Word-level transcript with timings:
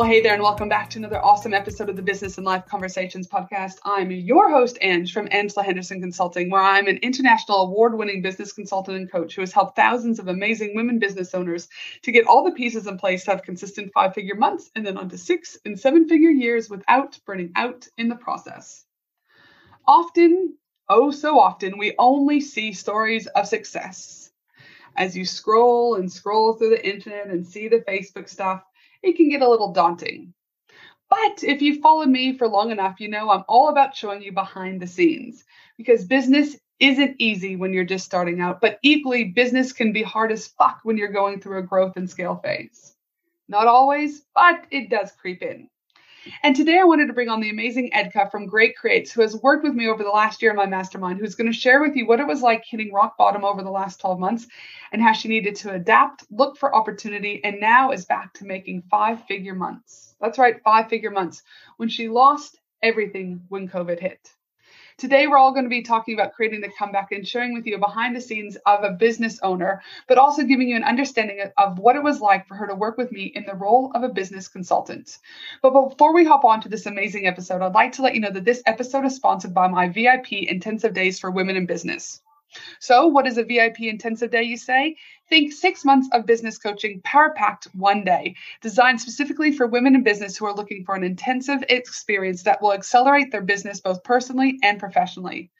Well, 0.00 0.08
hey 0.08 0.22
there, 0.22 0.32
and 0.32 0.42
welcome 0.42 0.70
back 0.70 0.88
to 0.90 0.98
another 0.98 1.22
awesome 1.22 1.52
episode 1.52 1.90
of 1.90 1.96
the 1.96 2.00
Business 2.00 2.38
and 2.38 2.46
Life 2.46 2.64
Conversations 2.64 3.28
podcast. 3.28 3.74
I'm 3.84 4.10
your 4.10 4.50
host, 4.50 4.78
Ange, 4.80 5.12
from 5.12 5.28
Angela 5.30 5.62
Henderson 5.62 6.00
Consulting, 6.00 6.48
where 6.48 6.62
I'm 6.62 6.86
an 6.86 6.96
international 7.02 7.64
award 7.64 7.98
winning 7.98 8.22
business 8.22 8.54
consultant 8.54 8.96
and 8.96 9.12
coach 9.12 9.34
who 9.34 9.42
has 9.42 9.52
helped 9.52 9.76
thousands 9.76 10.18
of 10.18 10.26
amazing 10.28 10.74
women 10.74 11.00
business 11.00 11.34
owners 11.34 11.68
to 12.00 12.12
get 12.12 12.26
all 12.26 12.44
the 12.44 12.52
pieces 12.52 12.86
in 12.86 12.96
place 12.96 13.24
to 13.24 13.32
have 13.32 13.42
consistent 13.42 13.92
five 13.92 14.14
figure 14.14 14.36
months 14.36 14.70
and 14.74 14.86
then 14.86 14.96
on 14.96 15.10
to 15.10 15.18
six 15.18 15.58
and 15.66 15.78
seven 15.78 16.08
figure 16.08 16.30
years 16.30 16.70
without 16.70 17.18
burning 17.26 17.52
out 17.54 17.86
in 17.98 18.08
the 18.08 18.16
process. 18.16 18.86
Often, 19.86 20.56
oh 20.88 21.10
so 21.10 21.38
often, 21.38 21.76
we 21.76 21.94
only 21.98 22.40
see 22.40 22.72
stories 22.72 23.26
of 23.26 23.46
success. 23.46 24.30
As 24.96 25.14
you 25.14 25.26
scroll 25.26 25.96
and 25.96 26.10
scroll 26.10 26.54
through 26.54 26.70
the 26.70 26.88
internet 26.88 27.26
and 27.26 27.46
see 27.46 27.68
the 27.68 27.84
Facebook 27.86 28.30
stuff, 28.30 28.62
it 29.02 29.16
can 29.16 29.28
get 29.28 29.42
a 29.42 29.48
little 29.48 29.72
daunting. 29.72 30.34
But 31.08 31.42
if 31.42 31.60
you 31.60 31.80
follow 31.80 32.06
me 32.06 32.38
for 32.38 32.46
long 32.46 32.70
enough, 32.70 33.00
you 33.00 33.08
know 33.08 33.30
I'm 33.30 33.44
all 33.48 33.68
about 33.68 33.96
showing 33.96 34.22
you 34.22 34.32
behind 34.32 34.80
the 34.80 34.86
scenes 34.86 35.44
because 35.76 36.04
business 36.04 36.56
isn't 36.78 37.16
easy 37.18 37.56
when 37.56 37.72
you're 37.72 37.84
just 37.84 38.04
starting 38.04 38.40
out, 38.40 38.60
but 38.60 38.78
equally, 38.82 39.24
business 39.24 39.72
can 39.72 39.92
be 39.92 40.02
hard 40.02 40.32
as 40.32 40.48
fuck 40.48 40.80
when 40.82 40.96
you're 40.96 41.12
going 41.12 41.40
through 41.40 41.58
a 41.58 41.62
growth 41.62 41.96
and 41.96 42.08
scale 42.08 42.36
phase. 42.36 42.94
Not 43.48 43.66
always, 43.66 44.22
but 44.34 44.64
it 44.70 44.88
does 44.88 45.12
creep 45.12 45.42
in. 45.42 45.68
And 46.42 46.54
today 46.54 46.78
I 46.78 46.84
wanted 46.84 47.06
to 47.06 47.12
bring 47.12 47.28
on 47.28 47.40
the 47.40 47.50
amazing 47.50 47.90
Ekta 47.94 48.30
from 48.30 48.46
Great 48.46 48.76
Creates, 48.76 49.12
who 49.12 49.22
has 49.22 49.36
worked 49.36 49.64
with 49.64 49.74
me 49.74 49.88
over 49.88 50.02
the 50.02 50.10
last 50.10 50.42
year 50.42 50.50
in 50.50 50.56
my 50.56 50.66
mastermind, 50.66 51.18
who's 51.18 51.34
going 51.34 51.50
to 51.50 51.58
share 51.58 51.80
with 51.80 51.96
you 51.96 52.06
what 52.06 52.20
it 52.20 52.26
was 52.26 52.42
like 52.42 52.64
hitting 52.64 52.92
rock 52.92 53.16
bottom 53.16 53.44
over 53.44 53.62
the 53.62 53.70
last 53.70 54.00
12 54.00 54.18
months 54.18 54.46
and 54.92 55.00
how 55.00 55.12
she 55.12 55.28
needed 55.28 55.56
to 55.56 55.72
adapt, 55.72 56.24
look 56.30 56.56
for 56.58 56.74
opportunity, 56.74 57.40
and 57.44 57.60
now 57.60 57.92
is 57.92 58.04
back 58.04 58.34
to 58.34 58.44
making 58.44 58.82
five 58.90 59.24
figure 59.26 59.54
months. 59.54 60.14
That's 60.20 60.38
right, 60.38 60.62
five 60.62 60.88
figure 60.88 61.10
months 61.10 61.42
when 61.76 61.88
she 61.88 62.08
lost 62.08 62.58
everything 62.82 63.42
when 63.48 63.68
COVID 63.68 64.00
hit. 64.00 64.30
Today, 65.00 65.26
we're 65.26 65.38
all 65.38 65.52
going 65.52 65.64
to 65.64 65.70
be 65.70 65.80
talking 65.80 66.12
about 66.12 66.34
creating 66.34 66.60
the 66.60 66.68
comeback 66.68 67.10
and 67.10 67.26
sharing 67.26 67.54
with 67.54 67.66
you 67.66 67.78
behind 67.78 68.14
the 68.14 68.20
scenes 68.20 68.56
of 68.66 68.84
a 68.84 68.90
business 68.90 69.40
owner, 69.42 69.80
but 70.06 70.18
also 70.18 70.42
giving 70.42 70.68
you 70.68 70.76
an 70.76 70.84
understanding 70.84 71.40
of 71.56 71.78
what 71.78 71.96
it 71.96 72.02
was 72.02 72.20
like 72.20 72.46
for 72.46 72.54
her 72.54 72.66
to 72.66 72.74
work 72.74 72.98
with 72.98 73.10
me 73.10 73.32
in 73.34 73.46
the 73.46 73.54
role 73.54 73.92
of 73.94 74.02
a 74.02 74.10
business 74.10 74.46
consultant. 74.46 75.16
But 75.62 75.88
before 75.88 76.12
we 76.12 76.26
hop 76.26 76.44
on 76.44 76.60
to 76.60 76.68
this 76.68 76.84
amazing 76.84 77.26
episode, 77.26 77.62
I'd 77.62 77.72
like 77.72 77.92
to 77.92 78.02
let 78.02 78.14
you 78.14 78.20
know 78.20 78.30
that 78.30 78.44
this 78.44 78.62
episode 78.66 79.06
is 79.06 79.16
sponsored 79.16 79.54
by 79.54 79.68
my 79.68 79.88
VIP 79.88 80.34
intensive 80.34 80.92
days 80.92 81.18
for 81.18 81.30
women 81.30 81.56
in 81.56 81.64
business. 81.64 82.20
So, 82.80 83.06
what 83.06 83.26
is 83.26 83.38
a 83.38 83.44
VIP 83.44 83.82
intensive 83.82 84.30
day, 84.30 84.42
you 84.42 84.56
say? 84.56 84.96
Think 85.28 85.52
six 85.52 85.84
months 85.84 86.08
of 86.12 86.26
business 86.26 86.58
coaching, 86.58 87.00
power 87.04 87.32
packed 87.36 87.68
one 87.74 88.04
day, 88.04 88.34
designed 88.60 89.00
specifically 89.00 89.52
for 89.52 89.66
women 89.66 89.94
in 89.94 90.02
business 90.02 90.36
who 90.36 90.46
are 90.46 90.54
looking 90.54 90.84
for 90.84 90.94
an 90.94 91.04
intensive 91.04 91.62
experience 91.68 92.42
that 92.42 92.60
will 92.60 92.72
accelerate 92.72 93.30
their 93.30 93.42
business 93.42 93.80
both 93.80 94.02
personally 94.02 94.58
and 94.62 94.78
professionally. 94.78 95.50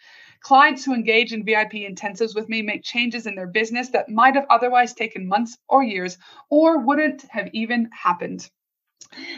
Clients 0.40 0.84
who 0.84 0.94
engage 0.94 1.32
in 1.32 1.44
VIP 1.44 1.72
intensives 1.72 2.34
with 2.34 2.48
me 2.48 2.62
make 2.62 2.82
changes 2.82 3.26
in 3.26 3.34
their 3.34 3.46
business 3.46 3.90
that 3.90 4.08
might 4.08 4.34
have 4.34 4.46
otherwise 4.48 4.94
taken 4.94 5.28
months 5.28 5.58
or 5.68 5.82
years 5.82 6.16
or 6.48 6.78
wouldn't 6.78 7.22
have 7.28 7.50
even 7.52 7.90
happened. 7.92 8.50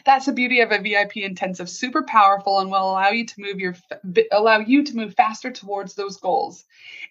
That's 0.04 0.26
the 0.26 0.32
beauty 0.32 0.60
of 0.60 0.70
a 0.70 0.80
VIP 0.80 1.18
intensive, 1.18 1.68
super 1.70 2.02
powerful 2.02 2.58
and 2.58 2.70
will 2.70 2.90
allow 2.90 3.08
you 3.08 3.24
to 3.24 3.40
move 3.40 3.58
your 3.58 3.74
allow 4.30 4.58
you 4.58 4.84
to 4.84 4.96
move 4.96 5.14
faster 5.14 5.50
towards 5.50 5.94
those 5.94 6.18
goals. 6.18 6.64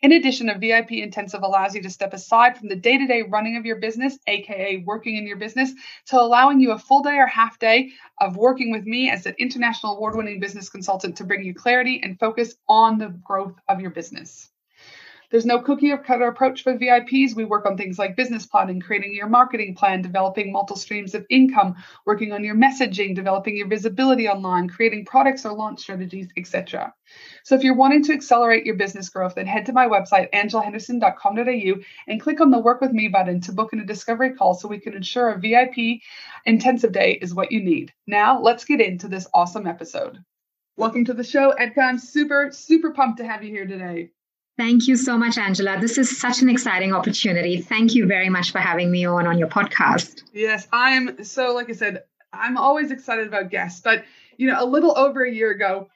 In 0.04 0.12
addition, 0.12 0.50
a 0.50 0.58
VIP 0.60 0.92
intensive 0.92 1.42
allows 1.42 1.74
you 1.74 1.82
to 1.82 1.90
step 1.90 2.14
aside 2.14 2.58
from 2.58 2.68
the 2.68 2.76
day-to-day 2.76 3.24
running 3.24 3.58
of 3.58 3.66
your 3.66 3.78
business, 3.78 4.20
aka 4.28 4.84
working 4.86 5.18
in 5.18 5.26
your 5.26 5.38
business, 5.38 5.72
to 6.08 6.22
allowing 6.22 6.60
you 6.60 6.72
a 6.72 6.78
full 6.78 7.02
day 7.02 7.18
or 7.18 7.26
half 7.26 7.58
day 7.58 7.92
of 8.20 8.38
working 8.38 8.72
with 8.72 8.86
me 8.86 9.10
as 9.10 9.26
an 9.26 9.36
international 9.40 9.96
award-winning 9.96 10.40
business 10.40 10.70
consultant 10.70 11.18
to 11.18 11.24
bring 11.24 11.44
you 11.44 11.56
clarity 11.56 12.02
and 12.04 12.20
focus 12.20 12.54
on 12.68 13.00
the 13.00 13.10
growth 13.24 13.56
of 13.70 13.82
your 13.82 13.92
business. 13.92 14.51
There's 15.31 15.46
no 15.46 15.59
cookie 15.59 15.96
cutter 16.06 16.28
approach 16.28 16.62
for 16.62 16.78
VIPs. 16.78 17.36
We 17.36 17.46
work 17.46 17.66
on 17.66 17.78
things 17.78 17.97
like 17.97 18.18
business 18.18 18.46
planning, 18.46 18.81
creating 18.81 19.16
your 19.16 19.30
marketing 19.30 19.75
plan, 19.75 20.02
developing 20.02 20.52
multiple 20.52 20.75
streams 20.75 21.16
of 21.16 21.25
income, 21.30 21.78
working 22.06 22.34
on 22.34 22.44
your 22.44 22.56
messaging, 22.56 23.16
developing 23.16 23.56
your 23.56 23.70
visibility 23.70 24.28
online, 24.28 24.68
creating 24.68 25.06
products 25.06 25.46
or 25.46 25.53
launch 25.53 25.80
strategies, 25.80 26.28
etc. 26.36 26.94
So 27.44 27.56
if 27.56 27.64
you're 27.64 27.75
wanting 27.78 28.03
to 28.03 28.14
accelerate 28.14 28.66
your 28.66 28.75
business 28.75 29.08
growth, 29.08 29.36
then 29.36 29.46
head 29.46 29.66
to 29.68 29.74
my 29.74 29.88
website, 29.88 30.30
angelahenderson.com.au, 30.34 31.81
and 32.08 32.22
click 32.22 32.41
on 32.41 32.52
the 32.52 32.59
Work 32.59 32.81
With 32.81 32.91
Me 32.91 33.08
button 33.08 33.40
to 33.41 33.53
book 33.53 33.72
in 33.72 33.80
a 33.80 33.86
discovery 33.86 34.34
call 34.34 34.53
so 34.53 34.68
we 34.68 34.80
can 34.81 34.96
ensure 34.96 35.30
a 35.30 35.40
VIP 35.40 36.02
intensive 36.46 36.91
day 36.91 37.14
is 37.14 37.34
what 37.34 37.53
you 37.53 37.64
need. 37.64 37.94
Now, 38.06 38.41
let's 38.41 38.66
get 38.66 38.81
into 38.81 39.08
this 39.08 39.28
awesome 39.34 39.66
episode. 39.66 40.22
Welcome 40.75 41.06
to 41.06 41.14
the 41.14 41.24
show, 41.24 41.53
Ekta. 41.58 41.78
I'm 41.78 42.00
super, 42.00 42.50
super 42.52 42.91
pumped 42.91 43.20
to 43.20 43.25
have 43.25 43.46
you 43.46 43.52
here 43.52 43.66
today. 43.66 44.09
Thank 44.62 44.88
you 44.88 44.96
so 44.96 45.18
much, 45.18 45.40
Angela. 45.40 45.80
This 45.80 45.98
is 45.98 46.20
such 46.20 46.44
an 46.44 46.48
exciting 46.48 46.94
opportunity. 46.94 47.60
Thank 47.62 47.96
you 47.96 48.06
very 48.06 48.30
much 48.30 48.52
for 48.52 48.60
having 48.60 48.92
me 48.92 49.06
on 49.06 49.26
on 49.26 49.40
your 49.40 49.48
podcast. 49.48 50.22
Yes, 50.34 50.68
I'm 50.72 51.24
so 51.24 51.56
like 51.56 51.72
I 51.72 51.74
said, 51.74 52.04
I'm 52.32 52.58
always 52.58 52.92
excited 52.92 53.26
about 53.26 53.50
guests, 53.50 53.82
but 53.82 54.04
you 54.38 54.46
know, 54.46 54.64
a 54.64 54.66
little 54.66 54.96
over 54.96 55.26
a 55.26 55.32
year 55.32 55.50
ago, 55.50 55.90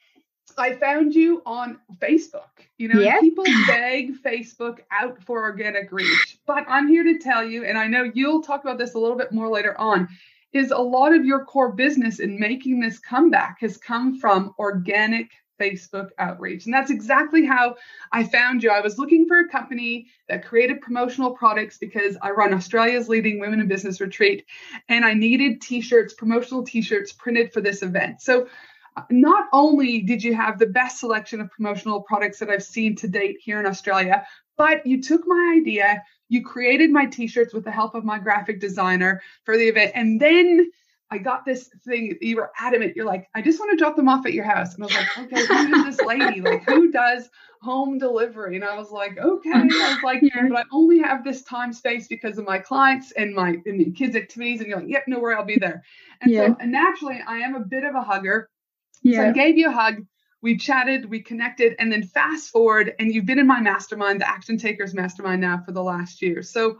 I 0.57 0.73
found 0.73 1.13
you 1.13 1.43
on 1.45 1.77
Facebook. 1.99 2.65
You 2.79 2.87
know, 2.87 3.01
yep. 3.01 3.21
people 3.21 3.45
beg 3.67 4.19
Facebook 4.23 4.79
out 4.89 5.21
for 5.21 5.43
organic 5.43 5.91
reach, 5.91 6.39
but 6.47 6.65
I'm 6.67 6.87
here 6.87 7.03
to 7.03 7.19
tell 7.19 7.43
you, 7.45 7.65
and 7.65 7.77
I 7.77 7.85
know 7.85 8.09
you'll 8.15 8.41
talk 8.41 8.63
about 8.63 8.79
this 8.79 8.95
a 8.95 8.97
little 8.97 9.15
bit 9.15 9.31
more 9.31 9.47
later 9.47 9.79
on, 9.79 10.09
is 10.53 10.71
a 10.71 10.77
lot 10.79 11.13
of 11.13 11.23
your 11.23 11.45
core 11.45 11.71
business 11.71 12.19
in 12.19 12.39
making 12.39 12.79
this 12.79 12.97
comeback 12.97 13.57
has 13.61 13.77
come 13.77 14.17
from 14.17 14.55
organic 14.57 15.29
Facebook 15.59 16.09
outreach. 16.17 16.65
And 16.65 16.73
that's 16.73 16.91
exactly 16.91 17.45
how 17.45 17.75
I 18.11 18.23
found 18.23 18.63
you. 18.63 18.69
I 18.69 18.81
was 18.81 18.97
looking 18.97 19.27
for 19.27 19.39
a 19.39 19.49
company 19.49 20.07
that 20.27 20.45
created 20.45 20.81
promotional 20.81 21.31
products 21.31 21.77
because 21.77 22.17
I 22.21 22.31
run 22.31 22.53
Australia's 22.53 23.09
leading 23.09 23.39
women 23.39 23.59
in 23.59 23.67
business 23.67 24.01
retreat 24.01 24.45
and 24.89 25.05
I 25.05 25.13
needed 25.13 25.61
t 25.61 25.81
shirts, 25.81 26.13
promotional 26.13 26.63
t 26.63 26.81
shirts 26.81 27.11
printed 27.11 27.53
for 27.53 27.61
this 27.61 27.83
event. 27.83 28.21
So 28.21 28.47
uh, 28.97 29.01
not 29.09 29.47
only 29.51 30.01
did 30.01 30.23
you 30.23 30.33
have 30.33 30.57
the 30.57 30.67
best 30.67 30.99
selection 30.99 31.41
of 31.41 31.51
promotional 31.51 32.01
products 32.01 32.39
that 32.39 32.49
I've 32.49 32.63
seen 32.63 32.95
to 32.97 33.07
date 33.07 33.37
here 33.41 33.59
in 33.59 33.65
Australia, 33.65 34.25
but 34.57 34.85
you 34.85 35.01
took 35.01 35.21
my 35.25 35.55
idea, 35.59 36.01
you 36.29 36.43
created 36.43 36.91
my 36.91 37.05
t 37.05 37.27
shirts 37.27 37.53
with 37.53 37.65
the 37.65 37.71
help 37.71 37.95
of 37.95 38.05
my 38.05 38.19
graphic 38.19 38.59
designer 38.59 39.21
for 39.43 39.57
the 39.57 39.67
event, 39.67 39.91
and 39.95 40.19
then 40.19 40.71
I 41.11 41.19
got 41.19 41.45
this 41.45 41.69
thing. 41.85 42.17
You 42.19 42.37
were 42.37 42.51
adamant. 42.57 42.95
You're 42.95 43.05
like, 43.05 43.27
I 43.35 43.41
just 43.41 43.59
want 43.59 43.71
to 43.71 43.77
drop 43.77 43.95
them 43.95 44.09
off 44.09 44.25
at 44.25 44.33
your 44.33 44.43
house. 44.43 44.73
And 44.73 44.83
I 44.83 44.87
was 44.87 44.95
like, 44.95 45.17
okay, 45.19 45.45
who 45.45 45.75
is 45.75 45.97
this 45.97 46.05
lady? 46.05 46.41
Like, 46.41 46.63
who 46.63 46.91
does 46.91 47.29
home 47.61 47.99
delivery? 47.99 48.55
And 48.55 48.65
I 48.65 48.75
was 48.75 48.89
like, 48.91 49.17
okay. 49.17 49.51
I 49.53 49.63
was 49.63 50.03
like, 50.03 50.21
yeah. 50.23 50.47
but 50.49 50.57
I 50.57 50.63
only 50.71 50.99
have 50.99 51.23
this 51.23 51.43
time 51.43 51.73
space 51.73 52.07
because 52.07 52.37
of 52.37 52.45
my 52.45 52.57
clients 52.57 53.11
and 53.11 53.35
my, 53.35 53.57
and 53.65 53.79
the 53.79 53.91
kids' 53.91 54.15
activities. 54.15 54.61
And 54.61 54.69
you're 54.69 54.79
like, 54.79 54.89
yep, 54.89 55.03
no 55.07 55.19
worry, 55.19 55.35
I'll 55.35 55.45
be 55.45 55.57
there. 55.59 55.83
And 56.21 56.31
yeah. 56.31 56.47
so, 56.47 56.57
and 56.59 56.71
naturally, 56.71 57.21
I 57.25 57.37
am 57.37 57.55
a 57.55 57.59
bit 57.59 57.83
of 57.83 57.93
a 57.93 58.01
hugger. 58.01 58.49
Yeah. 59.03 59.17
So 59.17 59.29
I 59.29 59.31
gave 59.31 59.57
you 59.57 59.69
a 59.69 59.73
hug. 59.73 60.05
We 60.41 60.57
chatted, 60.57 61.09
we 61.09 61.21
connected, 61.21 61.75
and 61.79 61.91
then 61.91 62.03
fast 62.03 62.51
forward, 62.51 62.93
and 62.99 63.11
you've 63.11 63.25
been 63.25 63.39
in 63.39 63.47
my 63.47 63.61
mastermind, 63.61 64.21
the 64.21 64.29
Action 64.29 64.59
Takers 64.59 64.93
Mastermind, 64.93 65.41
now 65.41 65.63
for 65.65 65.71
the 65.71 65.81
last 65.81 66.21
year. 66.21 66.43
So 66.43 66.77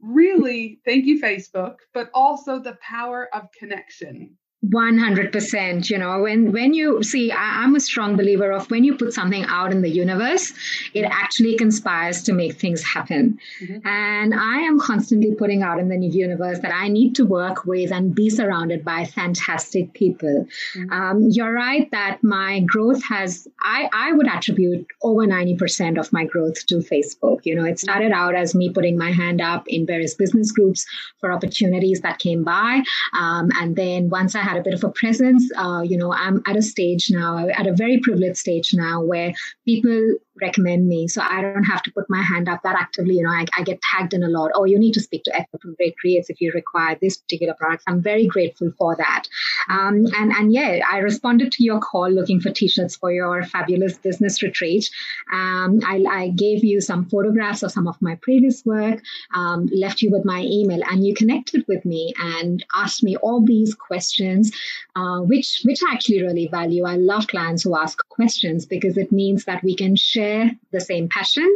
really 0.00 0.80
thank 0.84 1.04
you 1.06 1.20
facebook 1.20 1.76
but 1.92 2.10
also 2.14 2.58
the 2.58 2.78
power 2.80 3.34
of 3.34 3.50
connection 3.52 4.36
100% 4.66 5.88
you 5.88 5.96
know 5.96 6.20
when 6.20 6.50
when 6.50 6.74
you 6.74 7.00
see 7.00 7.30
I, 7.30 7.62
am 7.62 7.76
a 7.76 7.80
strong 7.80 8.16
believer 8.16 8.50
of 8.50 8.68
when 8.72 8.82
you 8.82 8.96
put 8.96 9.12
something 9.12 9.44
out 9.44 9.70
in 9.70 9.82
the 9.82 9.88
universe 9.88 10.52
it 10.94 11.02
actually 11.02 11.56
conspires 11.56 12.24
to 12.24 12.32
make 12.32 12.54
things 12.54 12.82
happen. 12.82 13.38
Mm-hmm. 13.62 13.86
and 13.86 14.34
i 14.34 14.58
am 14.58 14.80
constantly 14.80 15.32
putting 15.36 15.62
out 15.62 15.78
in 15.78 15.88
the 15.88 15.96
new 15.96 16.10
universe 16.10 16.58
that 16.58 16.74
i 16.74 16.88
need 16.88 17.14
to 17.14 17.24
work 17.24 17.66
with 17.66 17.92
and 17.92 18.16
be 18.16 18.28
surrounded 18.28 18.84
by 18.84 19.04
fantastic 19.04 19.92
people. 19.92 20.48
Mm-hmm. 20.74 20.92
um, 20.92 21.28
you're 21.30 21.52
right 21.52 21.88
that 21.92 22.18
my 22.24 22.58
growth 22.60 23.00
has 23.04 23.46
i 23.62 23.88
i 23.92 24.12
would 24.12 24.26
attribute 24.26 24.84
over 25.02 25.24
90% 25.24 26.00
of 26.00 26.12
my 26.12 26.24
growth 26.24 26.66
to 26.66 26.78
facebook. 26.78 27.42
You 27.44 27.54
know 27.54 27.64
it 27.64 27.78
started 27.78 28.10
out 28.10 28.34
as 28.34 28.56
me 28.56 28.70
putting 28.70 28.98
my 28.98 29.12
hand 29.12 29.40
up 29.40 29.68
in 29.68 29.86
various 29.86 30.14
business 30.14 30.50
groups 30.50 30.84
for 31.20 31.30
opportunities 31.32 32.00
that 32.00 32.18
came 32.18 32.42
by. 32.42 32.82
Um, 33.16 33.50
and 33.60 33.76
then 33.76 34.10
once 34.10 34.34
i 34.34 34.47
had 34.48 34.56
a 34.58 34.62
bit 34.62 34.74
of 34.74 34.84
a 34.84 34.90
presence. 34.90 35.50
Uh, 35.56 35.82
you 35.84 35.96
know, 35.96 36.12
I'm 36.12 36.42
at 36.46 36.56
a 36.56 36.62
stage 36.62 37.08
now, 37.10 37.46
at 37.48 37.66
a 37.66 37.72
very 37.72 38.00
privileged 38.00 38.38
stage 38.38 38.72
now, 38.72 39.02
where 39.02 39.32
people 39.64 40.14
recommend 40.40 40.88
me. 40.88 41.08
So 41.08 41.22
I 41.22 41.40
don't 41.40 41.64
have 41.64 41.82
to 41.82 41.92
put 41.92 42.08
my 42.08 42.22
hand 42.22 42.48
up 42.48 42.62
that 42.62 42.76
actively. 42.76 43.16
You 43.16 43.24
know, 43.24 43.30
I, 43.30 43.46
I 43.56 43.62
get 43.62 43.80
tagged 43.82 44.14
in 44.14 44.22
a 44.22 44.28
lot. 44.28 44.50
Oh, 44.54 44.64
you 44.64 44.78
need 44.78 44.94
to 44.94 45.00
speak 45.00 45.24
to 45.24 45.32
Ekta 45.32 45.60
from 45.60 45.74
Great 45.74 45.96
Creates 45.98 46.30
if 46.30 46.40
you 46.40 46.52
require 46.52 46.96
this 47.00 47.16
particular 47.16 47.54
product. 47.54 47.84
I'm 47.86 48.02
very 48.02 48.26
grateful 48.26 48.72
for 48.78 48.96
that. 48.96 49.24
Um, 49.68 50.06
and, 50.16 50.32
and 50.32 50.52
yeah, 50.52 50.80
I 50.90 50.98
responded 50.98 51.52
to 51.52 51.64
your 51.64 51.80
call 51.80 52.10
looking 52.10 52.40
for 52.40 52.50
t-shirts 52.50 52.96
for 52.96 53.12
your 53.12 53.42
fabulous 53.44 53.98
business 53.98 54.42
retreat. 54.42 54.88
Um, 55.32 55.80
I, 55.84 56.04
I, 56.08 56.28
gave 56.28 56.62
you 56.62 56.80
some 56.80 57.06
photographs 57.06 57.62
of 57.62 57.72
some 57.72 57.88
of 57.88 58.00
my 58.00 58.14
previous 58.16 58.64
work, 58.64 59.02
um, 59.34 59.68
left 59.72 60.02
you 60.02 60.10
with 60.10 60.24
my 60.24 60.42
email, 60.42 60.80
and 60.90 61.04
you 61.04 61.14
connected 61.14 61.64
with 61.68 61.84
me 61.84 62.12
and 62.18 62.64
asked 62.74 63.02
me 63.02 63.16
all 63.16 63.40
these 63.44 63.74
questions, 63.74 64.52
uh, 64.94 65.20
which, 65.20 65.62
which 65.64 65.80
I 65.82 65.92
actually 65.92 66.22
really 66.22 66.48
value. 66.48 66.84
I 66.84 66.96
love 66.96 67.26
clients 67.26 67.62
who 67.62 67.76
ask 67.76 67.98
questions 68.08 68.66
because 68.66 68.96
it 68.96 69.10
means 69.10 69.44
that 69.46 69.64
we 69.64 69.74
can 69.74 69.96
share 69.96 70.27
share 70.28 70.50
the 70.72 70.80
same 70.80 71.08
passion 71.08 71.48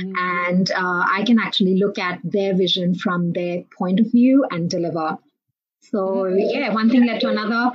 mm-hmm. 0.00 0.12
and 0.16 0.70
uh, 0.70 1.04
i 1.18 1.22
can 1.26 1.38
actually 1.38 1.76
look 1.78 1.98
at 1.98 2.20
their 2.24 2.54
vision 2.54 2.94
from 2.94 3.32
their 3.32 3.62
point 3.78 4.00
of 4.00 4.10
view 4.10 4.44
and 4.50 4.70
deliver 4.70 5.18
so 5.80 5.98
mm-hmm. 5.98 6.38
yeah 6.38 6.72
one 6.72 6.90
thing 6.90 7.06
led 7.06 7.20
to 7.20 7.28
another 7.28 7.70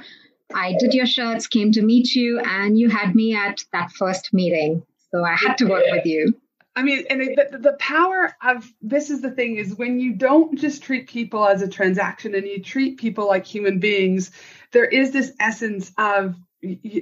i 0.53 0.75
did 0.79 0.93
your 0.93 1.05
shirts 1.05 1.47
came 1.47 1.71
to 1.71 1.81
meet 1.81 2.13
you 2.15 2.39
and 2.39 2.77
you 2.77 2.89
had 2.89 3.15
me 3.15 3.35
at 3.35 3.63
that 3.71 3.91
first 3.91 4.33
meeting 4.33 4.83
so 5.11 5.23
i 5.23 5.35
had 5.35 5.57
to 5.57 5.65
work 5.65 5.83
with 5.91 6.05
you 6.05 6.33
I 6.73 6.83
mean, 6.83 7.03
and 7.09 7.19
the, 7.19 7.57
the 7.57 7.73
power 7.73 8.33
of 8.41 8.65
this 8.81 9.09
is 9.09 9.19
the 9.19 9.31
thing 9.31 9.57
is 9.57 9.75
when 9.75 9.99
you 9.99 10.13
don't 10.13 10.57
just 10.57 10.81
treat 10.81 11.09
people 11.09 11.45
as 11.45 11.61
a 11.61 11.67
transaction 11.67 12.33
and 12.33 12.47
you 12.47 12.63
treat 12.63 12.97
people 12.97 13.27
like 13.27 13.45
human 13.45 13.79
beings, 13.79 14.31
there 14.71 14.85
is 14.85 15.11
this 15.11 15.33
essence 15.37 15.91
of 15.97 16.37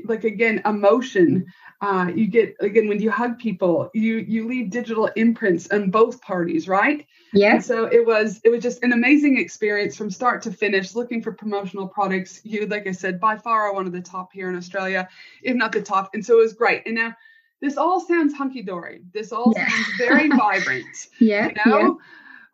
like 0.06 0.24
again 0.24 0.62
emotion 0.66 1.46
uh, 1.82 2.12
you 2.14 2.28
get 2.28 2.56
again 2.60 2.88
when 2.90 3.02
you 3.02 3.10
hug 3.10 3.40
people 3.40 3.90
you 3.94 4.18
you 4.18 4.48
leave 4.48 4.70
digital 4.70 5.08
imprints 5.16 5.70
on 5.72 5.90
both 5.90 6.22
parties 6.22 6.68
right? 6.68 7.08
Yeah. 7.34 7.56
And 7.56 7.64
so 7.64 7.86
it 7.86 8.06
was 8.06 8.42
it 8.44 8.50
was 8.50 8.62
just 8.62 8.84
an 8.84 8.92
amazing 8.92 9.38
experience 9.38 9.96
from 9.96 10.12
start 10.12 10.42
to 10.44 10.52
finish 10.52 10.96
looking 10.96 11.22
for 11.22 11.32
promotional 11.32 11.88
products. 11.88 12.42
You 12.44 12.66
like 12.66 12.88
i 12.88 12.92
said 12.92 13.20
by 13.20 13.38
far 13.38 13.70
are 13.70 13.74
one 13.74 13.86
of 13.86 13.94
the 13.94 14.02
top 14.02 14.34
here 14.34 14.50
in 14.50 14.56
australia 14.56 15.08
if 15.42 15.56
not 15.56 15.72
the 15.72 15.82
top. 15.82 16.12
And 16.14 16.26
so 16.26 16.40
it 16.40 16.44
was 16.44 16.54
great. 16.54 16.84
And 16.86 16.96
now 16.96 17.16
this 17.62 17.78
all 17.78 18.00
sounds 18.00 18.34
hunky-dory. 18.34 19.02
This 19.14 19.32
all 19.32 19.54
yeah. 19.56 19.70
sounds 19.70 19.88
very 19.98 20.30
vibrant 20.38 21.08
yeah 21.20 21.48
you 21.48 21.72
know? 21.72 21.80
yeah 21.80 21.90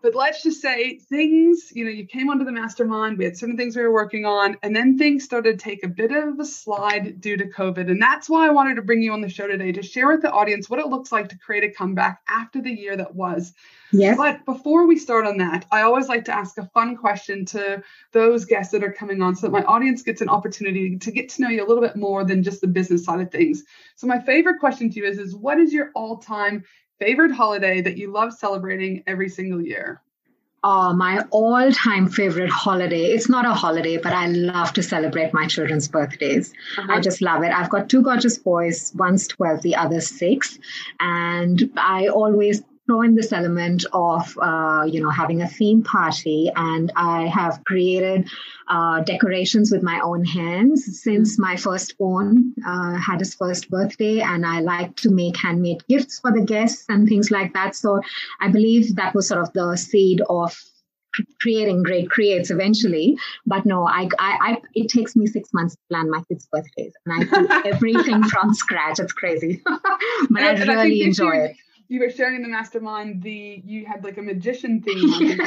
but 0.06 0.14
let's 0.14 0.44
just 0.44 0.62
say 0.62 1.00
things, 1.00 1.72
you 1.74 1.84
know, 1.84 1.90
you 1.90 2.06
came 2.06 2.30
onto 2.30 2.46
the 2.46 2.52
mastermind, 2.52 3.18
we 3.18 3.26
had 3.26 3.36
certain 3.36 3.58
things 3.58 3.76
we 3.76 3.82
were 3.82 3.92
working 3.92 4.24
on, 4.24 4.56
and 4.62 4.76
then 4.76 5.00
things 5.00 5.24
started 5.24 5.58
to 5.58 5.64
take 5.64 5.84
a 5.84 5.88
bit 5.88 6.12
of 6.12 6.40
a 6.40 6.46
slide 6.46 7.20
due 7.20 7.36
to 7.36 7.46
COVID. 7.46 7.90
And 7.90 8.00
that's 8.00 8.30
why 8.30 8.46
I 8.46 8.52
wanted 8.52 8.76
to 8.76 8.84
bring 8.84 9.02
you 9.02 9.14
on 9.14 9.22
the 9.22 9.30
show 9.30 9.48
today 9.48 9.72
to 9.72 9.82
share 9.82 10.08
with 10.10 10.22
the 10.22 10.32
audience 10.32 10.70
what 10.70 10.80
it 10.80 10.86
looks 10.90 11.12
like 11.12 11.30
to 11.30 11.38
create 11.40 11.64
a 11.64 11.72
comeback 11.72 12.22
after 12.30 12.62
the 12.62 12.70
year 12.70 12.96
that 12.96 13.16
was. 13.16 13.54
Yes. 13.92 14.16
But 14.16 14.46
before 14.46 14.86
we 14.86 15.00
start 15.00 15.26
on 15.26 15.38
that, 15.40 15.66
I 15.72 15.82
always 15.82 16.08
like 16.08 16.26
to 16.26 16.36
ask 16.36 16.56
a 16.60 16.68
fun 16.68 16.98
question 16.98 17.44
to 17.46 17.82
those 18.12 18.46
guests 18.46 18.74
that 18.74 18.84
are 18.84 18.92
coming 18.92 19.24
on 19.24 19.36
so 19.36 19.48
that 19.48 19.54
my 19.54 19.64
audience 19.64 20.04
gets 20.04 20.22
an 20.22 20.30
opportunity 20.30 21.00
to 21.00 21.12
get 21.12 21.30
to 21.30 21.42
know 21.42 21.50
you 21.50 21.66
a 21.66 21.68
little 21.68 21.82
bit 21.82 21.96
more 21.96 22.24
than 22.24 22.44
just 22.44 22.62
the 22.62 22.68
business 22.68 23.06
side 23.06 23.22
of 23.22 23.32
things. 23.32 23.64
So 23.96 24.06
my 24.06 24.20
favorite 24.20 24.60
question 24.60 24.92
to 24.92 25.00
you 25.00 25.06
is, 25.06 25.18
is 25.18 25.36
what 25.36 25.60
is 25.60 25.74
your 25.74 25.90
all-time 25.96 26.64
favorite 27.00 27.32
holiday 27.32 27.82
that 27.82 27.98
you 27.98 28.12
love 28.12 28.34
celebrating 28.34 29.04
every 29.08 29.30
single 29.30 29.62
year? 29.62 30.02
Oh, 30.68 30.94
my 30.94 31.24
all 31.30 31.72
time 31.72 32.08
favorite 32.08 32.50
holiday. 32.50 33.12
It's 33.12 33.30
not 33.30 33.46
a 33.46 33.54
holiday, 33.54 33.98
but 33.98 34.14
I 34.14 34.26
love 34.26 34.74
to 34.74 34.82
celebrate 34.82 35.32
my 35.32 35.46
children's 35.46 35.88
birthdays. 35.88 36.54
Uh-huh. 36.80 36.92
I 36.92 37.00
just 37.00 37.22
love 37.22 37.44
it. 37.44 37.52
I've 37.52 37.70
got 37.70 37.88
two 37.88 38.02
gorgeous 38.02 38.40
boys, 38.40 38.92
one's 38.96 39.28
12, 39.28 39.62
the 39.62 39.76
other's 39.76 40.08
six. 40.08 40.58
And 41.00 41.72
I 41.78 42.08
always 42.08 42.64
throw 42.86 43.02
in 43.02 43.16
this 43.16 43.34
element 43.34 43.86
of 43.94 44.38
uh, 44.42 44.84
you 44.88 45.02
know 45.02 45.10
having 45.10 45.42
a 45.42 45.48
theme 45.48 45.84
party 45.84 46.52
and 46.56 46.92
i 46.96 47.26
have 47.28 47.64
created 47.64 48.28
uh, 48.68 49.02
decorations 49.02 49.72
with 49.72 49.84
my 49.84 50.00
own 50.02 50.24
hands 50.24 51.02
since 51.02 51.34
mm-hmm. 51.34 51.44
my 51.44 51.56
firstborn 51.56 52.54
uh, 52.66 52.96
had 52.98 53.20
his 53.20 53.36
first 53.36 53.70
birthday 53.70 54.20
and 54.22 54.46
i 54.46 54.60
like 54.60 54.96
to 54.96 55.10
make 55.10 55.38
handmade 55.38 55.84
gifts 55.88 56.20
for 56.20 56.32
the 56.32 56.42
guests 56.42 56.86
and 56.90 57.08
things 57.08 57.32
like 57.32 57.54
that. 57.54 57.76
So 57.76 58.02
i 58.42 58.48
believe 58.50 58.96
that 58.96 59.14
was 59.16 59.28
sort 59.28 59.42
of 59.42 59.54
the 59.54 59.76
seed 59.76 60.22
of 60.30 60.56
creating 61.42 61.82
great 61.82 62.10
creates 62.10 62.52
eventually. 62.52 63.18
But 63.46 63.66
no 63.66 63.88
I, 63.88 64.10
I, 64.20 64.38
I 64.42 64.62
it 64.74 64.90
takes 64.90 65.16
me 65.16 65.28
six 65.28 65.54
months 65.54 65.76
to 65.76 65.82
plan 65.90 66.12
my 66.12 66.22
kids 66.28 66.48
birthdays 66.52 66.94
and 67.06 67.14
i 67.14 67.40
do 67.40 67.48
everything 67.66 68.24
from 68.24 68.54
scratch. 68.54 69.00
It's 69.00 69.14
crazy. 69.14 69.62
But 70.30 70.44
i 70.44 70.52
really 70.52 71.04
I 71.04 71.06
enjoy 71.06 71.36
it 71.38 71.56
you 71.88 72.00
were 72.00 72.10
sharing 72.10 72.38
in 72.38 72.42
the 72.42 72.48
mastermind 72.48 73.22
the 73.22 73.62
you 73.64 73.86
had 73.86 74.04
like 74.04 74.18
a 74.18 74.22
magician 74.22 74.82
theme. 74.82 75.40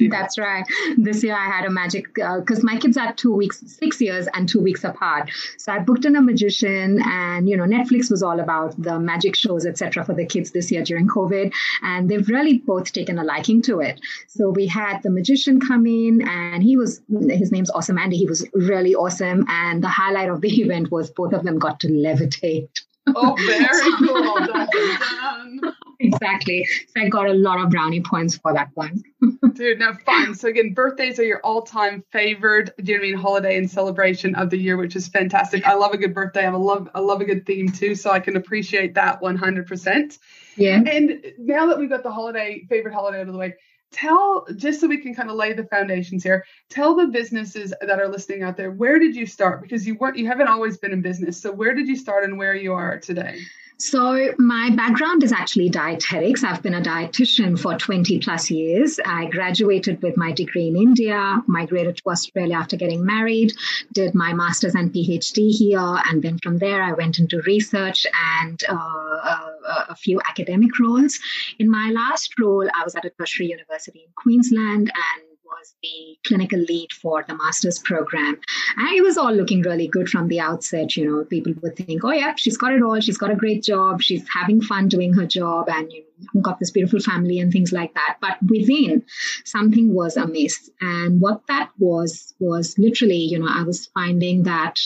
That's 0.10 0.38
right. 0.38 0.64
This 0.96 1.22
year 1.22 1.34
I 1.34 1.46
had 1.46 1.64
a 1.64 1.70
magic 1.70 2.14
because 2.14 2.60
uh, 2.60 2.62
my 2.62 2.78
kids 2.78 2.96
are 2.96 3.12
two 3.12 3.34
weeks, 3.34 3.62
six 3.66 4.00
years, 4.00 4.28
and 4.34 4.48
two 4.48 4.60
weeks 4.60 4.84
apart. 4.84 5.30
So 5.58 5.72
I 5.72 5.80
booked 5.80 6.04
in 6.04 6.16
a 6.16 6.22
magician, 6.22 7.02
and 7.04 7.48
you 7.48 7.56
know 7.56 7.64
Netflix 7.64 8.10
was 8.10 8.22
all 8.22 8.40
about 8.40 8.80
the 8.80 8.98
magic 8.98 9.34
shows, 9.34 9.66
etc., 9.66 10.04
for 10.04 10.14
the 10.14 10.26
kids 10.26 10.52
this 10.52 10.70
year 10.70 10.82
during 10.82 11.08
COVID, 11.08 11.52
and 11.82 12.08
they've 12.08 12.28
really 12.28 12.58
both 12.58 12.92
taken 12.92 13.18
a 13.18 13.24
liking 13.24 13.62
to 13.62 13.80
it. 13.80 14.00
So 14.28 14.50
we 14.50 14.66
had 14.66 15.02
the 15.02 15.10
magician 15.10 15.60
come 15.60 15.86
in, 15.86 16.26
and 16.26 16.62
he 16.62 16.76
was 16.76 17.02
his 17.30 17.50
name's 17.50 17.70
Awesome 17.70 17.98
Andy. 17.98 18.16
He 18.16 18.26
was 18.26 18.46
really 18.54 18.94
awesome, 18.94 19.44
and 19.48 19.82
the 19.82 19.88
highlight 19.88 20.28
of 20.28 20.40
the 20.40 20.54
event 20.62 20.90
was 20.90 21.10
both 21.10 21.32
of 21.32 21.42
them 21.44 21.58
got 21.58 21.80
to 21.80 21.88
levitate. 21.88 22.68
Oh, 23.06 23.36
very 23.46 23.92
cool. 23.98 24.46
Done, 24.46 25.60
Exactly. 26.00 26.66
So 26.94 27.02
I 27.02 27.08
got 27.08 27.28
a 27.28 27.32
lot 27.32 27.60
of 27.60 27.70
brownie 27.70 28.02
points 28.02 28.36
for 28.36 28.52
that 28.52 28.68
one. 28.74 29.02
Dude, 29.54 29.78
now 29.78 29.92
fun. 30.04 30.34
So 30.34 30.48
again, 30.48 30.74
birthdays 30.74 31.18
are 31.18 31.24
your 31.24 31.40
all-time 31.40 32.04
favorite, 32.10 32.74
do 32.82 32.92
you 32.92 32.98
know 32.98 33.02
what 33.02 33.06
I 33.06 33.10
mean, 33.10 33.18
holiday 33.18 33.56
and 33.58 33.70
celebration 33.70 34.34
of 34.34 34.50
the 34.50 34.58
year, 34.58 34.76
which 34.76 34.96
is 34.96 35.08
fantastic. 35.08 35.66
I 35.66 35.74
love 35.74 35.92
a 35.92 35.98
good 35.98 36.14
birthday. 36.14 36.46
I 36.46 36.50
love 36.50 36.88
I 36.94 37.00
love 37.00 37.20
a 37.20 37.24
good 37.24 37.46
theme 37.46 37.70
too, 37.70 37.94
so 37.94 38.10
I 38.10 38.20
can 38.20 38.36
appreciate 38.36 38.94
that 38.94 39.20
100%. 39.20 40.18
Yeah. 40.56 40.82
And 40.86 41.24
now 41.38 41.66
that 41.66 41.78
we've 41.78 41.88
got 41.88 42.02
the 42.02 42.12
holiday 42.12 42.64
favorite 42.68 42.94
holiday 42.94 43.20
out 43.20 43.28
of 43.28 43.32
the 43.32 43.38
way, 43.38 43.54
tell 43.94 44.46
just 44.56 44.80
so 44.80 44.88
we 44.88 44.98
can 44.98 45.14
kind 45.14 45.30
of 45.30 45.36
lay 45.36 45.52
the 45.52 45.64
foundations 45.64 46.22
here 46.22 46.44
tell 46.68 46.96
the 46.96 47.06
businesses 47.06 47.72
that 47.80 48.00
are 48.00 48.08
listening 48.08 48.42
out 48.42 48.56
there 48.56 48.72
where 48.72 48.98
did 48.98 49.14
you 49.14 49.24
start? 49.24 49.62
Because 49.62 49.86
you 49.86 49.94
weren't 49.96 50.16
you 50.16 50.26
haven't 50.26 50.48
always 50.48 50.76
been 50.76 50.92
in 50.92 51.00
business 51.00 51.40
so 51.40 51.52
where 51.52 51.74
did 51.74 51.86
you 51.86 51.96
start 51.96 52.24
and 52.24 52.36
where 52.36 52.54
you 52.54 52.72
are 52.72 52.98
today 52.98 53.38
so, 53.76 54.32
my 54.38 54.70
background 54.70 55.24
is 55.24 55.32
actually 55.32 55.68
dietetics. 55.68 56.44
I've 56.44 56.62
been 56.62 56.74
a 56.74 56.80
dietitian 56.80 57.58
for 57.58 57.76
20 57.76 58.20
plus 58.20 58.50
years. 58.50 59.00
I 59.04 59.26
graduated 59.26 60.00
with 60.00 60.16
my 60.16 60.30
degree 60.30 60.68
in 60.68 60.76
India, 60.76 61.42
migrated 61.48 61.96
to 61.96 62.10
Australia 62.10 62.54
after 62.54 62.76
getting 62.76 63.04
married, 63.04 63.52
did 63.92 64.14
my 64.14 64.32
master's 64.32 64.76
and 64.76 64.92
PhD 64.92 65.50
here, 65.50 65.98
and 66.08 66.22
then 66.22 66.38
from 66.38 66.58
there 66.58 66.82
I 66.82 66.92
went 66.92 67.18
into 67.18 67.42
research 67.42 68.06
and 68.40 68.62
uh, 68.68 68.74
a, 68.74 69.86
a 69.88 69.96
few 69.96 70.20
academic 70.20 70.78
roles. 70.78 71.18
In 71.58 71.68
my 71.68 71.90
last 71.90 72.38
role, 72.38 72.68
I 72.74 72.84
was 72.84 72.94
at 72.94 73.04
a 73.04 73.10
tertiary 73.10 73.48
university 73.48 74.04
in 74.06 74.12
Queensland 74.16 74.92
and 74.94 75.33
was 75.58 75.74
the 75.82 76.18
clinical 76.26 76.58
lead 76.58 76.92
for 76.92 77.24
the 77.26 77.36
master's 77.36 77.78
program. 77.78 78.40
And 78.76 78.88
it 78.96 79.02
was 79.02 79.16
all 79.16 79.32
looking 79.32 79.62
really 79.62 79.86
good 79.86 80.08
from 80.08 80.28
the 80.28 80.40
outset. 80.40 80.96
You 80.96 81.10
know, 81.10 81.24
people 81.24 81.54
would 81.62 81.76
think, 81.76 82.04
oh, 82.04 82.12
yeah, 82.12 82.34
she's 82.36 82.56
got 82.56 82.72
it 82.72 82.82
all. 82.82 83.00
She's 83.00 83.18
got 83.18 83.30
a 83.30 83.36
great 83.36 83.62
job. 83.62 84.02
She's 84.02 84.24
having 84.32 84.60
fun 84.60 84.88
doing 84.88 85.12
her 85.14 85.26
job 85.26 85.68
and, 85.68 85.92
you 85.92 86.04
know, 86.34 86.40
got 86.40 86.58
this 86.58 86.70
beautiful 86.70 87.00
family 87.00 87.38
and 87.38 87.52
things 87.52 87.72
like 87.72 87.94
that. 87.94 88.16
But 88.20 88.38
within, 88.48 89.04
something 89.44 89.94
was 89.94 90.16
amiss. 90.16 90.70
And 90.80 91.20
what 91.20 91.46
that 91.46 91.70
was, 91.78 92.34
was 92.40 92.76
literally, 92.78 93.18
you 93.18 93.38
know, 93.38 93.48
I 93.48 93.62
was 93.62 93.86
finding 93.86 94.42
that 94.44 94.80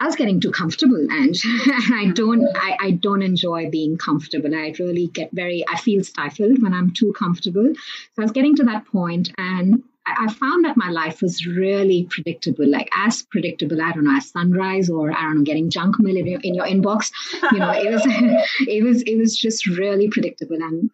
I 0.00 0.06
was 0.06 0.14
getting 0.14 0.40
too 0.40 0.52
comfortable, 0.52 1.06
and 1.10 1.34
I 1.92 2.12
don't, 2.14 2.46
I, 2.56 2.76
I 2.80 2.90
don't 2.92 3.22
enjoy 3.22 3.68
being 3.68 3.96
comfortable. 3.98 4.54
I 4.54 4.72
really 4.78 5.08
get 5.08 5.30
very, 5.32 5.64
I 5.68 5.76
feel 5.76 6.04
stifled 6.04 6.62
when 6.62 6.72
I'm 6.72 6.92
too 6.92 7.12
comfortable. 7.18 7.72
So 7.74 8.22
I 8.22 8.22
was 8.22 8.32
getting 8.32 8.54
to 8.56 8.64
that 8.64 8.86
point, 8.86 9.32
and 9.38 9.82
I 10.06 10.32
found 10.32 10.64
that 10.64 10.76
my 10.76 10.90
life 10.90 11.20
was 11.20 11.46
really 11.46 12.06
predictable, 12.10 12.66
like 12.66 12.88
as 12.96 13.22
predictable, 13.22 13.82
I 13.82 13.92
don't 13.92 14.04
know, 14.04 14.16
as 14.16 14.30
sunrise 14.30 14.88
or 14.88 15.10
I 15.12 15.22
don't 15.22 15.38
know, 15.38 15.42
getting 15.42 15.70
junk 15.70 15.96
mail 15.98 16.16
in 16.16 16.26
your, 16.26 16.40
in 16.40 16.54
your 16.54 16.64
inbox. 16.64 17.10
You 17.52 17.58
know, 17.58 17.70
it 17.70 17.90
was, 17.90 18.02
it 18.68 18.82
was, 18.84 19.02
it 19.02 19.16
was 19.16 19.36
just 19.36 19.66
really 19.66 20.08
predictable. 20.08 20.56
And, 20.56 20.90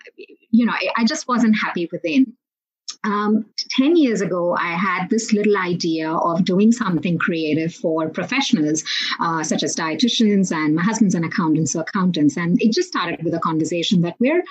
you 0.51 0.67
know, 0.67 0.75
I 0.97 1.05
just 1.05 1.29
wasn't 1.29 1.57
happy 1.63 1.89
within. 1.93 2.35
Um, 3.05 3.47
10 3.71 3.97
years 3.97 4.21
ago, 4.21 4.57
I 4.59 4.73
had 4.73 5.11
this 5.11 5.33
little 5.33 5.57
idea 5.57 6.11
of 6.11 6.45
doing 6.45 6.73
something 6.73 7.19
creative 7.19 7.75
for 7.75 8.09
professionals, 8.09 8.83
uh, 9.21 9.43
such 9.43 9.63
as 9.63 9.77
dietitians, 9.77 10.53
and 10.53 10.75
my 10.75 10.83
husband's 10.83 11.15
an 11.15 11.25
accountant, 11.25 11.69
so 11.69 11.81
accountants. 11.81 12.37
And 12.37 12.61
it 12.63 12.73
just 12.73 12.89
started 12.89 13.23
with 13.23 13.35
a 13.35 13.41
conversation 13.41 14.01
that 14.03 14.17
we're 14.19 14.43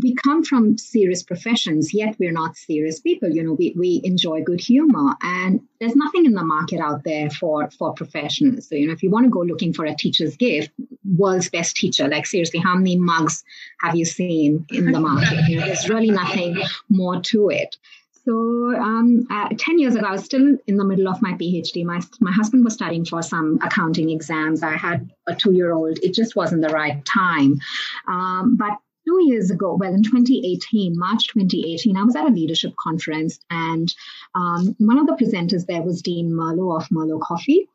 we 0.00 0.14
come 0.14 0.44
from 0.44 0.76
serious 0.76 1.22
professions, 1.22 1.94
yet 1.94 2.16
we're 2.18 2.32
not 2.32 2.56
serious 2.56 3.00
people. 3.00 3.30
You 3.30 3.44
know, 3.44 3.52
we, 3.52 3.74
we 3.76 4.00
enjoy 4.04 4.42
good 4.42 4.60
humor, 4.60 5.14
and 5.22 5.60
there's 5.80 5.96
nothing 5.96 6.26
in 6.26 6.32
the 6.32 6.44
market 6.44 6.80
out 6.80 7.04
there 7.04 7.30
for 7.30 7.70
for 7.70 7.94
professionals. 7.94 8.68
So, 8.68 8.74
you 8.74 8.86
know, 8.86 8.92
if 8.92 9.02
you 9.02 9.10
want 9.10 9.24
to 9.24 9.30
go 9.30 9.40
looking 9.40 9.72
for 9.72 9.84
a 9.84 9.94
teacher's 9.94 10.36
gift, 10.36 10.70
world's 11.16 11.48
best 11.48 11.76
teacher, 11.76 12.08
like 12.08 12.26
seriously, 12.26 12.60
how 12.60 12.74
many 12.74 12.96
mugs 12.96 13.44
have 13.80 13.94
you 13.94 14.04
seen 14.04 14.66
in 14.70 14.92
the 14.92 15.00
market? 15.00 15.48
You 15.48 15.60
know, 15.60 15.66
there's 15.66 15.88
really 15.88 16.10
nothing 16.10 16.60
more 16.88 17.20
to 17.20 17.50
it. 17.50 17.76
So, 18.24 18.32
um, 18.76 19.26
uh, 19.30 19.48
10 19.58 19.80
years 19.80 19.96
ago, 19.96 20.06
I 20.06 20.12
was 20.12 20.24
still 20.24 20.56
in 20.68 20.76
the 20.76 20.84
middle 20.84 21.08
of 21.08 21.20
my 21.20 21.32
PhD. 21.32 21.84
My, 21.84 22.00
my 22.20 22.30
husband 22.30 22.64
was 22.64 22.74
studying 22.74 23.04
for 23.04 23.20
some 23.20 23.58
accounting 23.64 24.10
exams. 24.10 24.62
I 24.62 24.76
had 24.76 25.10
a 25.26 25.34
two 25.34 25.52
year 25.52 25.72
old. 25.72 25.98
It 26.02 26.14
just 26.14 26.36
wasn't 26.36 26.62
the 26.62 26.68
right 26.68 27.04
time. 27.04 27.58
Um, 28.06 28.56
but 28.56 28.78
two 29.06 29.24
years 29.26 29.50
ago, 29.50 29.76
well, 29.78 29.94
in 29.94 30.02
2018, 30.02 30.98
March 30.98 31.26
2018, 31.28 31.96
I 31.96 32.04
was 32.04 32.16
at 32.16 32.26
a 32.26 32.32
leadership 32.32 32.72
conference, 32.80 33.38
and 33.50 33.92
um, 34.34 34.74
one 34.78 34.98
of 34.98 35.06
the 35.06 35.14
presenters 35.14 35.66
there 35.66 35.82
was 35.82 36.02
Dean 36.02 36.32
Merlo 36.32 36.76
of 36.76 36.88
Merlo 36.88 37.20
Coffee. 37.20 37.68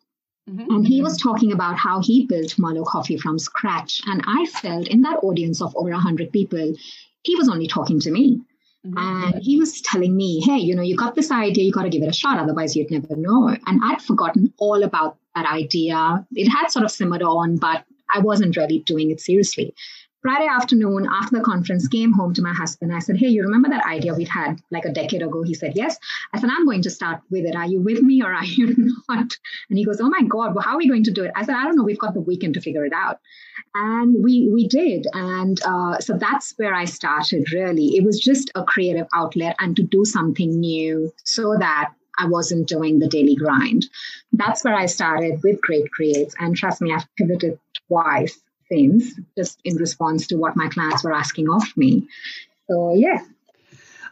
Mm-hmm. 0.49 0.73
And 0.73 0.87
he 0.87 1.01
was 1.01 1.17
talking 1.17 1.51
about 1.51 1.77
how 1.77 2.01
he 2.01 2.25
built 2.25 2.55
Merlo 2.57 2.85
Coffee 2.85 3.17
from 3.17 3.37
scratch. 3.37 4.01
And 4.05 4.23
I 4.25 4.45
felt 4.45 4.87
in 4.87 5.01
that 5.01 5.19
audience 5.21 5.61
of 5.61 5.75
over 5.75 5.89
100 5.89 6.31
people, 6.31 6.73
he 7.23 7.35
was 7.35 7.49
only 7.49 7.67
talking 7.67 7.99
to 7.99 8.11
me. 8.11 8.41
Mm-hmm. 8.85 8.97
And 8.97 9.43
he 9.43 9.59
was 9.59 9.81
telling 9.81 10.15
me, 10.15 10.41
hey, 10.41 10.57
you 10.57 10.73
know, 10.73 10.81
you 10.81 10.95
got 10.95 11.15
this 11.15 11.31
idea, 11.31 11.65
you 11.65 11.73
got 11.73 11.83
to 11.83 11.89
give 11.89 12.03
it 12.03 12.09
a 12.09 12.13
shot, 12.13 12.39
otherwise 12.39 12.75
you'd 12.75 12.91
never 12.91 13.15
know. 13.17 13.49
And 13.65 13.81
I'd 13.83 14.01
forgotten 14.01 14.53
all 14.57 14.83
about 14.83 15.17
that 15.35 15.45
idea. 15.45 16.25
It 16.33 16.47
had 16.47 16.67
sort 16.67 16.85
of 16.85 16.91
simmered 16.91 17.23
on, 17.23 17.57
but 17.57 17.83
I 18.09 18.19
wasn't 18.19 18.55
really 18.55 18.79
doing 18.79 19.11
it 19.11 19.19
seriously. 19.19 19.73
Friday 20.21 20.47
afternoon 20.47 21.07
after 21.11 21.37
the 21.37 21.43
conference, 21.43 21.87
came 21.87 22.11
home 22.11 22.33
to 22.33 22.41
my 22.41 22.53
husband. 22.53 22.93
I 22.93 22.99
said, 22.99 23.17
Hey, 23.17 23.27
you 23.27 23.43
remember 23.43 23.69
that 23.69 23.85
idea 23.85 24.15
we'd 24.15 24.27
had 24.27 24.59
like 24.71 24.85
a 24.85 24.91
decade 24.91 25.21
ago? 25.21 25.43
He 25.43 25.53
said, 25.53 25.73
Yes. 25.75 25.97
I 26.33 26.39
said, 26.39 26.49
I'm 26.51 26.65
going 26.65 26.81
to 26.83 26.89
start 26.89 27.21
with 27.29 27.45
it. 27.45 27.55
Are 27.55 27.67
you 27.67 27.81
with 27.81 28.01
me 28.01 28.23
or 28.23 28.33
are 28.33 28.45
you 28.59 28.75
not? 29.09 29.37
And 29.69 29.77
he 29.77 29.85
goes, 29.85 30.01
Oh 30.01 30.09
my 30.09 30.23
God, 30.23 30.55
well, 30.55 30.63
how 30.63 30.73
are 30.73 30.77
we 30.77 30.87
going 30.87 31.03
to 31.03 31.11
do 31.11 31.23
it? 31.23 31.31
I 31.35 31.45
said, 31.45 31.55
I 31.55 31.63
don't 31.63 31.75
know. 31.75 31.83
We've 31.83 31.99
got 31.99 32.13
the 32.13 32.21
weekend 32.21 32.55
to 32.55 32.61
figure 32.61 32.85
it 32.85 32.93
out. 32.93 33.19
And 33.75 34.23
we 34.23 34.49
we 34.51 34.67
did. 34.67 35.05
And 35.13 35.59
uh, 35.63 35.99
so 35.99 36.17
that's 36.17 36.53
where 36.57 36.73
I 36.73 36.85
started 36.85 37.51
really. 37.53 37.95
It 37.97 38.03
was 38.03 38.19
just 38.19 38.51
a 38.55 38.63
creative 38.63 39.07
outlet 39.13 39.55
and 39.59 39.75
to 39.75 39.83
do 39.83 40.03
something 40.03 40.59
new 40.59 41.13
so 41.23 41.55
that 41.59 41.93
I 42.17 42.27
wasn't 42.27 42.67
doing 42.67 42.97
the 42.97 43.07
daily 43.07 43.35
grind. 43.35 43.85
That's 44.33 44.63
where 44.63 44.73
I 44.73 44.87
started 44.87 45.41
with 45.43 45.61
Great 45.61 45.91
Creates. 45.91 46.33
And 46.39 46.55
trust 46.55 46.81
me, 46.81 46.91
I've 46.91 47.07
pivoted 47.15 47.59
twice 47.87 48.39
things 48.69 49.13
just 49.37 49.59
in 49.63 49.75
response 49.75 50.27
to 50.27 50.35
what 50.35 50.55
my 50.55 50.67
clients 50.69 51.03
were 51.03 51.13
asking 51.13 51.49
of 51.49 51.63
me. 51.75 52.07
So, 52.69 52.93
yeah. 52.95 53.19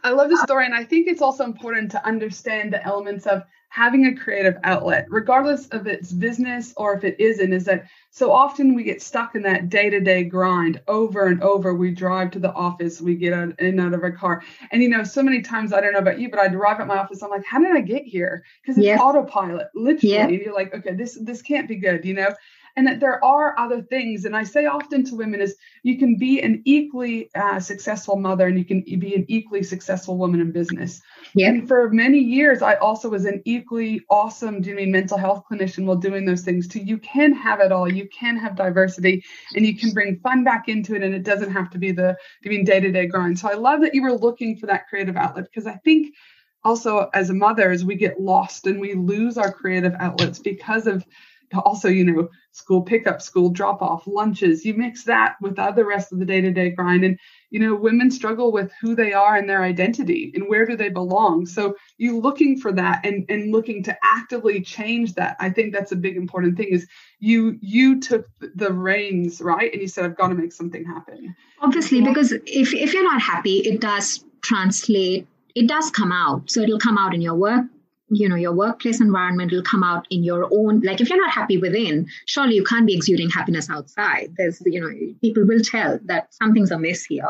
I 0.02 0.10
love 0.10 0.30
the 0.30 0.36
story. 0.38 0.66
And 0.66 0.74
I 0.74 0.84
think 0.84 1.08
it's 1.08 1.22
also 1.22 1.44
important 1.44 1.90
to 1.92 2.06
understand 2.06 2.72
the 2.72 2.84
elements 2.84 3.26
of 3.26 3.42
having 3.68 4.06
a 4.06 4.14
creative 4.14 4.56
outlet, 4.64 5.06
regardless 5.10 5.66
of 5.68 5.86
its 5.86 6.12
business 6.12 6.72
or 6.76 6.96
if 6.96 7.04
it 7.04 7.16
isn't, 7.18 7.52
is 7.52 7.64
that 7.64 7.86
so 8.10 8.32
often 8.32 8.74
we 8.74 8.84
get 8.84 9.02
stuck 9.02 9.34
in 9.34 9.42
that 9.42 9.68
day 9.68 9.90
to 9.90 10.00
day 10.00 10.24
grind 10.24 10.80
over 10.88 11.26
and 11.26 11.42
over. 11.42 11.74
We 11.74 11.90
drive 11.90 12.30
to 12.30 12.38
the 12.38 12.52
office, 12.52 13.00
we 13.00 13.16
get 13.16 13.34
out, 13.34 13.58
in 13.58 13.66
and 13.66 13.80
out 13.80 13.92
of 13.92 14.02
our 14.02 14.12
car. 14.12 14.42
And, 14.70 14.82
you 14.82 14.88
know, 14.88 15.04
so 15.04 15.22
many 15.22 15.42
times, 15.42 15.72
I 15.72 15.80
don't 15.80 15.92
know 15.92 15.98
about 15.98 16.20
you, 16.20 16.30
but 16.30 16.38
I 16.38 16.46
arrive 16.46 16.80
at 16.80 16.86
my 16.86 16.96
office, 16.96 17.22
I'm 17.22 17.30
like, 17.30 17.44
how 17.44 17.58
did 17.58 17.76
I 17.76 17.80
get 17.80 18.04
here? 18.04 18.44
Because 18.62 18.78
it's 18.78 18.86
yeah. 18.86 18.98
autopilot, 18.98 19.68
literally. 19.74 20.14
Yeah. 20.14 20.28
You're 20.28 20.54
like, 20.54 20.72
okay, 20.72 20.94
this, 20.94 21.18
this 21.20 21.42
can't 21.42 21.68
be 21.68 21.76
good, 21.76 22.04
you 22.04 22.14
know? 22.14 22.32
And 22.76 22.86
that 22.86 23.00
there 23.00 23.24
are 23.24 23.58
other 23.58 23.80
things. 23.80 24.26
And 24.26 24.36
I 24.36 24.44
say 24.44 24.66
often 24.66 25.02
to 25.06 25.16
women 25.16 25.40
is 25.40 25.56
you 25.82 25.98
can 25.98 26.16
be 26.16 26.40
an 26.42 26.62
equally 26.66 27.30
uh, 27.34 27.58
successful 27.58 28.16
mother 28.16 28.46
and 28.46 28.58
you 28.58 28.64
can 28.66 28.82
be 28.82 29.14
an 29.14 29.24
equally 29.28 29.62
successful 29.62 30.18
woman 30.18 30.40
in 30.40 30.52
business. 30.52 31.00
Yeah. 31.34 31.48
And 31.48 31.66
for 31.66 31.88
many 31.90 32.18
years, 32.18 32.60
I 32.60 32.74
also 32.74 33.08
was 33.08 33.24
an 33.24 33.40
equally 33.46 34.02
awesome, 34.10 34.60
doing 34.60 34.90
mental 34.90 35.16
health 35.16 35.44
clinician 35.50 35.86
while 35.86 35.96
doing 35.96 36.26
those 36.26 36.42
things 36.42 36.68
too. 36.68 36.80
You 36.80 36.98
can 36.98 37.32
have 37.32 37.60
it 37.60 37.72
all. 37.72 37.90
You 37.90 38.08
can 38.08 38.36
have 38.36 38.56
diversity 38.56 39.24
and 39.54 39.66
you 39.66 39.76
can 39.76 39.92
bring 39.92 40.20
fun 40.20 40.44
back 40.44 40.68
into 40.68 40.94
it. 40.94 41.02
And 41.02 41.14
it 41.14 41.22
doesn't 41.22 41.52
have 41.52 41.70
to 41.70 41.78
be 41.78 41.92
the, 41.92 42.16
do 42.42 42.50
mean 42.50 42.64
day 42.64 42.80
to 42.80 42.92
day 42.92 43.06
grind. 43.06 43.38
So 43.38 43.48
I 43.48 43.54
love 43.54 43.80
that 43.80 43.94
you 43.94 44.02
were 44.02 44.12
looking 44.12 44.58
for 44.58 44.66
that 44.66 44.86
creative 44.86 45.16
outlet 45.16 45.44
because 45.44 45.66
I 45.66 45.76
think 45.84 46.14
also 46.62 47.08
as 47.14 47.30
a 47.30 47.34
mother, 47.34 47.70
as 47.70 47.86
we 47.86 47.94
get 47.94 48.20
lost 48.20 48.66
and 48.66 48.80
we 48.80 48.92
lose 48.92 49.38
our 49.38 49.52
creative 49.52 49.94
outlets 49.98 50.40
because 50.40 50.86
of 50.86 51.06
also, 51.54 51.88
you 51.88 52.04
know, 52.04 52.28
school 52.56 52.80
pickup, 52.80 53.20
school 53.20 53.50
drop 53.50 53.82
off, 53.82 54.06
lunches. 54.06 54.64
You 54.64 54.72
mix 54.72 55.04
that 55.04 55.36
with 55.42 55.56
the 55.56 55.62
other 55.62 55.84
rest 55.84 56.10
of 56.10 56.18
the 56.18 56.24
day 56.24 56.40
to 56.40 56.50
day 56.50 56.70
grind. 56.70 57.04
And, 57.04 57.18
you 57.50 57.60
know, 57.60 57.74
women 57.74 58.10
struggle 58.10 58.50
with 58.50 58.72
who 58.80 58.94
they 58.94 59.12
are 59.12 59.36
and 59.36 59.46
their 59.46 59.62
identity 59.62 60.32
and 60.34 60.48
where 60.48 60.64
do 60.64 60.74
they 60.74 60.88
belong. 60.88 61.44
So 61.44 61.76
you 61.98 62.18
looking 62.18 62.58
for 62.58 62.72
that 62.72 63.04
and, 63.04 63.26
and 63.28 63.52
looking 63.52 63.82
to 63.82 63.96
actively 64.02 64.62
change 64.62 65.14
that. 65.14 65.36
I 65.38 65.50
think 65.50 65.74
that's 65.74 65.92
a 65.92 65.96
big 65.96 66.16
important 66.16 66.56
thing 66.56 66.68
is 66.70 66.86
you 67.18 67.58
you 67.60 68.00
took 68.00 68.26
the 68.40 68.72
reins, 68.72 69.42
right? 69.42 69.70
And 69.70 69.82
you 69.82 69.88
said, 69.88 70.06
I've 70.06 70.16
got 70.16 70.28
to 70.28 70.34
make 70.34 70.52
something 70.52 70.84
happen. 70.84 71.36
Obviously, 71.60 72.00
because 72.00 72.32
if, 72.32 72.72
if 72.72 72.94
you're 72.94 73.04
not 73.04 73.20
happy, 73.20 73.58
it 73.58 73.82
does 73.82 74.24
translate 74.40 75.26
it 75.54 75.68
does 75.68 75.90
come 75.90 76.12
out. 76.12 76.50
So 76.50 76.60
it'll 76.60 76.78
come 76.78 76.98
out 76.98 77.14
in 77.14 77.22
your 77.22 77.34
work 77.34 77.64
you 78.08 78.28
know 78.28 78.36
your 78.36 78.52
workplace 78.52 79.00
environment 79.00 79.50
will 79.52 79.62
come 79.62 79.82
out 79.82 80.06
in 80.10 80.22
your 80.22 80.48
own 80.52 80.80
like 80.80 81.00
if 81.00 81.08
you're 81.08 81.20
not 81.20 81.32
happy 81.32 81.58
within 81.58 82.06
surely 82.26 82.54
you 82.54 82.62
can't 82.62 82.86
be 82.86 82.94
exuding 82.94 83.28
happiness 83.30 83.68
outside. 83.68 84.34
There's 84.36 84.62
you 84.64 84.80
know 84.80 84.90
people 85.20 85.44
will 85.46 85.60
tell 85.60 85.98
that 86.04 86.32
something's 86.34 86.70
amiss 86.70 87.04
here 87.04 87.24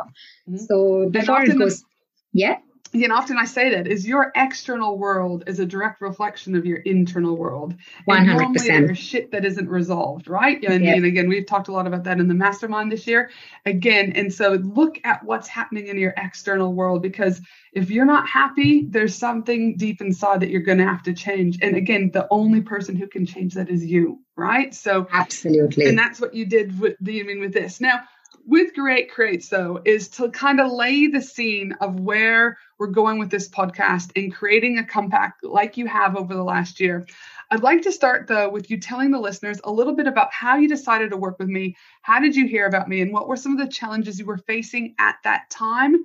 mm-hmm. 0.49 0.57
so 0.57 1.09
before 1.09 1.43
it 1.43 1.59
goes 1.59 1.81
the, 1.81 1.87
yeah 2.35 2.59
and 2.93 3.13
often 3.13 3.39
I 3.39 3.45
say 3.45 3.71
that 3.71 3.87
is 3.87 4.07
your 4.07 4.33
external 4.35 4.99
world 4.99 5.45
is 5.47 5.61
a 5.61 5.67
direct 5.67 6.01
reflection 6.01 6.55
of 6.55 6.65
your 6.65 6.79
internal 6.79 7.37
world. 7.37 7.75
One 8.05 8.27
hundred 8.27 8.53
percent. 8.53 8.87
There's 8.87 8.99
shit 8.99 9.31
that 9.33 9.45
isn't 9.45 9.69
resolved, 9.69 10.29
right? 10.29 10.63
And, 10.65 10.85
yep. 10.85 10.97
and 10.97 11.07
again, 11.07 11.29
we've 11.29 11.47
talked 11.47 11.69
a 11.69 11.73
lot 11.73 11.87
about 11.87 12.05
that 12.05 12.19
in 12.19 12.29
the 12.29 12.35
mastermind 12.35 12.91
this 12.91 13.07
year. 13.07 13.31
Again, 13.65 14.13
and 14.15 14.33
so 14.33 14.55
look 14.55 15.01
at 15.05 15.25
what's 15.25 15.49
happening 15.49 15.89
in 15.89 15.99
your 15.99 16.15
external 16.17 16.73
world 16.73 17.03
because 17.03 17.41
if 17.73 17.91
you're 17.91 18.07
not 18.07 18.29
happy, 18.29 18.87
there's 18.89 19.15
something 19.15 19.77
deep 19.77 20.01
inside 20.01 20.41
that 20.41 20.51
you're 20.51 20.63
going 20.63 20.79
to 20.79 20.87
have 20.87 21.03
to 21.05 21.13
change. 21.13 21.59
And 21.63 21.77
again, 21.77 22.11
the 22.13 22.27
only 22.31 22.61
person 22.61 22.97
who 22.97 23.07
can 23.07 23.27
change 23.27 23.55
that 23.55 23.69
is 23.69 23.85
you, 23.85 24.21
right? 24.37 24.75
So 24.75 25.07
absolutely, 25.13 25.87
and 25.87 25.99
that's 25.99 26.21
what 26.21 26.35
you 26.35 26.47
did 26.47 26.79
with 26.81 26.97
the 27.01 27.21
I 27.21 27.25
mean 27.25 27.41
with 27.41 27.53
this 27.53 27.81
now 27.81 28.01
with 28.47 28.75
Great 28.75 29.11
Creates, 29.11 29.49
though, 29.49 29.81
is 29.85 30.09
to 30.11 30.31
kind 30.31 30.61
of 30.61 30.71
lay 30.71 31.09
the 31.09 31.21
scene 31.21 31.75
of 31.81 31.99
where 31.99 32.59
we're 32.79 32.89
going 32.89 33.19
with 33.19 33.31
this 33.31 33.49
podcast 33.49 34.11
and 34.17 34.35
creating 34.35 34.79
a 34.79 34.85
comeback 34.85 35.37
like 35.43 35.77
you 35.77 35.87
have 35.87 36.17
over 36.17 36.35
the 36.35 36.45
last 36.45 36.81
year. 36.81 37.07
I'd 37.51 37.63
like 37.63 37.83
to 37.83 37.93
start, 37.93 38.27
though, 38.27 38.49
with 38.49 38.71
you 38.71 38.79
telling 38.79 39.11
the 39.11 39.21
listeners 39.21 39.61
a 39.65 39.71
little 39.71 39.95
bit 39.95 40.07
about 40.07 40.33
how 40.33 40.57
you 40.57 40.69
decided 40.69 41.11
to 41.11 41.17
work 41.17 41.39
with 41.39 41.49
me. 41.49 41.77
How 42.03 42.21
did 42.21 42.35
you 42.35 42.47
hear 42.47 42.67
about 42.67 42.89
me? 42.89 43.01
And 43.01 43.13
what 43.13 43.29
were 43.29 43.37
some 43.37 43.53
of 43.53 43.59
the 43.59 43.73
challenges 43.73 44.19
you 44.19 44.27
were 44.27 44.39
facing 44.39 44.95
at 44.99 45.17
that 45.25 45.49
time 45.51 45.97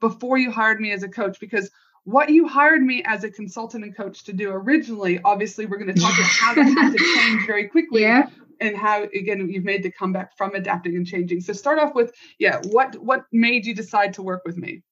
before 0.00 0.38
you 0.38 0.50
hired 0.50 0.80
me 0.80 0.92
as 0.92 1.02
a 1.02 1.08
coach? 1.08 1.40
Because 1.40 1.70
what 2.04 2.28
you 2.28 2.46
hired 2.46 2.82
me 2.82 3.02
as 3.04 3.24
a 3.24 3.30
consultant 3.30 3.84
and 3.84 3.96
coach 3.96 4.24
to 4.24 4.32
do 4.32 4.50
originally, 4.50 5.18
obviously, 5.24 5.66
we're 5.66 5.78
going 5.78 5.94
to 5.94 6.00
talk 6.00 6.16
about 6.16 6.30
how 6.30 6.54
that 6.54 6.64
had 6.64 6.92
to 6.92 6.98
change 7.16 7.46
very 7.46 7.68
quickly. 7.68 8.02
Yeah 8.02 8.28
and 8.60 8.76
how 8.76 9.02
again 9.02 9.48
you've 9.50 9.64
made 9.64 9.82
the 9.82 9.90
comeback 9.90 10.36
from 10.36 10.54
adapting 10.54 10.96
and 10.96 11.06
changing 11.06 11.40
so 11.40 11.52
start 11.52 11.78
off 11.78 11.94
with 11.94 12.14
yeah 12.38 12.60
what 12.70 12.96
what 12.96 13.26
made 13.32 13.66
you 13.66 13.74
decide 13.74 14.14
to 14.14 14.22
work 14.22 14.42
with 14.44 14.56
me 14.56 14.82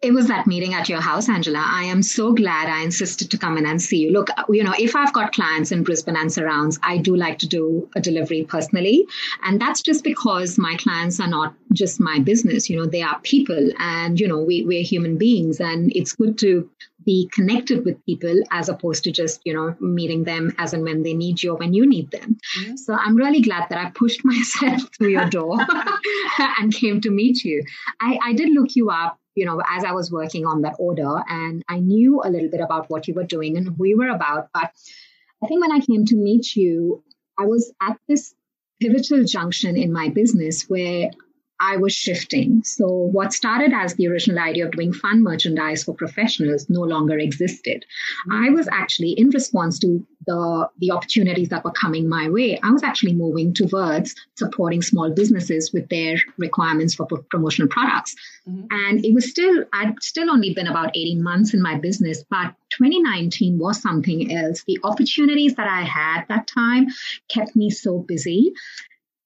it 0.00 0.12
was 0.12 0.28
that 0.28 0.46
meeting 0.46 0.74
at 0.74 0.88
your 0.88 1.00
house, 1.00 1.28
Angela. 1.28 1.64
I 1.64 1.82
am 1.84 2.02
so 2.02 2.32
glad 2.32 2.68
I 2.68 2.82
insisted 2.82 3.32
to 3.32 3.38
come 3.38 3.58
in 3.58 3.66
and 3.66 3.82
see 3.82 3.98
you. 3.98 4.12
Look, 4.12 4.28
you 4.48 4.62
know, 4.62 4.74
if 4.78 4.94
I've 4.94 5.12
got 5.12 5.32
clients 5.32 5.72
in 5.72 5.82
Brisbane 5.82 6.16
and 6.16 6.32
surrounds, 6.32 6.78
I 6.84 6.98
do 6.98 7.16
like 7.16 7.38
to 7.38 7.48
do 7.48 7.88
a 7.96 8.00
delivery 8.00 8.44
personally. 8.44 9.06
And 9.42 9.60
that's 9.60 9.82
just 9.82 10.04
because 10.04 10.56
my 10.56 10.76
clients 10.76 11.18
are 11.18 11.26
not 11.26 11.54
just 11.72 11.98
my 11.98 12.20
business, 12.20 12.70
you 12.70 12.76
know, 12.76 12.86
they 12.86 13.02
are 13.02 13.18
people 13.22 13.70
and, 13.78 14.20
you 14.20 14.28
know, 14.28 14.38
we, 14.38 14.64
we're 14.64 14.84
human 14.84 15.18
beings 15.18 15.60
and 15.60 15.90
it's 15.96 16.12
good 16.12 16.38
to 16.38 16.70
be 17.04 17.28
connected 17.32 17.84
with 17.84 18.04
people 18.04 18.42
as 18.52 18.68
opposed 18.68 19.02
to 19.02 19.10
just, 19.10 19.40
you 19.44 19.54
know, 19.54 19.74
meeting 19.80 20.24
them 20.24 20.54
as 20.58 20.74
and 20.74 20.84
when 20.84 21.02
they 21.02 21.14
need 21.14 21.42
you 21.42 21.52
or 21.52 21.56
when 21.56 21.74
you 21.74 21.88
need 21.88 22.10
them. 22.12 22.36
Mm-hmm. 22.60 22.76
So 22.76 22.94
I'm 22.94 23.16
really 23.16 23.40
glad 23.40 23.66
that 23.70 23.78
I 23.78 23.90
pushed 23.90 24.20
myself 24.24 24.82
through 24.96 25.08
your 25.08 25.28
door 25.28 25.56
and 26.60 26.72
came 26.72 27.00
to 27.00 27.10
meet 27.10 27.42
you. 27.44 27.64
I, 28.00 28.18
I 28.22 28.32
did 28.32 28.52
look 28.52 28.76
you 28.76 28.90
up 28.90 29.18
you 29.38 29.46
know, 29.46 29.62
as 29.70 29.84
I 29.84 29.92
was 29.92 30.10
working 30.10 30.46
on 30.46 30.62
that 30.62 30.74
order, 30.80 31.22
and 31.28 31.62
I 31.68 31.78
knew 31.78 32.20
a 32.24 32.28
little 32.28 32.50
bit 32.50 32.60
about 32.60 32.90
what 32.90 33.06
you 33.06 33.14
were 33.14 33.24
doing 33.24 33.56
and 33.56 33.68
who 33.68 33.84
you 33.86 33.96
were 33.96 34.08
about. 34.08 34.48
But 34.52 34.72
I 35.42 35.46
think 35.46 35.60
when 35.60 35.70
I 35.70 35.78
came 35.78 36.04
to 36.06 36.16
meet 36.16 36.56
you, 36.56 37.04
I 37.38 37.44
was 37.44 37.72
at 37.80 37.96
this 38.08 38.34
pivotal 38.80 39.22
junction 39.24 39.76
in 39.76 39.92
my 39.92 40.08
business 40.08 40.68
where 40.68 41.10
I 41.60 41.76
was 41.76 41.92
shifting. 41.92 42.62
So, 42.64 42.86
what 42.88 43.32
started 43.32 43.72
as 43.72 43.94
the 43.94 44.06
original 44.08 44.38
idea 44.38 44.66
of 44.66 44.72
doing 44.72 44.92
fun 44.92 45.22
merchandise 45.22 45.84
for 45.84 45.94
professionals 45.94 46.68
no 46.68 46.80
longer 46.80 47.18
existed. 47.18 47.84
I 48.30 48.50
was 48.50 48.68
actually, 48.70 49.12
in 49.12 49.30
response 49.30 49.78
to 49.80 50.06
the, 50.26 50.68
the 50.78 50.90
opportunities 50.90 51.48
that 51.48 51.64
were 51.64 51.72
coming 51.72 52.08
my 52.08 52.28
way, 52.28 52.60
I 52.62 52.70
was 52.70 52.82
actually 52.82 53.14
moving 53.14 53.54
towards 53.54 54.14
supporting 54.36 54.82
small 54.82 55.10
businesses 55.10 55.72
with 55.72 55.88
their 55.88 56.16
requirements 56.36 56.94
for 56.94 57.06
promotional 57.06 57.68
products. 57.68 58.14
Mm-hmm. 58.48 58.66
And 58.70 59.04
it 59.04 59.14
was 59.14 59.28
still, 59.28 59.64
I'd 59.72 60.00
still 60.00 60.30
only 60.30 60.54
been 60.54 60.68
about 60.68 60.90
18 60.96 61.22
months 61.22 61.54
in 61.54 61.62
my 61.62 61.76
business, 61.76 62.24
but 62.30 62.54
2019 62.70 63.58
was 63.58 63.80
something 63.80 64.32
else. 64.32 64.62
The 64.64 64.78
opportunities 64.84 65.54
that 65.54 65.66
I 65.66 65.82
had 65.82 66.24
that 66.28 66.46
time 66.46 66.86
kept 67.28 67.56
me 67.56 67.70
so 67.70 67.98
busy 67.98 68.52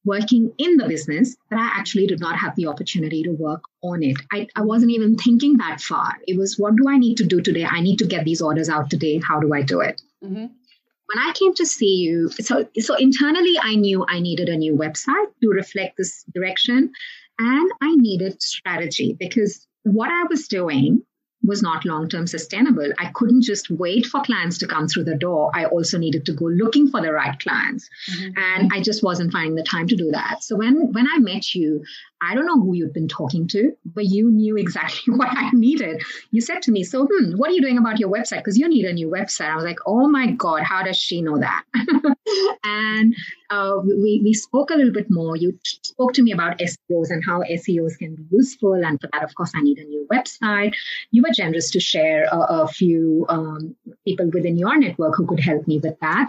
working 0.04 0.52
in 0.58 0.76
the 0.76 0.88
business 0.88 1.36
that 1.50 1.58
I 1.58 1.78
actually 1.78 2.06
did 2.06 2.20
not 2.20 2.36
have 2.38 2.56
the 2.56 2.66
opportunity 2.66 3.22
to 3.22 3.30
work 3.30 3.62
on 3.82 4.02
it. 4.02 4.16
I, 4.32 4.48
I 4.56 4.62
wasn't 4.62 4.92
even 4.92 5.16
thinking 5.16 5.56
that 5.58 5.80
far. 5.80 6.14
It 6.26 6.38
was, 6.38 6.58
what 6.58 6.76
do 6.76 6.88
I 6.88 6.98
need 6.98 7.16
to 7.18 7.24
do 7.24 7.40
today? 7.40 7.64
I 7.64 7.80
need 7.80 7.98
to 7.98 8.06
get 8.06 8.24
these 8.24 8.42
orders 8.42 8.68
out 8.68 8.90
today. 8.90 9.18
How 9.18 9.38
do 9.38 9.54
I 9.54 9.62
do 9.62 9.80
it? 9.80 10.02
Mm-hmm. 10.24 10.46
When 10.46 11.18
I 11.18 11.32
came 11.34 11.54
to 11.54 11.66
see 11.66 11.96
you, 11.96 12.30
so, 12.30 12.66
so 12.78 12.96
internally, 12.96 13.54
I 13.60 13.74
knew 13.76 14.04
I 14.08 14.20
needed 14.20 14.48
a 14.48 14.56
new 14.56 14.74
website 14.74 15.26
to 15.42 15.48
reflect 15.48 15.98
this 15.98 16.24
direction. 16.34 16.90
And 17.38 17.70
I 17.80 17.94
needed 17.96 18.40
strategy 18.42 19.16
because 19.18 19.66
what 19.82 20.10
I 20.10 20.24
was 20.24 20.48
doing 20.48 21.02
was 21.44 21.62
not 21.62 21.84
long 21.84 22.08
term 22.08 22.26
sustainable. 22.26 22.88
I 22.98 23.10
couldn't 23.14 23.42
just 23.42 23.70
wait 23.70 24.06
for 24.06 24.22
clients 24.22 24.58
to 24.58 24.66
come 24.66 24.88
through 24.88 25.04
the 25.04 25.16
door. 25.16 25.50
I 25.54 25.64
also 25.64 25.98
needed 25.98 26.24
to 26.26 26.32
go 26.32 26.46
looking 26.46 26.88
for 26.88 27.00
the 27.00 27.12
right 27.12 27.38
clients. 27.38 27.88
Mm-hmm. 28.10 28.30
And 28.36 28.70
I 28.72 28.80
just 28.80 29.02
wasn't 29.02 29.32
finding 29.32 29.54
the 29.54 29.62
time 29.62 29.88
to 29.88 29.96
do 29.96 30.10
that. 30.12 30.42
So 30.42 30.56
when 30.56 30.92
when 30.92 31.06
I 31.06 31.18
met 31.18 31.54
you, 31.54 31.84
I 32.22 32.34
don't 32.34 32.46
know 32.46 32.60
who 32.60 32.74
you'd 32.74 32.92
been 32.92 33.08
talking 33.08 33.48
to, 33.48 33.72
but 33.84 34.04
you 34.04 34.30
knew 34.30 34.56
exactly 34.56 35.14
what 35.16 35.28
I 35.30 35.50
needed. 35.52 36.02
You 36.30 36.40
said 36.40 36.62
to 36.62 36.72
me, 36.72 36.84
So, 36.84 37.08
hmm, 37.10 37.32
what 37.36 37.50
are 37.50 37.52
you 37.52 37.60
doing 37.60 37.78
about 37.78 37.98
your 37.98 38.10
website? 38.10 38.38
Because 38.38 38.56
you 38.56 38.68
need 38.68 38.84
a 38.84 38.92
new 38.92 39.08
website. 39.08 39.50
I 39.50 39.56
was 39.56 39.64
like, 39.64 39.80
Oh 39.86 40.08
my 40.08 40.30
God, 40.30 40.62
how 40.62 40.82
does 40.82 40.96
she 40.96 41.22
know 41.22 41.38
that? 41.38 41.64
and 42.64 43.14
uh, 43.50 43.74
we, 43.84 44.20
we 44.24 44.32
spoke 44.32 44.70
a 44.70 44.74
little 44.74 44.92
bit 44.92 45.08
more. 45.10 45.36
You 45.36 45.58
spoke 45.64 46.12
to 46.14 46.22
me 46.22 46.32
about 46.32 46.58
SEOs 46.58 47.10
and 47.10 47.22
how 47.26 47.42
SEOs 47.42 47.98
can 47.98 48.14
be 48.14 48.24
useful. 48.30 48.74
And 48.74 49.00
for 49.00 49.08
that, 49.12 49.24
of 49.24 49.34
course, 49.34 49.52
I 49.54 49.60
need 49.60 49.78
a 49.78 49.84
new 49.84 50.06
website. 50.10 50.74
You 51.10 51.22
were 51.22 51.34
generous 51.34 51.70
to 51.72 51.80
share 51.80 52.24
a, 52.30 52.38
a 52.38 52.68
few 52.68 53.26
um, 53.28 53.76
people 54.06 54.30
within 54.32 54.56
your 54.56 54.78
network 54.78 55.16
who 55.16 55.26
could 55.26 55.40
help 55.40 55.66
me 55.66 55.78
with 55.78 55.98
that. 56.00 56.28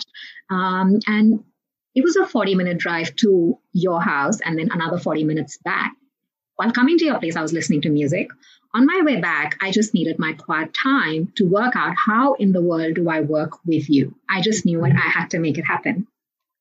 Um, 0.49 0.99
and 1.07 1.43
it 1.95 2.03
was 2.03 2.15
a 2.15 2.25
40 2.25 2.55
minute 2.55 2.77
drive 2.77 3.15
to 3.17 3.57
your 3.71 4.01
house 4.01 4.39
and 4.41 4.57
then 4.57 4.69
another 4.71 4.97
40 4.97 5.23
minutes 5.23 5.57
back. 5.57 5.93
While 6.55 6.71
coming 6.71 6.97
to 6.99 7.05
your 7.05 7.19
place, 7.19 7.35
I 7.35 7.41
was 7.41 7.53
listening 7.53 7.81
to 7.81 7.89
music. 7.89 8.29
On 8.75 8.85
my 8.85 9.01
way 9.03 9.19
back, 9.19 9.57
I 9.61 9.71
just 9.71 9.93
needed 9.93 10.17
my 10.19 10.33
quiet 10.33 10.73
time 10.73 11.31
to 11.35 11.47
work 11.47 11.75
out 11.75 11.95
how 11.95 12.33
in 12.33 12.51
the 12.51 12.61
world 12.61 12.95
do 12.95 13.09
I 13.09 13.21
work 13.21 13.63
with 13.65 13.89
you. 13.89 14.15
I 14.29 14.41
just 14.41 14.65
knew 14.65 14.83
it. 14.85 14.93
I 14.93 15.09
had 15.09 15.31
to 15.31 15.39
make 15.39 15.57
it 15.57 15.65
happen 15.65 16.07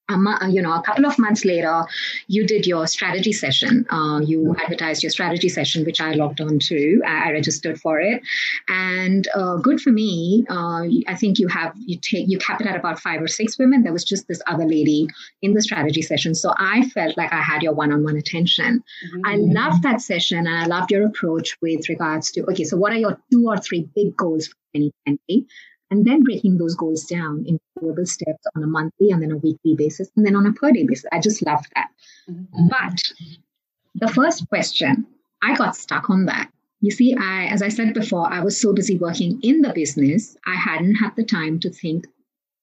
a, 0.08 0.48
you 0.48 0.62
know, 0.62 0.72
a 0.72 0.82
couple 0.82 1.06
of 1.06 1.18
months 1.18 1.44
later, 1.44 1.84
you 2.26 2.46
did 2.46 2.66
your 2.66 2.86
strategy 2.86 3.32
session. 3.32 3.86
Uh, 3.90 4.20
you 4.20 4.54
advertised 4.62 5.02
your 5.02 5.10
strategy 5.10 5.48
session, 5.48 5.84
which 5.84 6.00
I 6.00 6.12
logged 6.12 6.40
on 6.40 6.58
to. 6.58 7.02
I, 7.06 7.32
registered 7.32 7.80
for 7.80 7.98
it, 7.98 8.20
and 8.68 9.26
uh, 9.34 9.56
good 9.56 9.80
for 9.80 9.90
me. 9.90 10.44
Uh, 10.50 10.84
I 11.06 11.14
think 11.14 11.38
you 11.38 11.48
have 11.48 11.72
you 11.76 11.98
take 11.98 12.28
you 12.28 12.38
capped 12.38 12.60
it 12.60 12.66
at 12.66 12.76
about 12.76 13.00
five 13.00 13.22
or 13.22 13.28
six 13.28 13.58
women. 13.58 13.82
There 13.82 13.92
was 13.92 14.04
just 14.04 14.28
this 14.28 14.42
other 14.46 14.66
lady 14.66 15.08
in 15.40 15.54
the 15.54 15.62
strategy 15.62 16.02
session, 16.02 16.34
so 16.34 16.52
I 16.58 16.88
felt 16.90 17.16
like 17.16 17.32
I 17.32 17.40
had 17.40 17.62
your 17.62 17.72
one-on-one 17.72 18.16
attention. 18.16 18.82
Mm-hmm. 19.06 19.20
I 19.26 19.36
loved 19.36 19.82
that 19.82 20.02
session, 20.02 20.46
and 20.46 20.48
I 20.48 20.66
loved 20.66 20.90
your 20.90 21.06
approach 21.06 21.56
with 21.62 21.88
regards 21.88 22.30
to 22.32 22.42
okay, 22.50 22.64
so 22.64 22.76
what 22.76 22.92
are 22.92 22.98
your 22.98 23.18
two 23.30 23.46
or 23.48 23.56
three 23.58 23.88
big 23.94 24.16
goals 24.16 24.48
for 24.48 24.56
2020? 24.74 25.46
And 25.92 26.06
then 26.06 26.22
breaking 26.22 26.56
those 26.56 26.74
goals 26.74 27.04
down 27.04 27.44
in 27.46 27.60
doable 27.78 28.08
steps 28.08 28.46
on 28.56 28.62
a 28.62 28.66
monthly 28.66 29.10
and 29.10 29.22
then 29.22 29.30
a 29.30 29.36
weekly 29.36 29.74
basis 29.76 30.10
and 30.16 30.24
then 30.24 30.34
on 30.34 30.46
a 30.46 30.52
per 30.54 30.72
day 30.72 30.84
basis. 30.84 31.04
I 31.12 31.20
just 31.20 31.44
love 31.44 31.62
that. 31.74 31.90
Mm-hmm. 32.30 32.68
But 32.68 32.98
the 33.94 34.08
first 34.08 34.48
question, 34.48 35.06
I 35.42 35.54
got 35.54 35.76
stuck 35.76 36.08
on 36.08 36.24
that. 36.24 36.50
You 36.80 36.90
see, 36.90 37.14
I, 37.14 37.44
as 37.44 37.60
I 37.60 37.68
said 37.68 37.92
before, 37.92 38.32
I 38.32 38.40
was 38.40 38.58
so 38.58 38.72
busy 38.72 38.96
working 38.96 39.38
in 39.42 39.60
the 39.60 39.74
business, 39.74 40.34
I 40.46 40.54
hadn't 40.54 40.94
had 40.94 41.14
the 41.14 41.24
time 41.24 41.60
to 41.60 41.68
think 41.68 42.06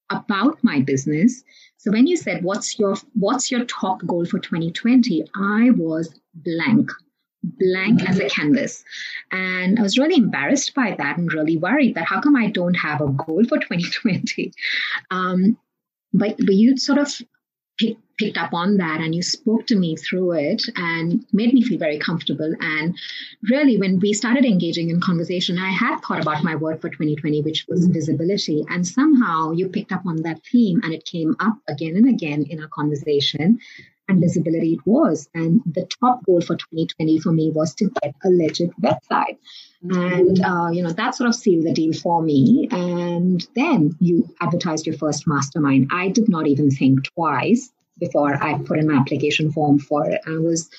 about 0.10 0.58
my 0.64 0.82
business. 0.82 1.44
So 1.78 1.92
when 1.92 2.08
you 2.08 2.18
said, 2.18 2.44
"What's 2.44 2.80
your 2.80 2.96
What's 3.14 3.52
your 3.52 3.64
top 3.66 4.04
goal 4.08 4.26
for 4.26 4.40
2020?" 4.40 5.24
I 5.36 5.70
was 5.70 6.20
blank 6.34 6.90
blank 7.44 8.08
as 8.08 8.20
a 8.20 8.30
canvas. 8.30 8.84
And 9.32 9.80
I 9.80 9.82
was 9.82 9.98
really 9.98 10.18
embarrassed 10.18 10.74
by 10.74 10.96
that 10.98 11.18
and 11.18 11.32
really 11.32 11.58
worried 11.58 11.96
that 11.96 12.06
how 12.06 12.22
come 12.22 12.36
I 12.36 12.48
don't 12.48 12.76
have 12.76 13.02
a 13.02 13.08
goal 13.08 13.44
for 13.46 13.58
2020? 13.60 14.54
Um, 15.12 15.58
but, 16.14 16.38
but 16.38 16.56
you 16.56 16.78
sort 16.78 16.98
of 16.98 17.10
pick, 17.80 17.98
picked 18.18 18.38
up 18.38 18.54
on 18.54 18.78
that 18.78 19.00
and 19.00 19.16
you 19.16 19.22
spoke 19.22 19.66
to 19.68 19.76
me 19.76 19.96
through 19.96 20.34
it 20.34 20.64
and 20.76 21.26
made 21.32 21.54
me 21.54 21.64
feel 21.64 21.80
very 21.80 21.98
comfortable. 21.98 22.54
And 22.60 22.98
really, 23.50 23.78
when 23.78 24.00
we 24.00 24.14
started 24.14 24.44
engaging 24.44 24.90
in 24.90 25.00
conversation, 25.00 25.58
I 25.58 25.70
had 25.70 26.00
thought 26.02 26.22
about 26.22 26.44
my 26.44 26.56
word 26.56 26.82
for 26.82 26.90
2020, 26.90 27.42
which 27.42 27.66
was 27.70 27.88
visibility. 27.88 28.66
And 28.70 28.86
somehow 28.86 29.52
you 29.52 29.70
picked 29.70 29.92
up 29.92 30.06
on 30.06 30.24
that 30.24 30.42
theme 30.52 30.82
and 30.84 30.94
it 30.94 31.06
came 31.06 31.36
up 31.40 31.58
again 31.68 31.96
and 31.96 32.10
again 32.10 32.44
in 32.50 32.60
our 32.60 32.70
conversation 32.70 33.60
and 34.10 34.20
visibility 34.20 34.74
it 34.74 34.86
was. 34.86 35.30
And 35.34 35.62
the 35.66 35.88
top 36.02 36.26
goal 36.26 36.42
for 36.42 36.56
2020 36.56 37.20
for 37.20 37.32
me 37.32 37.52
was 37.52 37.74
to 37.76 37.90
get 38.02 38.16
a 38.26 38.30
legit 38.30 38.72
website. 38.82 39.38
And, 39.82 40.42
uh, 40.44 40.70
you 40.72 40.84
know, 40.84 40.92
that 40.92 41.16
sort 41.16 41.30
of 41.30 41.36
sealed 41.36 41.66
the 41.66 41.74
deal 41.74 41.94
for 41.94 42.22
me. 42.22 42.68
And 42.72 43.46
then 43.56 43.96
you 44.00 44.28
advertised 44.42 44.86
your 44.86 44.98
first 44.98 45.28
mastermind. 45.28 45.90
I 45.94 46.10
did 46.10 46.28
not 46.28 46.48
even 46.48 46.72
think 46.72 47.06
twice 47.14 47.72
before 47.98 48.42
I 48.42 48.58
put 48.60 48.80
in 48.80 48.88
my 48.88 49.00
application 49.00 49.52
form 49.52 49.80
for 49.80 50.10
it. 50.10 50.22
I 50.28 50.38
was 50.38 50.70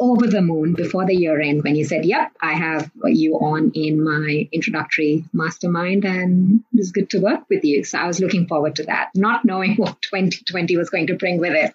over 0.00 0.26
the 0.26 0.42
moon 0.42 0.74
before 0.74 1.06
the 1.06 1.14
year 1.14 1.40
end 1.40 1.62
when 1.62 1.76
you 1.76 1.84
said, 1.84 2.04
Yep, 2.04 2.32
I 2.42 2.54
have 2.54 2.90
you 3.04 3.36
on 3.36 3.70
in 3.74 4.02
my 4.02 4.48
introductory 4.50 5.24
mastermind 5.32 6.04
and 6.04 6.64
it's 6.72 6.90
good 6.90 7.10
to 7.10 7.20
work 7.20 7.42
with 7.48 7.64
you. 7.64 7.84
So 7.84 7.98
I 7.98 8.06
was 8.06 8.20
looking 8.20 8.48
forward 8.48 8.76
to 8.76 8.84
that, 8.84 9.10
not 9.14 9.44
knowing 9.44 9.74
what 9.76 10.02
2020 10.02 10.76
was 10.76 10.90
going 10.90 11.06
to 11.08 11.16
bring 11.16 11.38
with 11.38 11.52
it. 11.52 11.74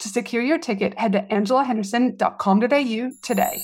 To 0.00 0.08
secure 0.08 0.42
your 0.42 0.58
ticket, 0.58 0.98
head 0.98 1.12
to 1.12 1.22
angelahenderson.com.au 1.22 3.10
today. 3.22 3.60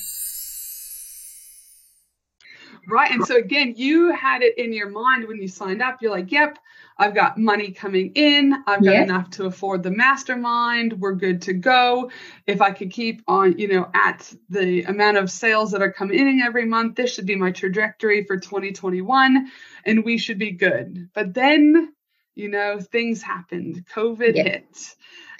Right. 2.87 3.11
And 3.11 3.25
so 3.25 3.37
again, 3.37 3.75
you 3.77 4.13
had 4.13 4.43
it 4.43 4.59
in 4.59 4.73
your 4.73 4.91
mind 4.91 5.27
when 5.27 5.41
you 5.41 5.49
signed 5.49 5.81
up. 5.81 6.03
You're 6.03 6.11
like, 6.11 6.31
yep, 6.31 6.59
I've 6.99 7.15
got 7.15 7.39
money 7.39 7.73
coming 7.73 8.13
in. 8.15 8.55
I've 8.67 8.85
got 8.85 8.93
yep. 8.93 9.09
enough 9.09 9.31
to 9.31 9.47
afford 9.47 9.83
the 9.83 9.91
mastermind. 9.91 11.01
We're 11.01 11.15
good 11.15 11.43
to 11.43 11.55
go. 11.55 12.11
If 12.47 12.61
I 12.61 12.73
could 12.73 12.91
keep 12.91 13.23
on, 13.27 13.59
you 13.59 13.69
know, 13.69 13.91
at 13.95 14.33
the 14.51 14.83
amount 14.83 15.17
of 15.17 15.31
sales 15.31 15.73
that 15.73 15.83
are 15.83 15.93
coming 15.93 16.19
in 16.19 16.41
every 16.41 16.67
month, 16.67 16.97
this 16.97 17.15
should 17.15 17.27
be 17.27 17.37
my 17.37 17.53
trajectory 17.53 18.25
for 18.25 18.39
2021 18.39 19.51
and 19.85 20.05
we 20.05 20.19
should 20.19 20.39
be 20.39 20.53
good. 20.53 21.09
But 21.15 21.35
then, 21.35 21.93
you 22.35 22.49
know, 22.49 22.81
things 22.81 23.23
happened. 23.23 23.87
COVID 23.95 24.35
hit 24.35 24.97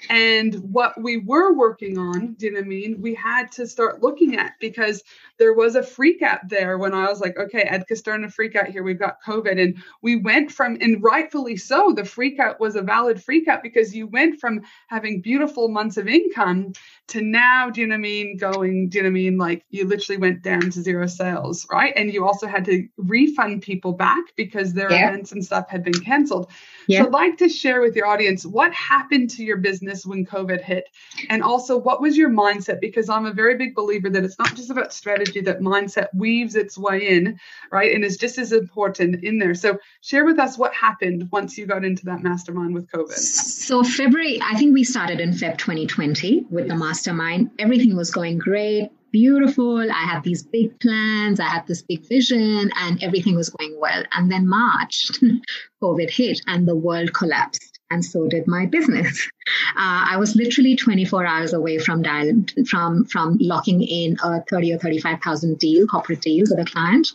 and 0.09 0.55
what 0.71 1.01
we 1.01 1.17
were 1.17 1.53
working 1.53 1.97
on, 1.97 2.33
do 2.33 2.45
you 2.45 2.51
know 2.53 2.59
what 2.59 2.65
I 2.65 2.69
mean? 2.69 3.01
We 3.01 3.13
had 3.15 3.51
to 3.53 3.67
start 3.67 4.01
looking 4.01 4.37
at 4.37 4.53
because 4.59 5.03
there 5.37 5.53
was 5.53 5.75
a 5.75 5.83
freak 5.83 6.21
out 6.21 6.47
there 6.47 6.77
when 6.77 6.93
I 6.93 7.09
was 7.09 7.19
like, 7.19 7.37
okay, 7.37 7.65
Ekta's 7.65 7.99
starting 7.99 8.25
to 8.25 8.31
freak 8.31 8.55
out 8.55 8.67
here. 8.67 8.83
We've 8.83 8.99
got 8.99 9.21
COVID. 9.25 9.61
And 9.61 9.77
we 10.01 10.15
went 10.15 10.51
from, 10.51 10.77
and 10.81 11.03
rightfully 11.03 11.57
so, 11.57 11.93
the 11.95 12.05
freak 12.05 12.39
out 12.39 12.59
was 12.59 12.75
a 12.75 12.81
valid 12.81 13.21
freak 13.21 13.47
out 13.47 13.63
because 13.63 13.95
you 13.95 14.07
went 14.07 14.39
from 14.39 14.61
having 14.87 15.21
beautiful 15.21 15.67
months 15.67 15.97
of 15.97 16.07
income 16.07 16.73
to 17.07 17.21
now, 17.21 17.69
do 17.69 17.81
you 17.81 17.87
know 17.87 17.93
what 17.93 17.99
I 17.99 18.01
mean? 18.01 18.37
Going, 18.37 18.89
do 18.89 18.97
you 18.97 19.03
know 19.03 19.07
what 19.07 19.11
I 19.11 19.13
mean? 19.13 19.37
Like 19.37 19.65
you 19.69 19.87
literally 19.87 20.19
went 20.19 20.41
down 20.41 20.61
to 20.61 20.81
zero 20.81 21.07
sales, 21.07 21.67
right? 21.71 21.93
And 21.95 22.13
you 22.13 22.25
also 22.25 22.47
had 22.47 22.65
to 22.65 22.87
refund 22.97 23.61
people 23.61 23.93
back 23.93 24.23
because 24.35 24.73
their 24.73 24.91
yeah. 24.91 25.09
events 25.09 25.31
and 25.31 25.43
stuff 25.43 25.69
had 25.69 25.83
been 25.83 25.93
canceled. 25.93 26.49
Yeah. 26.87 27.01
So 27.01 27.07
I'd 27.07 27.13
like 27.13 27.37
to 27.37 27.49
share 27.49 27.81
with 27.81 27.95
your 27.95 28.07
audience 28.07 28.45
what 28.45 28.73
happened 28.73 29.29
to 29.31 29.43
your 29.43 29.57
business 29.85 30.05
when 30.05 30.25
COVID 30.25 30.61
hit. 30.61 30.89
And 31.29 31.43
also 31.43 31.77
what 31.77 32.01
was 32.01 32.17
your 32.17 32.29
mindset? 32.29 32.79
Because 32.81 33.09
I'm 33.09 33.25
a 33.25 33.33
very 33.33 33.55
big 33.55 33.75
believer 33.75 34.09
that 34.09 34.23
it's 34.23 34.39
not 34.39 34.55
just 34.55 34.69
about 34.69 34.93
strategy, 34.93 35.41
that 35.41 35.59
mindset 35.59 36.07
weaves 36.13 36.55
its 36.55 36.77
way 36.77 37.07
in, 37.07 37.39
right? 37.71 37.93
And 37.93 38.03
is 38.03 38.17
just 38.17 38.37
as 38.37 38.51
important 38.51 39.23
in 39.23 39.39
there. 39.39 39.53
So 39.53 39.77
share 40.01 40.25
with 40.25 40.39
us 40.39 40.57
what 40.57 40.73
happened 40.73 41.29
once 41.31 41.57
you 41.57 41.65
got 41.65 41.85
into 41.85 42.05
that 42.05 42.23
mastermind 42.23 42.73
with 42.73 42.87
COVID. 42.87 43.13
So 43.13 43.83
February, 43.83 44.39
I 44.41 44.55
think 44.55 44.73
we 44.73 44.83
started 44.83 45.19
in 45.19 45.31
Feb 45.31 45.57
2020 45.57 46.45
with 46.49 46.67
the 46.67 46.75
mastermind. 46.75 47.51
Everything 47.59 47.95
was 47.95 48.11
going 48.11 48.37
great 48.37 48.89
beautiful. 49.11 49.79
I 49.79 50.03
had 50.11 50.23
these 50.23 50.43
big 50.43 50.77
plans, 50.81 51.39
I 51.39 51.45
had 51.45 51.65
this 51.67 51.81
big 51.81 52.05
vision, 52.05 52.69
and 52.75 53.01
everything 53.01 53.37
was 53.37 53.47
going 53.47 53.79
well. 53.79 54.03
And 54.11 54.29
then 54.29 54.45
March, 54.45 55.09
COVID 55.81 56.09
hit 56.09 56.41
and 56.47 56.67
the 56.67 56.75
world 56.75 57.13
collapsed. 57.13 57.74
And 57.95 58.03
so 58.03 58.27
did 58.27 58.45
my 58.45 58.65
business. 58.65 59.29
Uh, 59.77 60.09
I 60.13 60.17
was 60.17 60.35
literally 60.35 60.75
24 60.75 61.23
hours 61.25 61.53
away 61.53 61.77
from 61.77 62.01
dial, 62.01 62.45
from 62.67 63.05
from 63.05 63.37
locking 63.39 63.83
in 63.83 64.17
a 64.23 64.41
30 64.41 64.73
or 64.73 64.79
35,000 64.79 65.59
deal, 65.59 65.85
corporate 65.85 66.21
deal 66.21 66.45
with 66.49 66.59
a 66.59 66.65
client, 66.65 67.09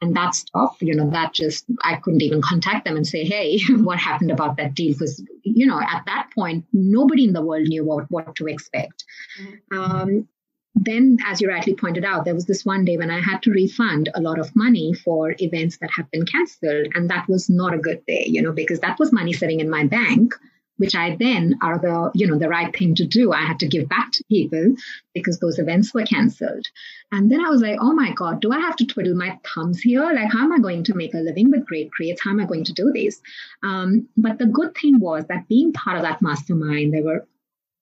and 0.00 0.14
that 0.14 0.36
stopped. 0.36 0.82
You 0.82 0.94
know, 0.94 1.10
that 1.10 1.32
just 1.32 1.64
I 1.82 1.96
couldn't 1.96 2.22
even 2.22 2.42
contact 2.42 2.84
them 2.84 2.96
and 2.96 3.06
say, 3.06 3.24
"Hey, 3.24 3.58
what 3.70 3.98
happened 3.98 4.30
about 4.30 4.56
that 4.58 4.74
deal?" 4.74 4.92
Because 4.92 5.24
you 5.42 5.66
know, 5.66 5.80
at 5.80 6.04
that 6.06 6.30
point, 6.32 6.64
nobody 6.72 7.24
in 7.24 7.32
the 7.32 7.42
world 7.42 7.66
knew 7.66 7.84
what 7.84 8.08
what 8.10 8.36
to 8.36 8.46
expect. 8.46 9.04
Mm-hmm. 9.40 9.78
Um, 9.78 10.28
then, 10.74 11.18
as 11.24 11.40
you 11.40 11.48
rightly 11.48 11.74
pointed 11.74 12.04
out, 12.04 12.24
there 12.24 12.34
was 12.34 12.46
this 12.46 12.64
one 12.64 12.84
day 12.84 12.96
when 12.96 13.10
I 13.10 13.20
had 13.20 13.42
to 13.42 13.52
refund 13.52 14.08
a 14.14 14.20
lot 14.20 14.38
of 14.38 14.54
money 14.56 14.92
for 14.92 15.34
events 15.38 15.78
that 15.78 15.90
have 15.90 16.10
been 16.10 16.26
canceled. 16.26 16.88
And 16.94 17.08
that 17.10 17.28
was 17.28 17.48
not 17.48 17.74
a 17.74 17.78
good 17.78 18.04
day, 18.06 18.26
you 18.26 18.42
know, 18.42 18.52
because 18.52 18.80
that 18.80 18.98
was 18.98 19.12
money 19.12 19.32
sitting 19.32 19.60
in 19.60 19.70
my 19.70 19.86
bank, 19.86 20.34
which 20.78 20.96
I 20.96 21.14
then 21.14 21.56
are 21.62 21.78
the, 21.78 22.10
you 22.14 22.26
know, 22.26 22.38
the 22.38 22.48
right 22.48 22.76
thing 22.76 22.96
to 22.96 23.06
do. 23.06 23.32
I 23.32 23.42
had 23.42 23.60
to 23.60 23.68
give 23.68 23.88
back 23.88 24.10
to 24.12 24.24
people 24.28 24.74
because 25.14 25.38
those 25.38 25.60
events 25.60 25.94
were 25.94 26.02
canceled. 26.02 26.66
And 27.12 27.30
then 27.30 27.44
I 27.44 27.50
was 27.50 27.62
like, 27.62 27.78
oh 27.80 27.92
my 27.92 28.12
God, 28.12 28.40
do 28.40 28.50
I 28.50 28.58
have 28.58 28.74
to 28.76 28.86
twiddle 28.86 29.14
my 29.14 29.38
thumbs 29.54 29.80
here? 29.80 30.02
Like, 30.02 30.32
how 30.32 30.40
am 30.40 30.52
I 30.52 30.58
going 30.58 30.82
to 30.84 30.94
make 30.94 31.14
a 31.14 31.18
living 31.18 31.52
with 31.52 31.66
Great 31.66 31.92
Creates? 31.92 32.20
How 32.24 32.30
am 32.30 32.40
I 32.40 32.46
going 32.46 32.64
to 32.64 32.72
do 32.72 32.90
this? 32.92 33.22
Um, 33.62 34.08
but 34.16 34.38
the 34.38 34.46
good 34.46 34.74
thing 34.74 34.98
was 34.98 35.24
that 35.26 35.46
being 35.46 35.72
part 35.72 35.98
of 35.98 36.02
that 36.02 36.20
mastermind, 36.20 36.92
there 36.92 37.04
were 37.04 37.24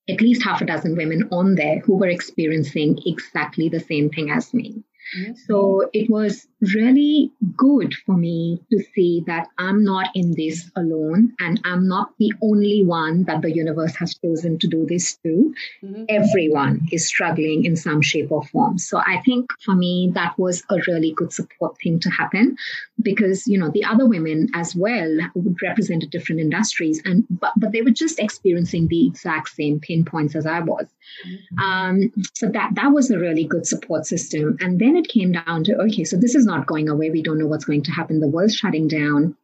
at 0.08 0.20
least 0.20 0.42
half 0.42 0.60
a 0.60 0.66
dozen 0.66 0.96
women 0.96 1.28
on 1.30 1.54
there 1.54 1.78
who 1.80 1.96
were 1.96 2.08
experiencing 2.08 2.98
exactly 3.06 3.68
the 3.68 3.80
same 3.80 4.10
thing 4.10 4.30
as 4.30 4.52
me. 4.52 4.82
Mm-hmm. 5.16 5.32
So 5.46 5.88
it 5.92 6.10
was 6.10 6.46
really 6.74 7.32
good 7.56 7.94
for 8.06 8.16
me 8.16 8.60
to 8.70 8.84
see 8.94 9.24
that 9.26 9.48
I'm 9.58 9.82
not 9.84 10.10
in 10.14 10.34
this 10.34 10.70
alone 10.76 11.32
and 11.40 11.60
I'm 11.64 11.88
not 11.88 12.12
the 12.18 12.32
only 12.40 12.84
one 12.84 13.24
that 13.24 13.42
the 13.42 13.52
universe 13.52 13.96
has 13.96 14.14
chosen 14.14 14.58
to 14.60 14.68
do 14.68 14.86
this 14.86 15.16
to. 15.24 15.54
Mm-hmm. 15.82 16.04
Everyone 16.08 16.86
is 16.92 17.06
struggling 17.06 17.64
in 17.64 17.76
some 17.76 18.00
shape 18.00 18.30
or 18.30 18.44
form. 18.44 18.78
So 18.78 18.98
I 18.98 19.20
think 19.24 19.50
for 19.64 19.74
me, 19.74 20.12
that 20.14 20.38
was 20.38 20.62
a 20.70 20.76
really 20.86 21.12
good 21.12 21.32
support 21.32 21.76
thing 21.82 21.98
to 22.00 22.10
happen 22.10 22.56
because, 23.00 23.46
you 23.46 23.58
know, 23.58 23.70
the 23.70 23.84
other 23.84 24.06
women 24.06 24.48
as 24.54 24.74
well 24.76 25.18
would 25.34 25.56
represent 25.62 26.08
different 26.10 26.40
industries 26.40 27.02
and, 27.04 27.26
but, 27.28 27.52
but 27.56 27.72
they 27.72 27.82
were 27.82 27.90
just 27.90 28.20
experiencing 28.20 28.86
the 28.88 29.06
exact 29.06 29.48
same 29.48 29.80
pain 29.80 30.04
points 30.04 30.36
as 30.36 30.46
I 30.46 30.60
was. 30.60 30.86
Mm-hmm. 31.26 31.58
Um, 31.58 32.12
so 32.34 32.48
that, 32.48 32.74
that 32.74 32.92
was 32.92 33.10
a 33.10 33.18
really 33.18 33.44
good 33.44 33.66
support 33.66 34.06
system. 34.06 34.56
And 34.60 34.78
then 34.78 34.91
it 34.96 35.08
came 35.08 35.32
down 35.32 35.64
to, 35.64 35.76
okay, 35.82 36.04
so 36.04 36.16
this 36.16 36.34
is 36.34 36.46
not 36.46 36.66
going 36.66 36.88
away. 36.88 37.10
We 37.10 37.22
don't 37.22 37.38
know 37.38 37.46
what's 37.46 37.64
going 37.64 37.82
to 37.84 37.92
happen. 37.92 38.20
The 38.20 38.28
world's 38.28 38.56
shutting 38.56 38.88
down. 38.88 39.36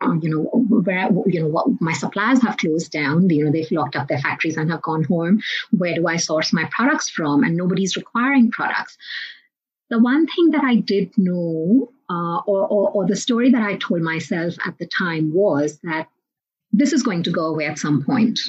Uh, 0.00 0.14
you 0.20 0.28
know, 0.28 0.42
where 0.42 1.08
you 1.26 1.40
know 1.40 1.46
what 1.46 1.66
my 1.80 1.92
suppliers 1.92 2.42
have 2.42 2.56
closed 2.56 2.90
down. 2.90 3.30
You 3.30 3.44
know, 3.44 3.52
they've 3.52 3.70
locked 3.70 3.96
up 3.96 4.08
their 4.08 4.18
factories 4.18 4.56
and 4.56 4.70
have 4.70 4.82
gone 4.82 5.04
home. 5.04 5.40
Where 5.70 5.94
do 5.94 6.08
I 6.08 6.16
source 6.16 6.52
my 6.52 6.68
products 6.72 7.08
from? 7.08 7.44
And 7.44 7.56
nobody's 7.56 7.96
requiring 7.96 8.50
products. 8.50 8.98
The 9.90 10.00
one 10.00 10.26
thing 10.26 10.50
that 10.50 10.64
I 10.64 10.76
did 10.76 11.16
know, 11.16 11.92
uh, 12.10 12.38
or, 12.38 12.66
or, 12.66 12.90
or 12.90 13.06
the 13.06 13.16
story 13.16 13.50
that 13.50 13.62
I 13.62 13.76
told 13.76 14.02
myself 14.02 14.54
at 14.66 14.76
the 14.78 14.86
time 14.86 15.32
was 15.32 15.78
that 15.84 16.08
this 16.72 16.92
is 16.92 17.04
going 17.04 17.22
to 17.22 17.30
go 17.30 17.46
away 17.46 17.66
at 17.66 17.78
some 17.78 18.02
point. 18.04 18.40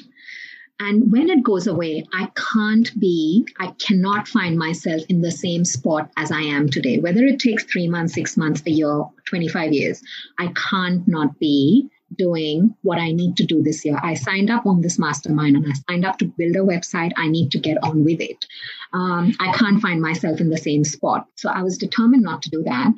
And 0.78 1.10
when 1.10 1.30
it 1.30 1.42
goes 1.42 1.66
away, 1.66 2.04
I 2.12 2.30
can't 2.52 2.98
be, 3.00 3.46
I 3.58 3.68
cannot 3.78 4.28
find 4.28 4.58
myself 4.58 5.02
in 5.08 5.22
the 5.22 5.30
same 5.30 5.64
spot 5.64 6.10
as 6.16 6.30
I 6.30 6.40
am 6.42 6.68
today. 6.68 6.98
Whether 6.98 7.24
it 7.24 7.40
takes 7.40 7.64
three 7.64 7.88
months, 7.88 8.14
six 8.14 8.36
months, 8.36 8.62
a 8.66 8.70
year, 8.70 9.04
25 9.24 9.72
years, 9.72 10.02
I 10.38 10.48
can't 10.48 11.06
not 11.08 11.38
be 11.38 11.88
doing 12.14 12.74
what 12.82 12.98
I 12.98 13.12
need 13.12 13.36
to 13.38 13.46
do 13.46 13.62
this 13.62 13.84
year. 13.84 13.98
I 14.02 14.14
signed 14.14 14.50
up 14.50 14.66
on 14.66 14.80
this 14.82 14.98
mastermind 14.98 15.56
and 15.56 15.66
I 15.66 15.74
signed 15.90 16.04
up 16.04 16.18
to 16.18 16.26
build 16.26 16.56
a 16.56 16.60
website. 16.60 17.12
I 17.16 17.28
need 17.28 17.52
to 17.52 17.58
get 17.58 17.82
on 17.82 18.04
with 18.04 18.20
it. 18.20 18.44
Um, 18.92 19.32
I 19.40 19.52
can't 19.52 19.80
find 19.80 20.00
myself 20.00 20.40
in 20.40 20.50
the 20.50 20.58
same 20.58 20.84
spot. 20.84 21.26
So 21.36 21.48
I 21.48 21.62
was 21.62 21.78
determined 21.78 22.22
not 22.22 22.42
to 22.42 22.50
do 22.50 22.62
that. 22.64 22.92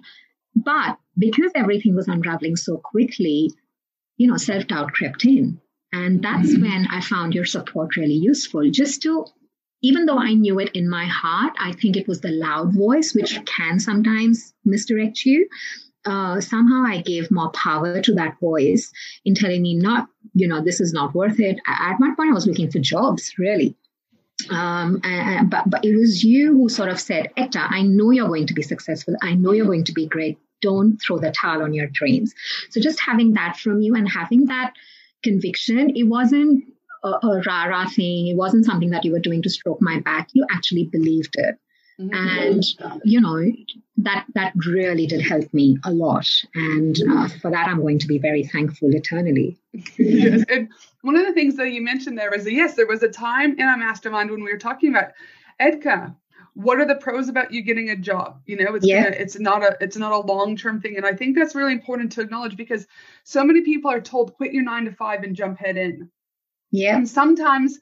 But 0.56 0.98
because 1.16 1.52
everything 1.54 1.94
was 1.94 2.08
unraveling 2.08 2.56
so 2.56 2.76
quickly, 2.78 3.52
you 4.16 4.28
know, 4.28 4.36
self 4.36 4.66
doubt 4.66 4.92
crept 4.92 5.24
in. 5.24 5.60
And 5.92 6.22
that's 6.22 6.56
when 6.56 6.86
I 6.90 7.00
found 7.00 7.34
your 7.34 7.46
support 7.46 7.96
really 7.96 8.14
useful. 8.14 8.68
Just 8.70 9.02
to, 9.02 9.24
even 9.82 10.06
though 10.06 10.18
I 10.18 10.34
knew 10.34 10.58
it 10.58 10.70
in 10.74 10.88
my 10.88 11.06
heart, 11.06 11.54
I 11.58 11.72
think 11.72 11.96
it 11.96 12.06
was 12.06 12.20
the 12.20 12.30
loud 12.30 12.74
voice, 12.74 13.14
which 13.14 13.44
can 13.46 13.80
sometimes 13.80 14.52
misdirect 14.64 15.24
you. 15.24 15.48
Uh, 16.04 16.40
somehow 16.40 16.84
I 16.86 17.02
gave 17.02 17.30
more 17.30 17.50
power 17.50 18.00
to 18.00 18.14
that 18.14 18.38
voice 18.40 18.90
in 19.24 19.34
telling 19.34 19.62
me, 19.62 19.74
not, 19.74 20.08
you 20.34 20.46
know, 20.46 20.62
this 20.62 20.80
is 20.80 20.92
not 20.92 21.14
worth 21.14 21.40
it. 21.40 21.58
At 21.66 21.98
one 21.98 22.16
point, 22.16 22.30
I 22.30 22.34
was 22.34 22.46
looking 22.46 22.70
for 22.70 22.78
jobs, 22.78 23.34
really. 23.38 23.76
Um, 24.50 25.00
and, 25.04 25.50
but, 25.50 25.68
but 25.68 25.84
it 25.84 25.96
was 25.96 26.22
you 26.22 26.54
who 26.54 26.68
sort 26.68 26.88
of 26.88 27.00
said, 27.00 27.30
Ekta, 27.36 27.66
I 27.70 27.82
know 27.82 28.10
you're 28.10 28.28
going 28.28 28.46
to 28.46 28.54
be 28.54 28.62
successful. 28.62 29.16
I 29.22 29.34
know 29.34 29.52
you're 29.52 29.66
going 29.66 29.84
to 29.84 29.92
be 29.92 30.06
great. 30.06 30.38
Don't 30.62 30.98
throw 30.98 31.18
the 31.18 31.32
towel 31.32 31.62
on 31.62 31.74
your 31.74 31.88
dreams. 31.88 32.34
So 32.70 32.80
just 32.80 33.00
having 33.00 33.34
that 33.34 33.56
from 33.56 33.80
you 33.80 33.94
and 33.94 34.08
having 34.08 34.46
that 34.46 34.74
conviction. 35.22 35.90
It 35.96 36.04
wasn't 36.04 36.64
a, 37.04 37.08
a 37.08 37.42
rah-rah 37.46 37.88
thing. 37.88 38.28
It 38.28 38.36
wasn't 38.36 38.64
something 38.64 38.90
that 38.90 39.04
you 39.04 39.12
were 39.12 39.20
doing 39.20 39.42
to 39.42 39.50
stroke 39.50 39.80
my 39.80 40.00
back. 40.00 40.28
You 40.32 40.46
actually 40.50 40.84
believed 40.84 41.34
it. 41.34 41.58
Mm-hmm. 42.00 42.14
And 42.14 42.64
you 43.04 43.20
know 43.20 43.50
that 43.96 44.24
that 44.34 44.52
really 44.54 45.08
did 45.08 45.20
help 45.20 45.52
me 45.52 45.78
a 45.84 45.90
lot, 45.90 46.28
and 46.54 46.96
uh, 47.10 47.26
for 47.42 47.50
that 47.50 47.66
I'm 47.66 47.80
going 47.80 47.98
to 47.98 48.06
be 48.06 48.18
very 48.18 48.44
thankful 48.44 48.94
eternally. 48.94 49.58
yes, 49.98 50.44
and 50.48 50.68
one 51.02 51.16
of 51.16 51.26
the 51.26 51.32
things 51.32 51.56
that 51.56 51.72
you 51.72 51.82
mentioned 51.82 52.16
there 52.16 52.30
was 52.30 52.48
yes, 52.48 52.74
there 52.74 52.86
was 52.86 53.02
a 53.02 53.08
time 53.08 53.58
in 53.58 53.66
our 53.66 53.76
mastermind 53.76 54.30
when 54.30 54.44
we 54.44 54.52
were 54.52 54.58
talking 54.58 54.90
about 54.90 55.10
Ekta 55.60 56.14
what 56.58 56.80
are 56.80 56.84
the 56.84 56.96
pros 56.96 57.28
about 57.28 57.52
you 57.52 57.62
getting 57.62 57.90
a 57.90 57.96
job? 57.96 58.42
You 58.46 58.56
know 58.56 58.74
it's 58.74 58.84
yeah. 58.84 59.04
gonna, 59.04 59.16
it's 59.16 59.38
not 59.38 59.62
a 59.62 59.76
it's 59.80 59.96
not 59.96 60.10
a 60.10 60.18
long 60.18 60.56
term 60.56 60.80
thing. 60.80 60.96
And 60.96 61.06
i 61.06 61.12
think 61.12 61.36
that's 61.36 61.54
really 61.54 61.72
important 61.72 62.10
to 62.12 62.20
acknowledge 62.20 62.56
because 62.56 62.88
so 63.22 63.44
many 63.44 63.60
people 63.60 63.88
are 63.92 64.00
told 64.00 64.34
quit 64.34 64.52
your 64.52 64.64
9 64.64 64.86
to 64.86 64.92
5 64.92 65.22
and 65.22 65.36
jump 65.36 65.56
head 65.56 65.76
in. 65.76 66.10
Yeah. 66.72 66.96
And 66.96 67.08
sometimes 67.08 67.78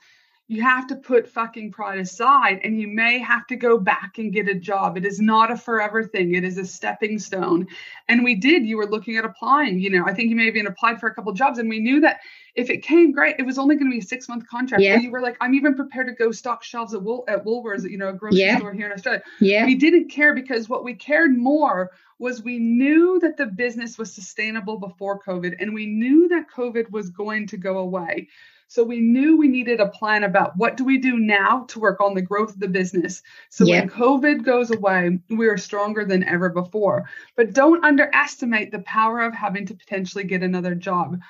you 0.49 0.63
have 0.63 0.87
to 0.87 0.95
put 0.95 1.29
fucking 1.29 1.73
pride 1.73 1.99
aside 1.99 2.61
and 2.63 2.81
you 2.81 2.87
may 2.87 3.19
have 3.19 3.47
to 3.49 3.57
go 3.57 3.79
back 3.79 4.19
and 4.19 4.33
get 4.33 4.49
a 4.49 4.55
job. 4.55 4.97
It 4.97 5.05
is 5.05 5.21
not 5.21 5.51
a 5.51 5.57
forever 5.57 6.05
thing. 6.05 6.35
It 6.35 6.45
is 6.45 6.57
a 6.57 6.65
stepping 6.65 7.19
stone. 7.19 7.67
And 8.09 8.23
we 8.23 8.37
did, 8.37 8.65
you 8.65 8.77
were 8.77 8.87
looking 8.87 9.17
at 9.17 9.25
applying, 9.25 9.81
you 9.81 9.91
know, 9.91 10.05
I 10.07 10.15
think 10.15 10.31
you 10.31 10.37
may 10.37 10.47
have 10.47 10.55
even 10.55 10.69
applied 10.69 11.01
for 11.01 11.09
a 11.09 11.15
couple 11.15 11.33
jobs 11.33 11.59
and 11.59 11.69
we 11.69 11.81
knew 11.81 12.01
that 12.01 12.21
if 12.55 12.71
it 12.71 12.83
came 12.85 13.11
great, 13.11 13.37
it 13.41 13.43
was 13.43 13.59
only 13.59 13.75
going 13.75 13.91
to 13.91 13.95
be 13.95 13.99
a 13.99 14.07
six 14.07 14.29
month 14.29 14.47
contract. 14.47 14.85
Yeah. 14.85 14.95
And 14.95 15.03
you 15.03 15.11
were 15.11 15.21
like, 15.21 15.37
I'm 15.41 15.55
even 15.55 15.75
prepared 15.75 16.07
to 16.07 16.13
go 16.13 16.31
stock 16.31 16.63
shelves 16.63 16.95
at, 16.95 17.03
Wool- 17.03 17.25
at 17.27 17.45
Woolworths, 17.45 17.91
you 17.91 17.99
know, 17.99 18.11
a 18.11 18.13
grocery 18.13 18.43
yeah. 18.43 18.59
store 18.59 18.73
here 18.73 18.87
in 18.87 18.93
Australia. 18.93 19.23
Yeah. 19.41 19.67
We 19.67 19.75
didn't 19.75 20.11
care 20.11 20.33
because 20.33 20.69
what 20.69 20.85
we 20.85 20.95
cared 20.95 21.37
more 21.37 21.91
was 22.19 22.43
we 22.43 22.59
knew 22.59 23.19
that 23.21 23.37
the 23.37 23.47
business 23.47 23.99
was 23.99 24.15
sustainable 24.15 24.79
before 24.79 25.21
COVID 25.21 25.57
and 25.59 25.75
we 25.75 25.87
knew 25.87 26.29
that 26.29 26.47
COVID 26.55 26.91
was 26.91 27.11
going 27.11 27.49
to 27.49 27.57
go 27.57 27.79
away. 27.79 28.29
So 28.69 28.83
we 28.83 29.01
knew 29.01 29.37
we 29.37 29.49
needed 29.49 29.81
a 29.81 29.89
plan 29.89 30.25
about 30.25 30.57
what 30.57 30.77
do 30.77 30.85
we 30.85 30.99
do 30.99 31.19
now 31.19 31.65
to 31.69 31.79
work 31.79 32.01
on 32.01 32.15
the 32.15 32.23
growth 32.23 32.51
of 32.51 32.61
the 32.61 32.69
business. 32.69 33.23
So 33.49 33.65
yep. 33.65 33.85
when 33.85 33.91
COVID 33.91 34.45
goes 34.45 34.71
away, 34.71 35.19
we 35.31 35.47
are 35.49 35.57
stronger 35.57 36.05
than 36.05 36.25
ever 36.25 36.49
before. 36.49 37.09
But 37.37 37.53
don't 37.53 37.85
underestimate 37.85 38.73
the 38.73 38.81
power 38.81 39.21
of 39.21 39.35
having 39.35 39.67
to 39.67 39.75
potentially 39.75 40.25
get 40.25 40.43
another 40.43 40.75
job. 40.75 41.21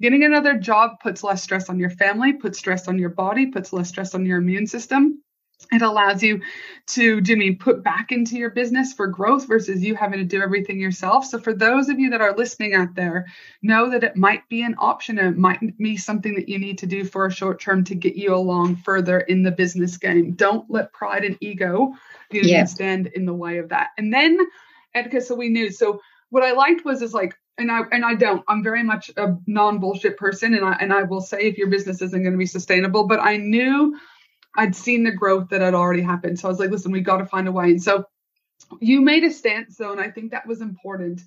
Getting 0.00 0.24
another 0.24 0.58
job 0.58 1.00
puts 1.00 1.24
less 1.24 1.42
stress 1.42 1.68
on 1.68 1.78
your 1.78 1.90
family, 1.90 2.32
puts 2.32 2.58
stress 2.58 2.88
on 2.88 2.98
your 2.98 3.10
body, 3.10 3.46
puts 3.46 3.72
less 3.72 3.88
stress 3.88 4.14
on 4.14 4.24
your 4.26 4.38
immune 4.38 4.66
system 4.66 5.22
it 5.72 5.82
allows 5.82 6.22
you 6.22 6.40
to 6.86 7.20
do 7.20 7.20
jimmy 7.20 7.52
put 7.52 7.82
back 7.82 8.12
into 8.12 8.36
your 8.36 8.50
business 8.50 8.92
for 8.92 9.06
growth 9.06 9.46
versus 9.46 9.82
you 9.82 9.94
having 9.94 10.18
to 10.18 10.24
do 10.24 10.42
everything 10.42 10.78
yourself 10.78 11.24
so 11.24 11.38
for 11.38 11.52
those 11.52 11.88
of 11.88 11.98
you 11.98 12.10
that 12.10 12.20
are 12.20 12.36
listening 12.36 12.74
out 12.74 12.94
there 12.94 13.26
know 13.62 13.90
that 13.90 14.04
it 14.04 14.16
might 14.16 14.46
be 14.48 14.62
an 14.62 14.74
option 14.78 15.18
and 15.18 15.28
it 15.28 15.38
might 15.38 15.76
be 15.78 15.96
something 15.96 16.34
that 16.34 16.48
you 16.48 16.58
need 16.58 16.78
to 16.78 16.86
do 16.86 17.04
for 17.04 17.26
a 17.26 17.32
short 17.32 17.60
term 17.60 17.82
to 17.82 17.94
get 17.94 18.14
you 18.14 18.34
along 18.34 18.76
further 18.76 19.20
in 19.20 19.42
the 19.42 19.50
business 19.50 19.96
game 19.96 20.32
don't 20.32 20.70
let 20.70 20.92
pride 20.92 21.24
and 21.24 21.38
ego 21.40 21.92
you 22.30 22.42
know, 22.42 22.48
yeah. 22.48 22.64
stand 22.64 23.06
in 23.08 23.24
the 23.24 23.34
way 23.34 23.58
of 23.58 23.68
that 23.68 23.88
and 23.96 24.12
then 24.12 24.38
Ekta, 24.94 25.22
so 25.22 25.34
we 25.34 25.48
knew 25.48 25.70
so 25.70 26.00
what 26.30 26.42
i 26.42 26.52
liked 26.52 26.84
was 26.84 27.02
is 27.02 27.14
like 27.14 27.34
and 27.56 27.70
I 27.70 27.82
and 27.92 28.04
I 28.04 28.14
don't. 28.14 28.44
I'm 28.48 28.64
very 28.64 28.82
much 28.82 29.12
a 29.16 29.36
non 29.46 29.78
bullshit 29.78 30.16
person, 30.16 30.54
and 30.54 30.64
I 30.64 30.72
and 30.80 30.92
I 30.92 31.04
will 31.04 31.20
say 31.20 31.42
if 31.42 31.56
your 31.56 31.68
business 31.68 32.02
isn't 32.02 32.20
going 32.20 32.32
to 32.32 32.38
be 32.38 32.46
sustainable. 32.46 33.06
But 33.06 33.20
I 33.20 33.36
knew 33.36 33.96
I'd 34.56 34.76
seen 34.76 35.04
the 35.04 35.10
growth 35.10 35.48
that 35.50 35.60
had 35.60 35.74
already 35.74 36.02
happened. 36.02 36.38
So 36.38 36.48
I 36.48 36.50
was 36.50 36.60
like, 36.60 36.70
listen, 36.70 36.92
we 36.92 37.00
got 37.00 37.18
to 37.18 37.26
find 37.26 37.48
a 37.48 37.52
way. 37.52 37.70
And 37.70 37.82
so 37.82 38.04
you 38.80 39.00
made 39.00 39.24
a 39.24 39.30
stance 39.30 39.76
though, 39.76 39.92
and 39.92 40.00
I 40.00 40.10
think 40.10 40.30
that 40.30 40.46
was 40.46 40.60
important 40.60 41.22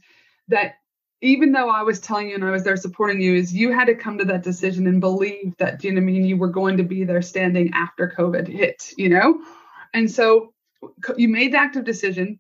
that 0.48 0.76
even 1.22 1.52
though 1.52 1.70
I 1.70 1.82
was 1.82 2.00
telling 2.00 2.30
you 2.30 2.36
and 2.36 2.46
I 2.46 2.52
was 2.52 2.64
there 2.64 2.78
supporting 2.78 3.22
you, 3.22 3.36
is 3.36 3.54
you 3.54 3.72
had 3.72 3.86
to 3.86 3.96
come 3.96 4.18
to 4.20 4.26
that 4.26 4.44
decision 4.44 4.86
and 4.88 5.02
believe 5.02 5.56
that, 5.58 5.80
do 5.80 5.88
you 5.88 5.94
know 5.94 6.02
I 6.02 6.04
mean, 6.04 6.24
you 6.24 6.38
were 6.38 6.48
going 6.48 6.78
to 6.78 6.84
be 6.84 7.04
there 7.04 7.22
standing 7.22 7.72
after 7.74 8.14
COVID 8.16 8.48
hit, 8.48 8.94
you 8.98 9.10
know? 9.10 9.42
And 9.94 10.10
so 10.10 10.54
you 11.18 11.28
made 11.28 11.54
the 11.54 11.58
active 11.58 11.86
decision. 11.86 12.40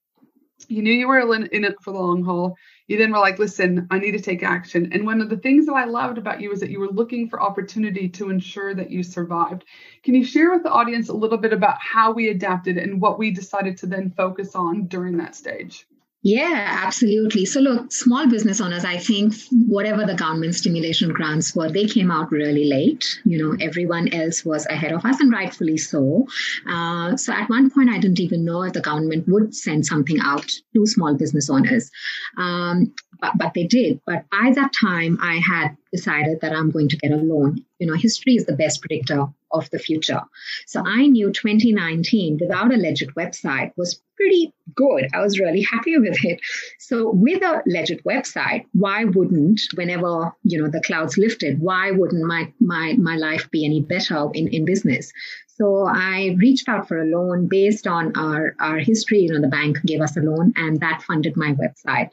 You 0.67 0.83
knew 0.83 0.93
you 0.93 1.07
were 1.07 1.19
in 1.19 1.63
it 1.63 1.75
for 1.81 1.91
the 1.91 1.99
long 1.99 2.23
haul 2.23 2.55
you 2.87 2.97
then 2.97 3.11
were 3.11 3.19
like, 3.19 3.37
listen, 3.37 3.87
I 3.91 3.99
need 3.99 4.11
to 4.11 4.19
take 4.19 4.43
action. 4.43 4.91
And 4.93 5.05
one 5.05 5.21
of 5.21 5.29
the 5.29 5.37
things 5.37 5.65
that 5.65 5.73
I 5.73 5.85
loved 5.85 6.17
about 6.17 6.41
you 6.41 6.51
is 6.51 6.61
that 6.61 6.69
you 6.69 6.79
were 6.79 6.89
looking 6.89 7.27
for 7.29 7.41
opportunity 7.41 8.07
to 8.09 8.29
ensure 8.29 8.73
that 8.73 8.91
you 8.91 9.03
survived. 9.03 9.65
Can 10.03 10.15
you 10.15 10.23
share 10.23 10.51
with 10.51 10.63
the 10.63 10.71
audience 10.71 11.09
a 11.09 11.13
little 11.13 11.37
bit 11.37 11.53
about 11.53 11.77
how 11.81 12.13
we 12.13 12.29
adapted 12.29 12.77
and 12.77 13.01
what 13.01 13.19
we 13.19 13.31
decided 13.31 13.77
to 13.77 13.87
then 13.87 14.11
focus 14.11 14.55
on 14.55 14.87
during 14.87 15.17
that 15.17 15.35
stage? 15.35 15.85
Yeah, 16.27 16.81
absolutely. 16.83 17.45
So, 17.45 17.61
look, 17.61 17.89
small 17.89 18.27
business 18.27 18.59
owners, 18.59 18.83
I 18.83 18.97
think 18.97 19.33
whatever 19.65 20.03
the 20.05 20.13
government 20.13 20.55
stimulation 20.55 21.13
grants 21.13 21.55
were, 21.55 21.69
they 21.69 21.85
came 21.85 22.11
out 22.11 22.33
really 22.33 22.65
late. 22.65 23.05
You 23.23 23.37
know, 23.37 23.57
everyone 23.61 24.13
else 24.13 24.43
was 24.43 24.65
ahead 24.65 24.91
of 24.91 25.05
us, 25.05 25.21
and 25.21 25.31
rightfully 25.31 25.77
so. 25.77 26.27
Uh, 26.69 27.15
so, 27.15 27.31
at 27.31 27.49
one 27.49 27.69
point, 27.69 27.89
I 27.89 27.97
didn't 27.99 28.19
even 28.19 28.43
know 28.43 28.63
if 28.63 28.73
the 28.73 28.81
government 28.81 29.25
would 29.29 29.55
send 29.55 29.85
something 29.85 30.19
out 30.19 30.51
to 30.75 30.85
small 30.85 31.13
business 31.15 31.49
owners. 31.49 31.89
Um, 32.35 32.93
but, 33.19 33.33
but 33.37 33.53
they 33.53 33.65
did. 33.65 33.99
But 34.05 34.25
by 34.31 34.51
that 34.55 34.71
time, 34.79 35.17
I 35.21 35.35
had 35.35 35.75
decided 35.91 36.41
that 36.41 36.53
I'm 36.53 36.71
going 36.71 36.89
to 36.89 36.97
get 36.97 37.11
a 37.11 37.17
loan. 37.17 37.63
You 37.79 37.87
know, 37.87 37.93
history 37.93 38.35
is 38.35 38.45
the 38.45 38.55
best 38.55 38.81
predictor 38.81 39.27
of 39.51 39.69
the 39.69 39.79
future. 39.79 40.21
So 40.65 40.83
I 40.85 41.07
knew 41.07 41.31
2019 41.31 42.39
without 42.41 42.73
a 42.73 42.77
legit 42.77 43.15
website 43.15 43.71
was 43.77 44.01
pretty 44.15 44.53
good. 44.75 45.07
I 45.13 45.21
was 45.21 45.39
really 45.39 45.61
happy 45.61 45.97
with 45.99 46.23
it. 46.23 46.39
So 46.79 47.11
with 47.11 47.41
a 47.43 47.61
legit 47.65 48.03
website, 48.03 48.65
why 48.73 49.05
wouldn't, 49.05 49.61
whenever 49.75 50.33
you 50.43 50.61
know 50.61 50.69
the 50.69 50.81
clouds 50.81 51.17
lifted, 51.17 51.59
why 51.59 51.91
wouldn't 51.91 52.25
my 52.25 52.51
my 52.59 52.93
my 52.93 53.15
life 53.15 53.49
be 53.51 53.65
any 53.65 53.81
better 53.81 54.27
in, 54.33 54.47
in 54.49 54.65
business? 54.65 55.11
So 55.57 55.87
I 55.87 56.35
reached 56.37 56.69
out 56.69 56.87
for 56.87 57.01
a 57.01 57.05
loan 57.05 57.47
based 57.47 57.87
on 57.87 58.15
our, 58.15 58.55
our 58.59 58.77
history. 58.77 59.21
You 59.21 59.33
know, 59.33 59.41
the 59.41 59.47
bank 59.47 59.79
gave 59.83 60.01
us 60.01 60.15
a 60.15 60.21
loan 60.21 60.53
and 60.55 60.79
that 60.81 61.01
funded 61.01 61.35
my 61.35 61.53
website. 61.53 62.09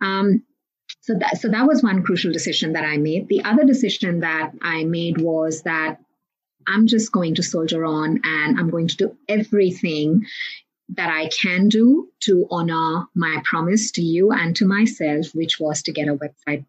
Um, 0.00 0.42
so 1.08 1.14
that, 1.14 1.38
so 1.38 1.48
that 1.48 1.66
was 1.66 1.82
one 1.82 2.02
crucial 2.02 2.30
decision 2.32 2.74
that 2.74 2.84
I 2.84 2.98
made. 2.98 3.28
The 3.28 3.42
other 3.42 3.64
decision 3.64 4.20
that 4.20 4.52
I 4.60 4.84
made 4.84 5.18
was 5.18 5.62
that 5.62 5.96
I'm 6.66 6.86
just 6.86 7.12
going 7.12 7.34
to 7.36 7.42
soldier 7.42 7.82
on 7.86 8.20
and 8.24 8.60
I'm 8.60 8.68
going 8.68 8.88
to 8.88 8.96
do 8.96 9.16
everything 9.26 10.26
that 10.90 11.08
I 11.08 11.28
can 11.28 11.68
do 11.68 12.10
to 12.24 12.46
honor 12.50 13.06
my 13.14 13.40
promise 13.42 13.90
to 13.92 14.02
you 14.02 14.32
and 14.32 14.54
to 14.56 14.66
myself, 14.66 15.28
which 15.34 15.58
was 15.58 15.80
to 15.84 15.92
get 15.92 16.08
a 16.08 16.14
website 16.14 16.66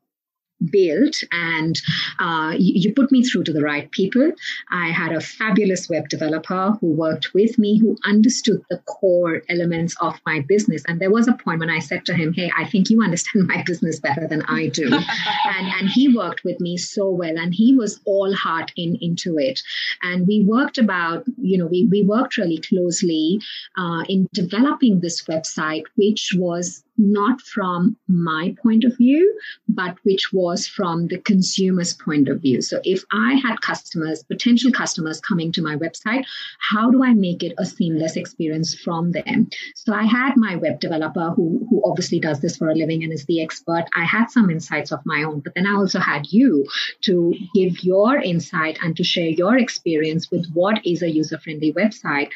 built 0.72 1.16
and 1.32 1.80
uh, 2.20 2.54
you, 2.58 2.74
you, 2.76 2.94
put 2.94 3.12
me 3.12 3.24
through 3.24 3.44
to 3.44 3.54
the 3.54 3.62
right 3.62 3.90
people. 3.92 4.32
I 4.72 4.88
had 4.88 5.14
a 5.14 5.22
fabulous 5.22 5.90
web 5.90 6.10
developer 6.10 6.72
who 6.82 6.88
worked 6.88 7.34
with 7.34 7.58
me, 7.58 7.78
who 7.80 7.98
understood 8.04 8.64
the 8.70 8.80
core 8.80 9.42
elements 9.50 9.96
of 10.02 10.20
my 10.26 10.42
business. 10.42 10.84
And 10.88 11.00
there 11.00 11.12
was 11.12 11.28
a 11.28 11.34
point 11.34 11.60
when 11.60 11.70
I 11.70 11.80
said 11.80 12.06
to 12.08 12.14
him, 12.14 12.34
Hey, 12.34 12.52
I 12.58 12.66
think 12.66 12.90
you 12.90 13.02
understand 13.02 13.48
my 13.48 13.64
business 13.64 14.00
better 14.00 14.28
than 14.28 14.42
I 14.44 14.68
do. 14.68 14.86
and, 15.46 15.68
and 15.68 15.90
he 15.90 16.14
worked 16.14 16.44
with 16.44 16.60
me 16.60 16.78
so 16.78 17.10
well 17.10 17.38
and 17.38 17.54
he 17.54 17.76
was 17.76 18.00
all 18.06 18.34
heart 18.34 18.72
in 18.76 18.98
into 19.02 19.38
it. 19.38 19.62
And 20.04 20.28
we 20.28 20.44
worked 20.44 20.78
about, 20.78 21.26
you 21.38 21.58
know, 21.58 21.68
we, 21.68 21.86
we 21.86 22.04
worked 22.04 22.38
really 22.38 22.60
closely 22.60 23.40
uh, 23.78 24.04
in 24.10 24.28
developing 24.34 25.00
this 25.00 25.24
website, 25.24 25.84
which 25.96 26.34
was 26.36 26.84
not 27.00 27.42
from 27.42 27.96
my 28.08 28.54
point 28.62 28.84
of 28.84 28.96
view, 28.98 29.40
but 29.70 29.98
which 30.04 30.32
was 30.34 30.68
from 30.68 31.08
the 31.08 31.18
consumer's 31.18 31.94
point 31.94 32.28
of 32.28 32.42
view. 32.42 32.62
So 32.62 32.82
if 32.84 33.04
I 33.12 33.36
had 33.36 33.62
customers, 33.62 34.24
potential 34.24 34.72
customers 34.72 35.22
coming 35.22 35.52
to 35.54 35.62
my 35.62 35.78
website, 35.78 36.26
how 36.60 36.92
do 36.92 37.04
I 37.04 37.14
make 37.14 37.42
it 37.42 37.54
a 37.58 37.66
seamless 37.66 38.18
experience 38.18 38.76
from 38.76 39.12
them? 39.12 39.50
So 39.76 39.94
I 39.94 40.04
had 40.04 40.34
my 40.36 40.58
web 40.58 40.82
developer 40.82 41.32
who, 41.32 41.66
who 41.70 41.82
obviously 41.86 42.20
does 42.20 42.42
this 42.42 42.58
for 42.58 42.70
a 42.70 42.76
living 42.76 43.04
and 43.04 43.14
is 43.14 43.26
the 43.26 43.42
expert. 43.42 43.86
I 43.96 44.04
had 44.04 44.30
some 44.30 44.50
insights 44.50 44.92
of 44.92 45.00
my 45.06 45.24
own, 45.24 45.40
but 45.40 45.56
then 45.56 45.66
I 45.66 45.76
also 45.76 46.00
had 46.00 46.32
you 46.32 46.68
to 47.02 47.34
give 47.56 47.82
your 47.84 48.18
insight 48.18 48.78
and 48.84 48.96
to 48.98 49.04
share 49.06 49.30
your 49.30 49.58
experience 49.58 50.30
with 50.30 50.52
what 50.54 50.86
is 50.86 51.02
a 51.02 51.10
user 51.10 51.38
friendly 51.38 51.72
website 51.74 52.30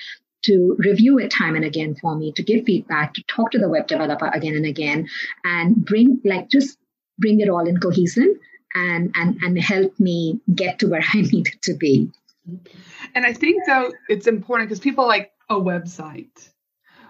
to 0.43 0.75
review 0.79 1.19
it 1.19 1.31
time 1.31 1.55
and 1.55 1.65
again 1.65 1.95
for 1.95 2.15
me, 2.15 2.31
to 2.33 2.43
give 2.43 2.65
feedback, 2.65 3.13
to 3.13 3.23
talk 3.23 3.51
to 3.51 3.59
the 3.59 3.69
web 3.69 3.87
developer 3.87 4.27
again 4.27 4.55
and 4.55 4.65
again, 4.65 5.07
and 5.43 5.83
bring 5.83 6.21
like 6.23 6.49
just 6.49 6.77
bring 7.17 7.39
it 7.39 7.49
all 7.49 7.67
in 7.67 7.79
cohesion 7.79 8.39
and 8.75 9.13
and 9.15 9.37
and 9.41 9.59
help 9.59 9.99
me 9.99 10.39
get 10.53 10.79
to 10.79 10.87
where 10.87 11.03
I 11.13 11.21
needed 11.21 11.61
to 11.63 11.73
be. 11.75 12.11
And 13.15 13.25
I 13.25 13.33
think 13.33 13.63
though 13.65 13.91
it's 14.09 14.27
important 14.27 14.69
because 14.69 14.79
people 14.79 15.07
like 15.07 15.31
a 15.49 15.55
website. 15.55 16.49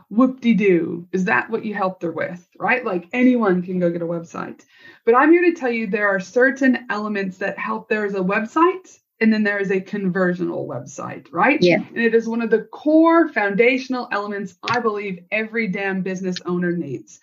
Whoop 0.10 0.42
de 0.42 0.54
doo. 0.54 1.08
Is 1.12 1.26
that 1.26 1.50
what 1.50 1.66
you 1.66 1.74
helped 1.74 2.04
her 2.04 2.12
with? 2.12 2.48
Right? 2.60 2.86
Like 2.86 3.08
anyone 3.14 3.64
can 3.64 3.80
go 3.80 3.90
get 3.90 4.04
a 4.04 4.06
website. 4.06 4.62
But 5.06 5.16
I'm 5.16 5.32
here 5.32 5.42
to 5.42 5.54
tell 5.54 5.72
you 5.72 5.88
there 5.88 6.10
are 6.10 6.20
certain 6.20 6.86
elements 6.90 7.40
that 7.40 7.58
help. 7.58 7.90
There's 7.90 8.14
a 8.14 8.20
website 8.20 9.00
and 9.24 9.32
then 9.32 9.44
there 9.44 9.58
is 9.58 9.72
a 9.72 9.80
conversional 9.80 10.68
website, 10.68 11.28
right? 11.32 11.58
Yeah. 11.62 11.78
And 11.78 11.98
it 11.98 12.14
is 12.14 12.28
one 12.28 12.42
of 12.42 12.50
the 12.50 12.64
core 12.64 13.30
foundational 13.30 14.10
elements 14.12 14.56
I 14.64 14.82
believe 14.82 15.24
every 15.32 15.70
damn 15.70 16.02
business 16.02 16.36
owner 16.46 16.74
needs. 16.74 17.22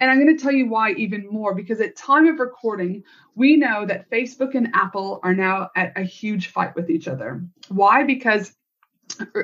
And 0.00 0.10
I'm 0.10 0.20
going 0.20 0.36
to 0.36 0.42
tell 0.42 0.52
you 0.52 0.68
why 0.68 0.90
even 0.94 1.28
more 1.28 1.54
because 1.54 1.80
at 1.80 1.94
time 1.94 2.26
of 2.26 2.40
recording, 2.40 3.04
we 3.36 3.56
know 3.56 3.86
that 3.86 4.10
Facebook 4.10 4.56
and 4.56 4.74
Apple 4.74 5.20
are 5.22 5.34
now 5.34 5.70
at 5.76 5.92
a 5.96 6.02
huge 6.02 6.48
fight 6.48 6.74
with 6.74 6.90
each 6.90 7.06
other. 7.06 7.44
Why? 7.68 8.02
Because 8.02 8.52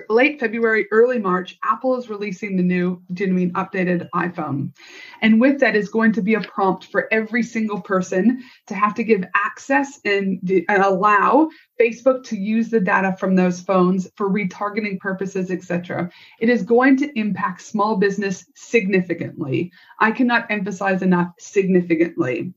late 0.09 0.41
February, 0.41 0.87
early 0.91 1.19
March, 1.19 1.59
Apple 1.65 1.97
is 1.97 2.11
releasing 2.11 2.57
the 2.57 2.63
new, 2.63 3.03
genuine 3.13 3.53
updated 3.53 4.09
iPhone. 4.15 4.75
And 5.21 5.41
with 5.41 5.61
that 5.61 5.77
is 5.77 5.89
going 5.89 6.13
to 6.13 6.23
be 6.23 6.35
a 6.35 6.41
prompt 6.41 6.87
for 6.87 7.09
every 7.13 7.43
single 7.43 7.81
person 7.81 8.43
to 8.67 8.75
have 8.75 8.95
to 8.95 9.05
give 9.05 9.25
access 9.35 9.99
and, 10.05 10.39
and 10.69 10.83
allow 10.83 11.49
Facebook 11.81 12.25
to 12.25 12.37
use 12.37 12.71
the 12.71 12.81
data 12.81 13.17
from 13.19 13.35
those 13.35 13.61
phones 13.61 14.09
for 14.17 14.29
retargeting 14.29 14.99
purposes, 14.99 15.51
etc. 15.51 16.11
It 16.41 16.49
is 16.49 16.63
going 16.63 16.97
to 16.99 17.19
impact 17.19 17.63
small 17.63 17.97
business 17.97 18.45
significantly. 18.55 19.73
I 19.99 20.11
cannot 20.11 20.51
emphasize 20.51 21.03
enough 21.03 21.33
significantly. 21.39 22.53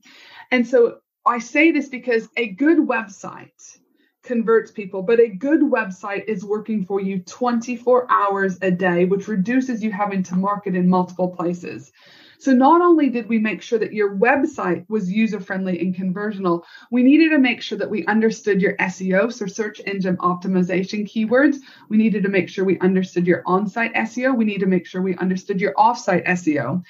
And 0.50 0.66
so 0.66 0.98
I 1.24 1.38
say 1.38 1.72
this 1.72 1.88
because 1.88 2.28
a 2.36 2.48
good 2.48 2.78
website 2.78 3.78
converts 4.26 4.70
people, 4.70 5.02
but 5.02 5.20
a 5.20 5.28
good 5.28 5.60
website 5.60 6.24
is 6.26 6.44
working 6.44 6.84
for 6.84 7.00
you 7.00 7.20
24 7.20 8.10
hours 8.10 8.58
a 8.60 8.70
day, 8.70 9.04
which 9.04 9.28
reduces 9.28 9.82
you 9.82 9.90
having 9.90 10.22
to 10.24 10.34
market 10.34 10.74
in 10.74 10.88
multiple 10.88 11.28
places. 11.28 11.92
So 12.38 12.52
not 12.52 12.82
only 12.82 13.08
did 13.08 13.28
we 13.28 13.38
make 13.38 13.62
sure 13.62 13.78
that 13.78 13.92
your 13.92 14.14
website 14.14 14.84
was 14.88 15.10
user 15.10 15.40
friendly 15.40 15.80
and 15.80 15.94
conversional, 15.94 16.64
we 16.90 17.02
needed 17.02 17.30
to 17.30 17.38
make 17.38 17.62
sure 17.62 17.78
that 17.78 17.90
we 17.90 18.04
understood 18.06 18.60
your 18.60 18.76
SEO, 18.76 19.32
so 19.32 19.46
search 19.46 19.80
engine 19.86 20.16
optimization 20.18 21.08
keywords. 21.08 21.56
We 21.88 21.96
needed 21.96 22.22
to 22.24 22.28
make 22.28 22.48
sure 22.48 22.64
we 22.64 22.78
understood 22.80 23.26
your 23.26 23.42
on-site 23.46 23.94
SEO. 23.94 24.36
We 24.36 24.44
need 24.44 24.60
to 24.60 24.66
make 24.66 24.86
sure 24.86 25.00
we 25.00 25.16
understood 25.16 25.60
your 25.60 25.72
off-site 25.76 26.24
SEO. 26.26 26.84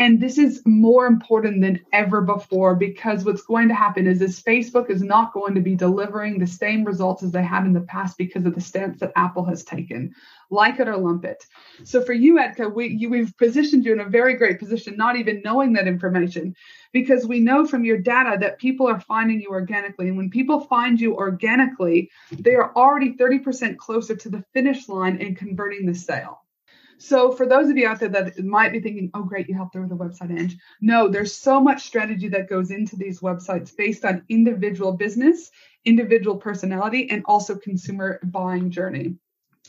And 0.00 0.18
this 0.18 0.38
is 0.38 0.62
more 0.64 1.04
important 1.04 1.60
than 1.60 1.84
ever 1.92 2.22
before 2.22 2.74
because 2.74 3.22
what's 3.22 3.42
going 3.42 3.68
to 3.68 3.74
happen 3.74 4.06
is 4.06 4.18
this 4.18 4.40
Facebook 4.40 4.88
is 4.88 5.02
not 5.02 5.34
going 5.34 5.54
to 5.54 5.60
be 5.60 5.74
delivering 5.74 6.38
the 6.38 6.46
same 6.46 6.84
results 6.84 7.22
as 7.22 7.32
they 7.32 7.42
had 7.42 7.66
in 7.66 7.74
the 7.74 7.82
past 7.82 8.16
because 8.16 8.46
of 8.46 8.54
the 8.54 8.62
stance 8.62 8.98
that 9.00 9.12
Apple 9.14 9.44
has 9.44 9.62
taken. 9.62 10.14
Like 10.48 10.80
it 10.80 10.88
or 10.88 10.96
lump 10.96 11.26
it. 11.26 11.44
So 11.84 12.02
for 12.02 12.14
you, 12.14 12.36
Ekta, 12.36 12.74
we, 12.74 12.88
you, 12.88 13.10
we've 13.10 13.36
positioned 13.36 13.84
you 13.84 13.92
in 13.92 14.00
a 14.00 14.08
very 14.08 14.36
great 14.36 14.58
position, 14.58 14.96
not 14.96 15.16
even 15.16 15.42
knowing 15.44 15.74
that 15.74 15.86
information, 15.86 16.56
because 16.94 17.26
we 17.26 17.40
know 17.40 17.66
from 17.66 17.84
your 17.84 17.98
data 17.98 18.38
that 18.40 18.58
people 18.58 18.88
are 18.88 19.00
finding 19.00 19.42
you 19.42 19.50
organically. 19.50 20.08
And 20.08 20.16
when 20.16 20.30
people 20.30 20.60
find 20.60 20.98
you 20.98 21.14
organically, 21.14 22.10
they 22.32 22.54
are 22.54 22.72
already 22.74 23.12
30% 23.18 23.76
closer 23.76 24.16
to 24.16 24.30
the 24.30 24.44
finish 24.54 24.88
line 24.88 25.18
in 25.18 25.34
converting 25.34 25.84
the 25.84 25.94
sale. 25.94 26.40
So 27.00 27.32
for 27.32 27.46
those 27.46 27.70
of 27.70 27.78
you 27.78 27.88
out 27.88 27.98
there 27.98 28.10
that 28.10 28.38
might 28.44 28.72
be 28.72 28.80
thinking, 28.80 29.10
oh, 29.14 29.22
great, 29.22 29.48
you 29.48 29.54
helped 29.54 29.74
her 29.74 29.80
with 29.80 29.90
a 29.90 29.94
website, 29.94 30.38
Ange. 30.38 30.58
No, 30.82 31.08
there's 31.08 31.34
so 31.34 31.58
much 31.58 31.82
strategy 31.82 32.28
that 32.28 32.48
goes 32.48 32.70
into 32.70 32.94
these 32.94 33.20
websites 33.20 33.74
based 33.74 34.04
on 34.04 34.22
individual 34.28 34.92
business, 34.92 35.50
individual 35.86 36.36
personality, 36.36 37.10
and 37.10 37.22
also 37.24 37.56
consumer 37.56 38.20
buying 38.22 38.70
journey. 38.70 39.16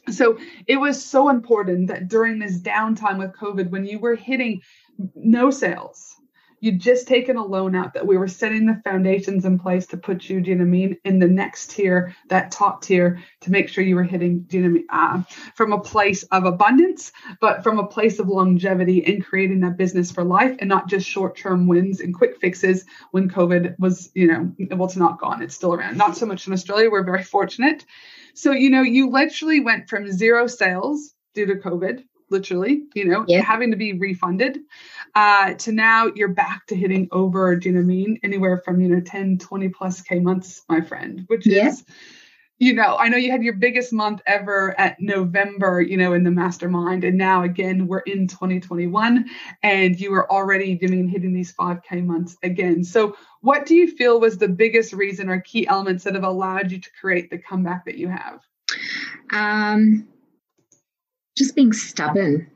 So 0.09 0.37
it 0.67 0.75
was 0.75 1.03
so 1.03 1.29
important 1.29 1.87
that 1.87 2.09
during 2.09 2.37
this 2.37 2.59
downtime 2.59 3.17
with 3.17 3.31
COVID, 3.31 3.69
when 3.69 3.85
you 3.85 3.99
were 3.99 4.15
hitting 4.15 4.61
no 5.15 5.51
sales, 5.51 6.15
you'd 6.61 6.79
just 6.79 7.07
taken 7.07 7.35
a 7.35 7.43
loan 7.43 7.75
out 7.75 7.95
that 7.95 8.05
we 8.05 8.17
were 8.17 8.27
setting 8.27 8.67
the 8.67 8.79
foundations 8.83 9.45
in 9.45 9.59
place 9.59 9.87
to 9.87 9.97
put 9.97 10.29
you, 10.29 10.39
do 10.39 10.51
you 10.51 10.55
know 10.55 10.63
what 10.63 10.67
I 10.67 10.71
mean, 10.71 10.97
in 11.03 11.19
the 11.19 11.27
next 11.27 11.71
tier, 11.71 12.15
that 12.29 12.51
top 12.51 12.83
tier, 12.83 13.19
to 13.41 13.51
make 13.51 13.67
sure 13.67 13.83
you 13.83 13.95
were 13.95 14.03
hitting, 14.03 14.43
do 14.43 14.57
you 14.57 14.63
know 14.63 14.69
I 14.69 14.71
mean, 14.71 14.85
uh, 14.89 15.23
from 15.55 15.73
a 15.73 15.79
place 15.81 16.23
of 16.23 16.45
abundance, 16.45 17.11
but 17.41 17.63
from 17.63 17.79
a 17.79 17.87
place 17.87 18.19
of 18.19 18.29
longevity 18.29 19.03
and 19.05 19.25
creating 19.25 19.59
that 19.61 19.75
business 19.75 20.11
for 20.11 20.23
life 20.23 20.55
and 20.59 20.69
not 20.69 20.87
just 20.87 21.07
short 21.07 21.35
term 21.35 21.67
wins 21.67 21.99
and 21.99 22.13
quick 22.13 22.39
fixes 22.39 22.85
when 23.09 23.29
COVID 23.29 23.77
was, 23.79 24.11
you 24.13 24.27
know, 24.27 24.53
well, 24.75 24.87
it's 24.87 24.95
not 24.95 25.19
gone, 25.19 25.41
it's 25.41 25.55
still 25.55 25.73
around. 25.73 25.97
Not 25.97 26.15
so 26.15 26.27
much 26.27 26.45
in 26.45 26.53
Australia, 26.53 26.91
we're 26.91 27.03
very 27.03 27.23
fortunate. 27.23 27.85
So, 28.35 28.51
you 28.51 28.69
know, 28.69 28.83
you 28.83 29.09
literally 29.09 29.59
went 29.59 29.89
from 29.89 30.11
zero 30.11 30.45
sales 30.45 31.13
due 31.33 31.47
to 31.47 31.55
COVID 31.55 32.03
literally, 32.31 32.83
you 32.95 33.05
know, 33.05 33.25
yeah. 33.27 33.41
having 33.41 33.71
to 33.71 33.77
be 33.77 33.93
refunded, 33.93 34.59
uh, 35.15 35.53
to 35.55 35.71
now 35.71 36.07
you're 36.15 36.27
back 36.27 36.65
to 36.67 36.75
hitting 36.75 37.07
over, 37.11 37.55
do 37.55 37.69
you 37.69 37.75
know 37.75 37.81
what 37.81 37.85
I 37.85 37.87
mean? 37.87 38.19
Anywhere 38.23 38.61
from, 38.63 38.79
you 38.79 38.89
know, 38.89 39.01
10, 39.01 39.37
20 39.37 39.69
plus 39.69 40.01
K 40.01 40.19
months, 40.19 40.61
my 40.69 40.81
friend, 40.81 41.23
which 41.27 41.45
yeah. 41.45 41.67
is, 41.67 41.83
you 42.59 42.73
know, 42.73 42.95
I 42.97 43.09
know 43.09 43.17
you 43.17 43.31
had 43.31 43.43
your 43.43 43.55
biggest 43.55 43.91
month 43.91 44.21
ever 44.25 44.79
at 44.79 45.01
November, 45.01 45.81
you 45.81 45.97
know, 45.97 46.13
in 46.13 46.23
the 46.23 46.31
mastermind. 46.31 47.03
And 47.03 47.17
now 47.17 47.43
again, 47.43 47.87
we're 47.87 47.99
in 47.99 48.27
2021 48.27 49.25
and 49.63 49.99
you 49.99 50.13
are 50.13 50.31
already 50.31 50.75
doing 50.75 51.07
hitting 51.07 51.33
these 51.33 51.53
5K 51.53 52.05
months 52.05 52.37
again. 52.43 52.83
So 52.83 53.17
what 53.41 53.65
do 53.65 53.75
you 53.75 53.95
feel 53.95 54.19
was 54.19 54.37
the 54.37 54.47
biggest 54.47 54.93
reason 54.93 55.27
or 55.27 55.41
key 55.41 55.67
elements 55.67 56.03
that 56.03 56.13
have 56.13 56.23
allowed 56.23 56.71
you 56.71 56.79
to 56.79 56.89
create 56.99 57.31
the 57.31 57.39
comeback 57.39 57.85
that 57.85 57.97
you 57.97 58.09
have? 58.09 58.41
Um, 59.33 60.07
just 61.35 61.55
being 61.55 61.73
stubborn 61.73 62.51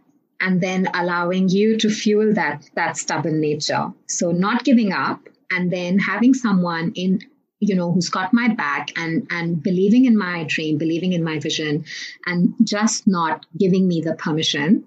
and 0.46 0.62
then 0.62 0.88
allowing 0.94 1.50
you 1.50 1.76
to 1.76 1.90
fuel 1.90 2.34
that 2.36 2.70
that 2.76 2.98
stubborn 2.98 3.42
nature. 3.42 3.92
So 4.08 4.32
not 4.32 4.64
giving 4.64 4.94
up 4.94 5.20
and 5.52 5.72
then 5.72 5.98
having 5.98 6.36
someone 6.36 6.92
in 6.96 7.22
you 7.60 7.76
know 7.76 7.92
who's 7.92 8.10
got 8.10 8.32
my 8.32 8.50
back 8.50 8.92
and 8.96 9.28
and 9.32 9.62
believing 9.62 10.06
in 10.06 10.16
my 10.16 10.44
dream 10.44 10.78
believing 10.78 11.14
in 11.14 11.24
my 11.24 11.40
vision 11.40 11.86
and 12.28 12.54
just 12.64 13.08
not 13.08 13.46
giving 13.58 13.88
me 13.88 14.02
the 14.02 14.14
permission 14.14 14.86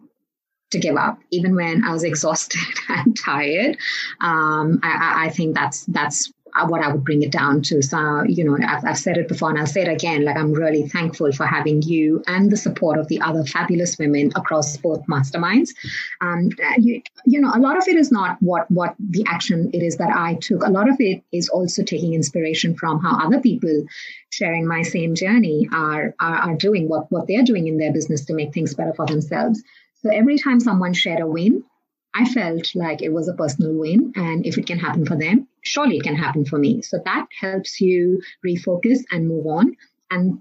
to 0.70 0.78
give 0.78 0.96
up. 0.96 1.18
Even 1.32 1.56
when 1.56 1.84
i 1.84 1.92
was 1.92 2.04
exhausted 2.04 2.60
and 2.88 3.18
tired 3.18 3.76
um, 4.20 4.78
I, 4.82 5.26
I 5.26 5.28
think 5.30 5.56
that's 5.56 5.84
that's 5.86 6.32
what 6.66 6.82
I 6.82 6.92
would 6.92 7.04
bring 7.04 7.22
it 7.22 7.32
down 7.32 7.62
to. 7.62 7.82
So, 7.82 8.24
you 8.24 8.44
know, 8.44 8.56
I've, 8.66 8.84
I've, 8.84 8.98
said 8.98 9.16
it 9.16 9.28
before 9.28 9.50
and 9.50 9.58
I'll 9.58 9.66
say 9.66 9.82
it 9.82 9.88
again. 9.88 10.24
Like, 10.24 10.36
I'm 10.36 10.52
really 10.52 10.88
thankful 10.88 11.30
for 11.32 11.46
having 11.46 11.82
you 11.82 12.22
and 12.26 12.50
the 12.50 12.56
support 12.56 12.98
of 12.98 13.08
the 13.08 13.20
other 13.20 13.44
fabulous 13.44 13.98
women 13.98 14.32
across 14.34 14.76
both 14.76 15.06
masterminds. 15.06 15.70
Um, 16.20 16.50
you, 16.78 17.02
you 17.24 17.40
know, 17.40 17.52
a 17.54 17.60
lot 17.60 17.76
of 17.76 17.86
it 17.86 17.96
is 17.96 18.10
not 18.10 18.36
what 18.40 18.70
what 18.70 18.94
the 18.98 19.24
action 19.28 19.70
it 19.72 19.82
is 19.82 19.96
that 19.96 20.10
I 20.10 20.34
took. 20.34 20.64
A 20.64 20.70
lot 20.70 20.88
of 20.88 20.96
it 20.98 21.22
is 21.32 21.48
also 21.48 21.82
taking 21.82 22.14
inspiration 22.14 22.74
from 22.76 23.00
how 23.00 23.24
other 23.24 23.40
people 23.40 23.84
sharing 24.30 24.66
my 24.66 24.82
same 24.82 25.14
journey 25.14 25.68
are 25.72 26.14
are, 26.20 26.36
are 26.36 26.56
doing 26.56 26.88
what 26.88 27.10
what 27.10 27.26
they're 27.26 27.44
doing 27.44 27.66
in 27.66 27.78
their 27.78 27.92
business 27.92 28.24
to 28.26 28.34
make 28.34 28.52
things 28.52 28.74
better 28.74 28.94
for 28.94 29.06
themselves. 29.06 29.62
So 30.02 30.10
every 30.10 30.38
time 30.38 30.60
someone 30.60 30.94
shared 30.94 31.20
a 31.20 31.26
win, 31.26 31.64
I 32.14 32.24
felt 32.24 32.74
like 32.74 33.02
it 33.02 33.12
was 33.12 33.28
a 33.28 33.34
personal 33.34 33.74
win. 33.74 34.12
And 34.16 34.46
if 34.46 34.58
it 34.58 34.66
can 34.66 34.78
happen 34.78 35.06
for 35.06 35.16
them, 35.16 35.46
surely 35.62 35.98
it 35.98 36.02
can 36.02 36.16
happen 36.16 36.44
for 36.44 36.58
me. 36.58 36.82
So 36.82 36.98
that 37.04 37.26
helps 37.38 37.80
you 37.80 38.20
refocus 38.44 39.00
and 39.10 39.28
move 39.28 39.46
on. 39.46 39.76
And 40.10 40.40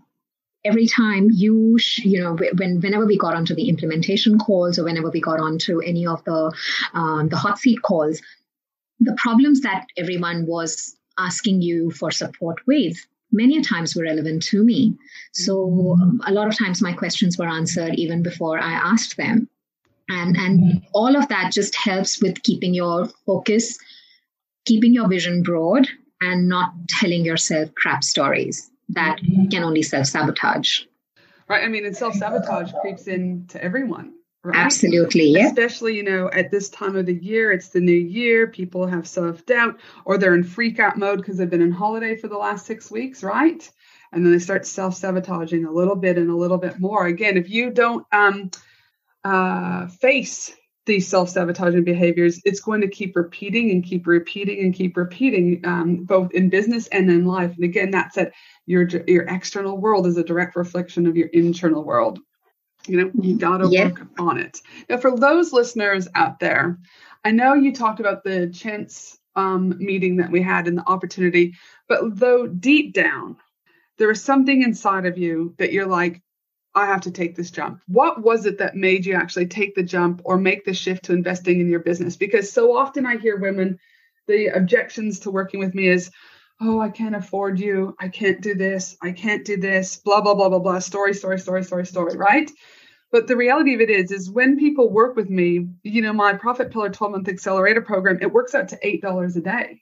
every 0.64 0.88
time 0.88 1.30
you, 1.32 1.78
you 1.98 2.22
know, 2.22 2.38
when 2.58 2.80
whenever 2.80 3.06
we 3.06 3.18
got 3.18 3.36
onto 3.36 3.54
the 3.54 3.70
implementation 3.70 4.40
calls 4.40 4.80
or 4.80 4.86
whenever 4.86 5.10
we 5.10 5.22
got 5.22 5.40
onto 5.40 5.80
any 5.82 6.08
of 6.08 6.24
the 6.24 6.54
um, 6.94 7.30
the 7.30 7.38
hot 7.38 7.60
seat 7.60 7.82
calls, 7.82 8.22
the 9.00 9.16
problems 9.18 9.62
that 9.62 9.86
everyone 9.98 10.46
was 10.46 10.96
asking 11.20 11.62
you 11.62 11.92
for 11.92 12.12
support 12.12 12.58
with 12.68 12.98
many 13.32 13.62
times 13.62 13.96
were 13.96 14.04
relevant 14.04 14.42
to 14.42 14.64
me. 14.64 14.96
So 15.34 15.98
um, 16.00 16.22
a 16.26 16.32
lot 16.32 16.48
of 16.48 16.58
times 16.58 16.82
my 16.82 16.94
questions 16.94 17.38
were 17.38 17.48
answered 17.48 17.96
even 17.96 18.24
before 18.24 18.58
I 18.60 18.72
asked 18.72 19.18
them 19.18 19.50
and 20.10 20.36
and 20.38 20.86
all 20.94 21.16
of 21.16 21.28
that 21.30 21.52
just 21.52 21.76
helps 21.76 22.22
with 22.22 22.42
keeping 22.44 22.74
your 22.74 23.08
focus 23.26 23.78
keeping 24.66 24.94
your 24.94 25.08
vision 25.08 25.42
broad 25.44 25.88
and 26.22 26.50
not 26.50 26.74
telling 26.90 27.24
yourself 27.24 27.74
crap 27.76 28.04
stories 28.04 28.70
that 28.90 29.18
can 29.52 29.64
only 29.64 29.82
self-sabotage. 29.82 30.82
Right 31.48 31.64
i 31.64 31.68
mean 31.68 31.86
and 31.86 31.96
self-sabotage 31.96 32.74
creeps 32.82 33.08
into 33.08 33.64
everyone 33.64 34.14
right? 34.44 34.58
absolutely 34.58 35.30
yeah. 35.30 35.48
Especially 35.48 35.96
you 35.96 36.04
know 36.04 36.30
at 36.32 36.52
this 36.52 36.70
time 36.70 36.96
of 36.96 37.06
the 37.06 37.16
year 37.16 37.52
it's 37.52 37.70
the 37.70 37.80
new 37.80 37.92
year 37.92 38.48
people 38.48 38.86
have 38.86 39.08
self-doubt 39.08 39.80
or 40.06 40.18
they're 40.18 40.36
in 40.36 40.44
freak 40.44 40.80
out 40.80 40.98
mode 40.98 41.20
because 41.20 41.38
they've 41.38 41.50
been 41.50 41.62
in 41.62 41.72
holiday 41.72 42.16
for 42.18 42.28
the 42.28 42.38
last 42.38 42.66
six 42.66 42.92
weeks 42.92 43.24
right? 43.24 43.70
And 44.12 44.26
then 44.26 44.32
they 44.32 44.40
start 44.40 44.66
self-sabotaging 44.66 45.66
a 45.66 45.72
little 45.72 45.96
bit 45.96 46.18
and 46.18 46.30
a 46.30 46.36
little 46.36 46.58
bit 46.58 46.80
more. 46.80 47.08
Again 47.08 47.38
if 47.38 47.50
you 47.50 47.72
don't 47.72 48.06
um 48.12 48.52
uh, 49.24 49.88
face 49.88 50.54
these 50.86 51.08
self-sabotaging 51.08 51.84
behaviors 51.84 52.40
it's 52.46 52.62
going 52.62 52.80
to 52.80 52.88
keep 52.88 53.18
repeating 53.18 53.72
and 53.72 53.84
keep 53.84 54.08
repeating 54.08 54.64
and 54.64 54.74
keep 54.74 54.96
repeating 54.96 55.60
um, 55.66 56.06
both 56.06 56.32
in 56.32 56.50
business 56.50 56.88
and 56.88 57.10
in 57.10 57.26
life. 57.26 57.54
And 57.56 57.66
again 57.66 57.92
that's 57.92 58.16
that 58.16 58.32
your 58.66 58.88
your 59.06 59.24
external 59.24 59.78
world 59.78 60.08
is 60.08 60.18
a 60.18 60.24
direct 60.24 60.56
reflection 60.56 61.06
of 61.06 61.18
your 61.18 61.28
internal 61.28 61.84
world. 61.84 62.20
You 62.88 63.04
know 63.04 63.12
you 63.22 63.38
got 63.38 63.58
to 63.58 63.68
yep. 63.70 64.00
work 64.00 64.08
on 64.18 64.38
it. 64.38 64.62
Now 64.90 64.98
for 64.98 65.18
those 65.18 65.52
listeners 65.52 66.08
out 66.16 66.40
there 66.40 66.80
i 67.26 67.32
know 67.32 67.54
you 67.54 67.74
talked 67.74 68.00
about 68.00 68.24
the 68.24 68.48
chance 68.50 69.18
um, 69.36 69.76
meeting 69.78 70.18
that 70.18 70.32
we 70.32 70.42
had 70.42 70.68
and 70.68 70.78
the 70.78 70.90
opportunity 70.90 71.54
but 71.88 72.18
though 72.18 72.48
deep 72.48 72.94
down 72.94 73.38
there 73.98 74.10
is 74.10 74.24
something 74.24 74.64
inside 74.64 75.06
of 75.06 75.18
you 75.18 75.54
that 75.58 75.72
you're 75.72 75.86
like 75.86 76.22
I 76.78 76.86
have 76.86 77.02
to 77.02 77.12
take 77.12 77.36
this 77.36 77.50
jump. 77.50 77.82
What 77.88 78.22
was 78.22 78.46
it 78.46 78.60
that 78.60 78.76
made 78.76 79.04
you 79.04 79.16
actually 79.16 79.48
take 79.48 79.74
the 79.74 79.82
jump 79.82 80.22
or 80.24 80.38
make 80.38 80.64
the 80.64 80.76
shift 80.76 81.06
to 81.06 81.14
investing 81.14 81.60
in 81.60 81.70
your 81.70 81.80
business? 81.80 82.16
Because 82.16 82.52
so 82.52 82.78
often 82.78 83.04
I 83.04 83.18
hear 83.18 83.36
women, 83.36 83.80
the 84.28 84.48
objections 84.48 85.22
to 85.22 85.32
working 85.32 85.60
with 85.60 85.74
me 85.74 85.88
is, 85.88 86.12
oh, 86.62 86.80
I 86.80 86.90
can't 86.90 87.16
afford 87.16 87.60
you. 87.60 87.96
I 88.00 88.10
can't 88.10 88.42
do 88.42 88.54
this. 88.54 88.96
I 89.02 89.12
can't 89.12 89.44
do 89.44 89.58
this. 89.58 89.96
Blah, 89.98 90.22
blah, 90.22 90.36
blah, 90.36 90.50
blah, 90.50 90.60
blah. 90.60 90.78
Story, 90.78 91.16
story, 91.16 91.40
story, 91.40 91.64
story, 91.64 91.88
story, 91.88 92.16
right? 92.16 92.52
But 93.12 93.26
the 93.26 93.38
reality 93.38 93.74
of 93.74 93.82
it 93.82 93.90
is, 93.90 94.12
is 94.12 94.30
when 94.30 94.60
people 94.60 94.92
work 94.92 95.16
with 95.16 95.32
me, 95.32 95.70
you 95.82 96.04
know, 96.04 96.14
my 96.14 96.34
Profit 96.34 96.72
Pillar 96.72 96.90
12 96.90 97.12
month 97.12 97.28
accelerator 97.28 97.82
program, 97.82 98.20
it 98.22 98.32
works 98.32 98.54
out 98.54 98.70
to 98.70 98.80
$8 98.80 99.36
a 99.36 99.42
day. 99.42 99.82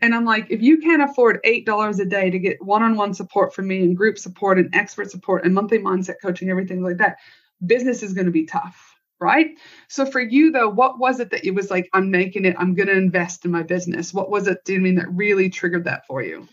And 0.00 0.14
I'm 0.14 0.24
like, 0.24 0.46
if 0.50 0.62
you 0.62 0.78
can't 0.78 1.02
afford 1.02 1.42
$8 1.44 2.00
a 2.00 2.04
day 2.04 2.30
to 2.30 2.38
get 2.38 2.62
one 2.62 2.82
on 2.82 2.96
one 2.96 3.14
support 3.14 3.54
from 3.54 3.68
me 3.68 3.82
and 3.82 3.96
group 3.96 4.18
support 4.18 4.58
and 4.58 4.74
expert 4.74 5.10
support 5.10 5.44
and 5.44 5.54
monthly 5.54 5.78
mindset 5.78 6.16
coaching, 6.22 6.50
everything 6.50 6.82
like 6.82 6.98
that, 6.98 7.18
business 7.66 8.02
is 8.02 8.12
going 8.12 8.26
to 8.26 8.32
be 8.32 8.46
tough. 8.46 8.94
Right. 9.20 9.58
So 9.88 10.06
for 10.06 10.20
you 10.20 10.52
though, 10.52 10.68
what 10.68 11.00
was 11.00 11.18
it 11.18 11.30
that 11.30 11.44
it 11.44 11.50
was 11.50 11.72
like, 11.72 11.88
I'm 11.92 12.08
making 12.10 12.44
it, 12.44 12.54
I'm 12.56 12.74
going 12.74 12.86
to 12.86 12.96
invest 12.96 13.44
in 13.44 13.50
my 13.50 13.64
business? 13.64 14.14
What 14.14 14.30
was 14.30 14.46
it, 14.46 14.64
do 14.64 14.74
you 14.74 14.80
mean 14.80 14.94
that 14.94 15.10
really 15.10 15.50
triggered 15.50 15.84
that 15.84 16.06
for 16.06 16.22
you? 16.22 16.46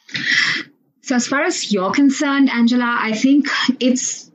So 1.01 1.15
as 1.15 1.27
far 1.27 1.43
as 1.43 1.71
you're 1.71 1.91
concerned, 1.91 2.49
Angela, 2.49 2.97
I 2.99 3.13
think 3.13 3.47
it's 3.79 4.31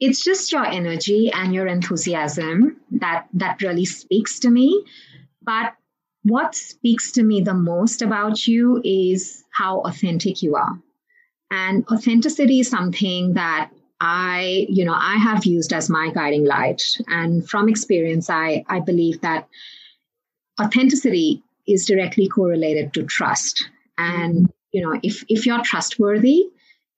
it's 0.00 0.24
just 0.24 0.52
your 0.52 0.64
energy 0.64 1.30
and 1.32 1.54
your 1.54 1.66
enthusiasm 1.66 2.80
that 2.92 3.26
that 3.34 3.60
really 3.62 3.84
speaks 3.84 4.38
to 4.40 4.50
me. 4.50 4.84
But 5.42 5.74
what 6.24 6.54
speaks 6.54 7.12
to 7.12 7.22
me 7.22 7.40
the 7.40 7.54
most 7.54 8.02
about 8.02 8.46
you 8.46 8.80
is 8.82 9.44
how 9.50 9.80
authentic 9.80 10.42
you 10.42 10.56
are. 10.56 10.78
And 11.50 11.86
authenticity 11.92 12.60
is 12.60 12.68
something 12.68 13.34
that 13.34 13.70
I, 14.00 14.66
you 14.68 14.84
know, 14.84 14.96
I 14.96 15.16
have 15.16 15.44
used 15.44 15.72
as 15.72 15.88
my 15.88 16.10
guiding 16.12 16.44
light. 16.44 16.82
And 17.08 17.48
from 17.48 17.68
experience, 17.68 18.28
I, 18.28 18.64
I 18.68 18.80
believe 18.80 19.20
that 19.20 19.46
authenticity 20.60 21.42
is 21.68 21.86
directly 21.86 22.26
correlated 22.26 22.92
to 22.94 23.04
trust. 23.04 23.68
And, 23.98 24.50
you 24.72 24.82
know, 24.82 24.98
if, 25.02 25.24
if 25.28 25.46
you're 25.46 25.62
trustworthy, 25.62 26.46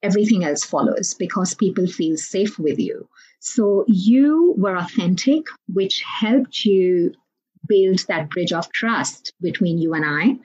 everything 0.03 0.45
else 0.45 0.65
follows 0.65 1.15
because 1.15 1.55
people 1.55 1.87
feel 1.87 2.17
safe 2.17 2.59
with 2.59 2.79
you. 2.79 3.09
So 3.41 3.85
you 3.89 4.55
were 4.57 4.77
authentic, 4.77 5.47
which 5.73 6.03
helped 6.03 6.65
you 6.65 7.13
build 7.69 8.05
that 8.09 8.31
bridge 8.31 8.53
of 8.53 8.71
trust 8.73 9.33
between 9.41 9.79
you 9.79 9.95
and 9.95 10.05
I. 10.05 10.37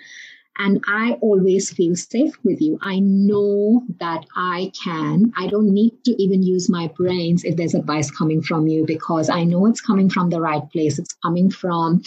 And 0.58 0.84
I 0.86 1.14
always 1.22 1.72
feel 1.72 1.96
safe 1.96 2.34
with 2.44 2.62
you. 2.62 2.78
I 2.82 3.00
know 3.00 3.84
that 4.00 4.26
I 4.36 4.72
can. 4.84 5.32
I 5.38 5.48
don't 5.48 5.74
need 5.74 6.04
to 6.06 6.22
even 6.22 6.44
use 6.44 6.70
my 6.70 6.88
brains 6.88 7.44
if 7.44 7.56
there's 7.56 7.74
advice 7.74 8.12
coming 8.12 8.42
from 8.42 8.68
you 8.68 8.86
because 8.86 9.30
I 9.30 9.44
know 9.44 9.66
it's 9.66 9.82
coming 9.82 10.10
from 10.10 10.30
the 10.30 10.42
right 10.42 10.70
place. 10.72 11.00
It's 11.00 11.14
coming 11.14 11.50
from 11.50 12.04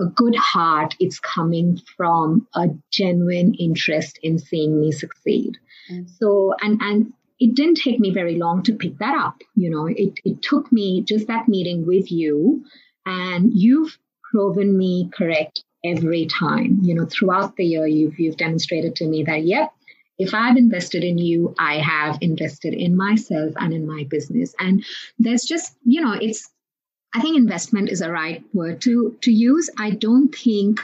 a 0.00 0.06
good 0.06 0.34
heart. 0.34 0.96
It's 0.98 1.20
coming 1.20 1.80
from 1.96 2.48
a 2.54 2.68
genuine 2.90 3.54
interest 3.54 4.18
in 4.22 4.38
seeing 4.38 4.80
me 4.80 4.90
succeed. 4.90 5.58
Mm. 5.90 6.08
So, 6.18 6.54
and, 6.62 6.80
and 6.80 7.12
it 7.38 7.54
didn't 7.54 7.76
take 7.76 8.00
me 8.00 8.10
very 8.10 8.36
long 8.36 8.62
to 8.64 8.74
pick 8.74 8.98
that 8.98 9.16
up. 9.16 9.36
You 9.54 9.70
know, 9.70 9.86
it, 9.86 10.18
it 10.24 10.42
took 10.42 10.72
me 10.72 11.02
just 11.02 11.26
that 11.26 11.48
meeting 11.48 11.86
with 11.86 12.10
you 12.10 12.64
and 13.06 13.52
you've 13.52 13.98
proven 14.34 14.76
me 14.76 15.08
correct 15.12 15.62
every 15.84 16.26
time. 16.26 16.80
You 16.82 16.94
know, 16.94 17.06
throughout 17.06 17.54
the 17.54 17.64
year, 17.64 17.86
you've 17.86 18.18
you've 18.18 18.36
demonstrated 18.36 18.96
to 18.96 19.06
me 19.06 19.22
that 19.22 19.44
yep, 19.44 19.72
if 20.18 20.34
I've 20.34 20.56
invested 20.56 21.04
in 21.04 21.18
you, 21.18 21.54
I 21.56 21.78
have 21.78 22.18
invested 22.20 22.74
in 22.74 22.96
myself 22.96 23.52
and 23.56 23.72
in 23.72 23.86
my 23.86 24.02
business. 24.10 24.52
And 24.58 24.84
there's 25.20 25.44
just, 25.44 25.76
you 25.84 26.00
know, 26.00 26.14
it's 26.20 26.50
I 27.14 27.20
think 27.20 27.36
investment 27.36 27.90
is 27.90 28.00
a 28.00 28.10
right 28.10 28.42
word 28.52 28.80
to 28.82 29.16
to 29.22 29.30
use. 29.30 29.70
I 29.78 29.90
don't 29.90 30.34
think 30.34 30.80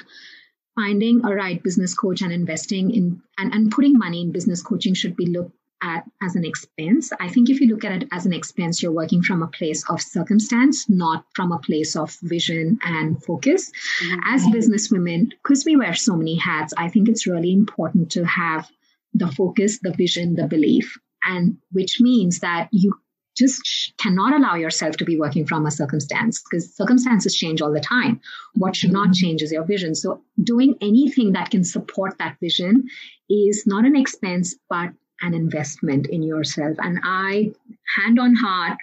finding 0.77 1.25
a 1.25 1.35
right 1.35 1.61
business 1.61 1.93
coach 1.93 2.23
and 2.23 2.33
investing 2.33 2.95
in 2.95 3.21
and, 3.37 3.53
and 3.53 3.73
putting 3.73 3.99
money 3.99 4.21
in 4.21 4.31
business 4.31 4.63
coaching 4.63 4.95
should 4.95 5.17
be 5.17 5.27
looked 5.27 5.57
at 5.83 6.05
as 6.23 6.37
an 6.37 6.45
expense. 6.45 7.13
I 7.21 7.29
think 7.29 7.51
if 7.51 7.61
you 7.61 7.69
look 7.69 7.85
at 7.85 8.03
it 8.03 8.09
as 8.13 8.27
an 8.27 8.33
expense, 8.33 8.83
you're 8.83 8.93
working 8.93 9.23
from 9.23 9.43
a 9.43 9.49
place 9.49 9.89
of 9.89 10.01
circumstance, 10.01 10.89
not 10.89 11.25
from 11.35 11.53
a 11.53 11.59
place 11.59 11.97
of 11.97 12.17
vision 12.23 12.79
and 12.83 13.23
focus. 13.23 13.71
Mm-hmm. 14.03 14.21
As 14.27 14.47
businesswomen, 14.47 15.31
because 15.43 15.65
we 15.65 15.77
wear 15.77 15.95
so 15.95 16.17
many 16.17 16.37
hats, 16.37 16.75
I 16.77 16.89
think 16.89 17.09
it's 17.09 17.27
really 17.27 17.53
important 17.53 18.11
to 18.13 18.25
have 18.25 18.69
the 19.15 19.29
focus, 19.29 19.79
the 19.83 19.93
vision, 19.93 20.35
the 20.35 20.47
belief, 20.47 20.99
and 21.25 21.57
which 21.73 22.01
means 22.01 22.41
that 22.41 22.69
you 22.73 22.95
just 23.37 23.95
cannot 23.99 24.35
allow 24.35 24.55
yourself 24.55 24.97
to 24.99 25.05
be 25.05 25.19
working 25.19 25.47
from 25.47 25.65
a 25.65 25.71
circumstance 25.71 26.43
because 26.43 26.75
circumstances 26.75 27.35
change 27.35 27.63
all 27.63 27.73
the 27.73 27.81
time. 27.81 28.21
What 28.55 28.77
should 28.77 28.93
not 28.93 29.09
mm-hmm. 29.09 29.13
change 29.13 29.43
is 29.43 29.53
your 29.53 29.65
vision. 29.65 29.95
So, 29.95 30.23
doing 30.43 30.75
anything 30.81 31.33
that 31.33 31.51
can 31.51 31.65
support 31.65 32.19
that 32.19 32.37
vision 32.41 32.85
is 33.29 33.65
not 33.67 33.85
an 33.85 33.97
expense, 33.97 34.57
but 34.69 34.91
an 35.23 35.35
investment 35.35 36.07
in 36.09 36.23
yourself. 36.23 36.77
And 36.81 37.01
I, 37.05 37.53
hand 37.97 38.19
on 38.19 38.35
heart, 38.35 38.79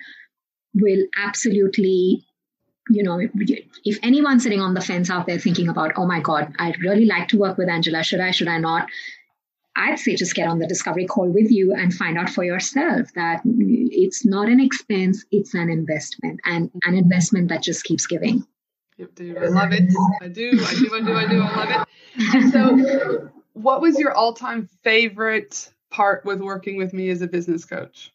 will 0.73 1.05
absolutely 1.17 2.23
you 2.89 3.03
know, 3.03 3.19
if 3.83 3.99
anyone's 4.03 4.43
sitting 4.43 4.61
on 4.61 4.73
the 4.73 4.81
fence 4.81 5.09
out 5.09 5.27
there 5.27 5.39
thinking 5.39 5.67
about, 5.67 5.91
oh 5.97 6.05
my 6.05 6.19
God, 6.19 6.53
I'd 6.59 6.79
really 6.79 7.05
like 7.05 7.27
to 7.29 7.38
work 7.38 7.57
with 7.57 7.69
Angela, 7.69 8.03
should 8.03 8.19
I, 8.19 8.31
should 8.31 8.47
I 8.47 8.59
not? 8.59 8.88
I'd 9.75 9.99
say 9.99 10.15
just 10.15 10.33
get 10.33 10.47
on 10.47 10.59
the 10.59 10.67
discovery 10.67 11.05
call 11.05 11.27
with 11.27 11.51
you 11.51 11.73
and 11.73 11.93
find 11.93 12.17
out 12.17 12.29
for 12.29 12.43
yourself 12.43 13.13
that 13.13 13.41
it's 13.45 14.25
not 14.25 14.49
an 14.49 14.59
expense, 14.59 15.23
it's 15.31 15.53
an 15.53 15.69
investment 15.69 16.39
and 16.45 16.71
an 16.83 16.95
investment 16.95 17.49
that 17.49 17.61
just 17.61 17.83
keeps 17.83 18.07
giving. 18.07 18.45
Yep, 18.97 19.09
I 19.19 19.47
love 19.47 19.73
it. 19.73 19.91
I 20.21 20.27
do, 20.27 20.59
I 20.65 20.73
do, 20.73 20.95
I 20.95 21.01
do, 21.01 21.13
I 21.13 21.27
do, 21.27 21.41
I 21.41 21.55
love 21.55 21.69
it. 21.69 22.33
And 22.33 22.51
so, 22.51 23.29
what 23.53 23.79
was 23.79 23.99
your 23.99 24.11
all 24.11 24.33
time 24.33 24.67
favorite 24.83 25.69
part 25.89 26.25
with 26.25 26.39
working 26.39 26.77
with 26.77 26.93
me 26.93 27.09
as 27.09 27.21
a 27.21 27.27
business 27.27 27.65
coach? 27.65 28.11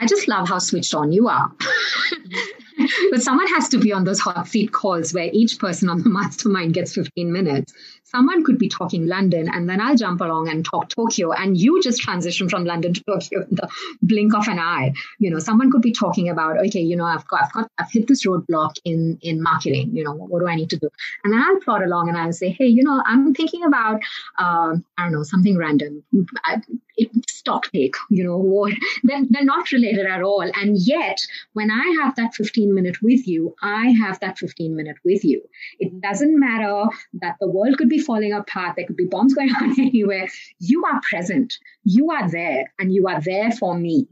I 0.00 0.06
just 0.06 0.28
love 0.28 0.48
how 0.48 0.58
switched 0.58 0.94
on 0.94 1.12
you 1.12 1.28
are. 1.28 1.52
but 3.10 3.22
someone 3.22 3.46
has 3.48 3.68
to 3.68 3.78
be 3.78 3.92
on 3.92 4.04
those 4.04 4.18
hot 4.18 4.48
seat 4.48 4.72
calls 4.72 5.14
where 5.14 5.30
each 5.32 5.58
person 5.58 5.88
on 5.88 6.02
the 6.02 6.08
mastermind 6.10 6.74
gets 6.74 6.94
15 6.94 7.32
minutes. 7.32 7.72
Someone 8.14 8.44
could 8.44 8.58
be 8.58 8.68
talking 8.68 9.06
London 9.06 9.48
and 9.52 9.68
then 9.68 9.80
I'll 9.80 9.96
jump 9.96 10.20
along 10.20 10.48
and 10.48 10.64
talk 10.64 10.88
Tokyo 10.88 11.32
and 11.32 11.58
you 11.58 11.82
just 11.82 12.00
transition 12.00 12.48
from 12.48 12.64
London 12.64 12.94
to 12.94 13.02
Tokyo 13.04 13.42
in 13.42 13.56
the 13.56 13.68
blink 14.02 14.34
of 14.34 14.46
an 14.46 14.60
eye. 14.60 14.92
You 15.18 15.30
know, 15.30 15.40
someone 15.40 15.70
could 15.70 15.82
be 15.82 15.92
talking 15.92 16.28
about, 16.28 16.58
okay, 16.58 16.80
you 16.80 16.94
know, 16.94 17.04
I've 17.04 17.26
got, 17.26 17.42
I've 17.44 17.52
got, 17.52 17.70
I've 17.78 17.90
hit 17.90 18.06
this 18.06 18.24
roadblock 18.24 18.76
in, 18.84 19.18
in 19.20 19.42
marketing, 19.42 19.96
you 19.96 20.04
know, 20.04 20.12
what, 20.12 20.40
do 20.40 20.46
I 20.46 20.54
need 20.54 20.70
to 20.70 20.78
do? 20.78 20.88
And 21.24 21.32
then 21.32 21.42
I'll 21.42 21.60
plot 21.60 21.82
along 21.82 22.08
and 22.08 22.16
I'll 22.16 22.32
say, 22.32 22.50
hey, 22.50 22.66
you 22.66 22.84
know, 22.84 23.02
I'm 23.04 23.34
thinking 23.34 23.64
about, 23.64 24.00
uh, 24.38 24.76
I 24.96 25.02
don't 25.02 25.12
know, 25.12 25.24
something 25.24 25.58
random. 25.58 26.04
I, 26.44 26.60
stock 27.28 27.70
take, 27.72 27.94
you 28.10 28.24
know, 28.24 28.68
they're, 29.02 29.24
they're 29.28 29.44
not 29.44 29.70
related 29.72 30.06
at 30.06 30.22
all. 30.22 30.42
And 30.54 30.78
yet, 30.78 31.18
when 31.52 31.70
I 31.70 32.02
have 32.02 32.16
that 32.16 32.34
15 32.34 32.74
minute 32.74 33.02
with 33.02 33.26
you, 33.26 33.54
I 33.62 33.88
have 33.90 34.20
that 34.20 34.38
15 34.38 34.74
minute 34.74 34.96
with 35.04 35.24
you. 35.24 35.42
It 35.78 36.00
doesn't 36.00 36.38
matter 36.38 36.84
that 37.20 37.36
the 37.40 37.48
world 37.48 37.76
could 37.78 37.88
be 37.88 37.98
falling 38.04 38.32
apart, 38.32 38.76
there 38.76 38.86
could 38.86 38.96
be 38.96 39.06
bombs 39.06 39.34
going 39.34 39.50
on 39.62 39.78
anywhere. 39.78 40.28
You 40.58 40.84
are 40.84 41.00
present, 41.08 41.54
you 41.84 42.10
are 42.10 42.30
there, 42.30 42.72
and 42.78 42.92
you 42.92 43.08
are 43.08 43.20
there 43.20 43.50
for 43.52 43.76
me. 43.76 44.08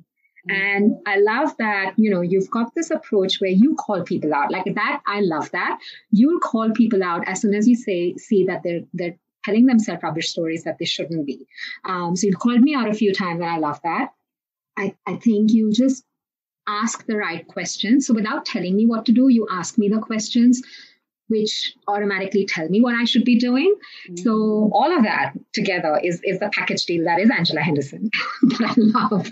And 0.48 0.96
I 1.06 1.18
love 1.18 1.56
that, 1.58 1.94
you 1.96 2.10
know, 2.10 2.20
you've 2.20 2.50
got 2.50 2.74
this 2.74 2.90
approach 2.90 3.40
where 3.40 3.50
you 3.50 3.76
call 3.76 4.02
people 4.02 4.34
out. 4.34 4.50
Like 4.50 4.74
that, 4.74 5.00
I 5.06 5.20
love 5.20 5.50
that. 5.52 5.78
You'll 6.10 6.40
call 6.40 6.70
people 6.72 7.02
out 7.04 7.28
as 7.28 7.40
soon 7.40 7.54
as 7.54 7.68
you 7.68 7.76
say, 7.76 8.14
see 8.16 8.46
that 8.46 8.62
they're 8.64 8.80
they're 8.92 9.16
telling 9.44 9.66
themselves 9.66 10.02
rubbish 10.02 10.30
stories 10.30 10.64
that 10.64 10.78
they 10.78 10.84
shouldn't 10.84 11.26
be. 11.26 11.46
Um, 11.84 12.16
so 12.16 12.26
you 12.26 12.36
called 12.36 12.60
me 12.60 12.74
out 12.74 12.88
a 12.88 12.94
few 12.94 13.12
times, 13.12 13.40
and 13.40 13.50
I 13.50 13.58
love 13.58 13.80
that. 13.84 14.12
I, 14.76 14.94
I 15.06 15.16
think 15.16 15.52
you 15.52 15.72
just 15.72 16.04
ask 16.66 17.04
the 17.06 17.16
right 17.16 17.46
questions. 17.46 18.06
So 18.06 18.14
without 18.14 18.46
telling 18.46 18.76
me 18.76 18.86
what 18.86 19.06
to 19.06 19.12
do, 19.12 19.28
you 19.28 19.46
ask 19.50 19.78
me 19.78 19.88
the 19.88 19.98
questions 19.98 20.62
which 21.32 21.74
automatically 21.88 22.46
tell 22.46 22.68
me 22.68 22.80
what 22.80 22.94
I 22.94 23.04
should 23.04 23.24
be 23.24 23.38
doing. 23.38 23.74
Mm-hmm. 24.08 24.22
So 24.22 24.70
all 24.72 24.96
of 24.96 25.02
that 25.02 25.32
together 25.52 25.98
is 26.02 26.20
is 26.22 26.38
the 26.38 26.50
package 26.50 26.84
deal 26.86 27.04
that 27.04 27.18
is 27.18 27.30
Angela 27.30 27.60
Henderson 27.60 28.10
that 28.42 28.70
I 28.70 28.74
love. 28.76 29.30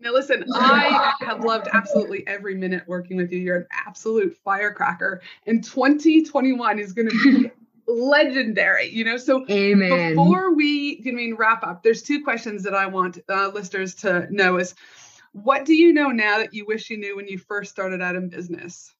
Now 0.00 0.12
listen, 0.12 0.44
I 0.52 1.12
have 1.20 1.44
loved 1.44 1.68
absolutely 1.72 2.26
every 2.26 2.56
minute 2.56 2.82
working 2.88 3.16
with 3.16 3.30
you. 3.30 3.38
You're 3.38 3.58
an 3.58 3.66
absolute 3.86 4.36
firecracker. 4.44 5.22
And 5.46 5.62
2021 5.62 6.80
is 6.80 6.92
going 6.92 7.08
to 7.08 7.14
be 7.22 7.50
legendary, 7.86 8.88
you 8.88 9.04
know. 9.04 9.16
So 9.16 9.46
Amen. 9.48 10.16
before 10.16 10.54
we, 10.54 11.04
I 11.06 11.12
mean, 11.12 11.36
wrap 11.36 11.64
up, 11.64 11.84
there's 11.84 12.02
two 12.02 12.24
questions 12.24 12.64
that 12.64 12.74
I 12.74 12.86
want 12.86 13.18
uh, 13.28 13.52
listeners 13.54 13.94
to 13.96 14.26
know: 14.30 14.56
is 14.56 14.74
what 15.32 15.64
do 15.64 15.74
you 15.74 15.92
know 15.92 16.08
now 16.08 16.38
that 16.38 16.52
you 16.52 16.66
wish 16.66 16.90
you 16.90 16.98
knew 16.98 17.16
when 17.16 17.28
you 17.28 17.38
first 17.38 17.70
started 17.70 18.02
out 18.02 18.16
in 18.16 18.28
business? 18.28 18.92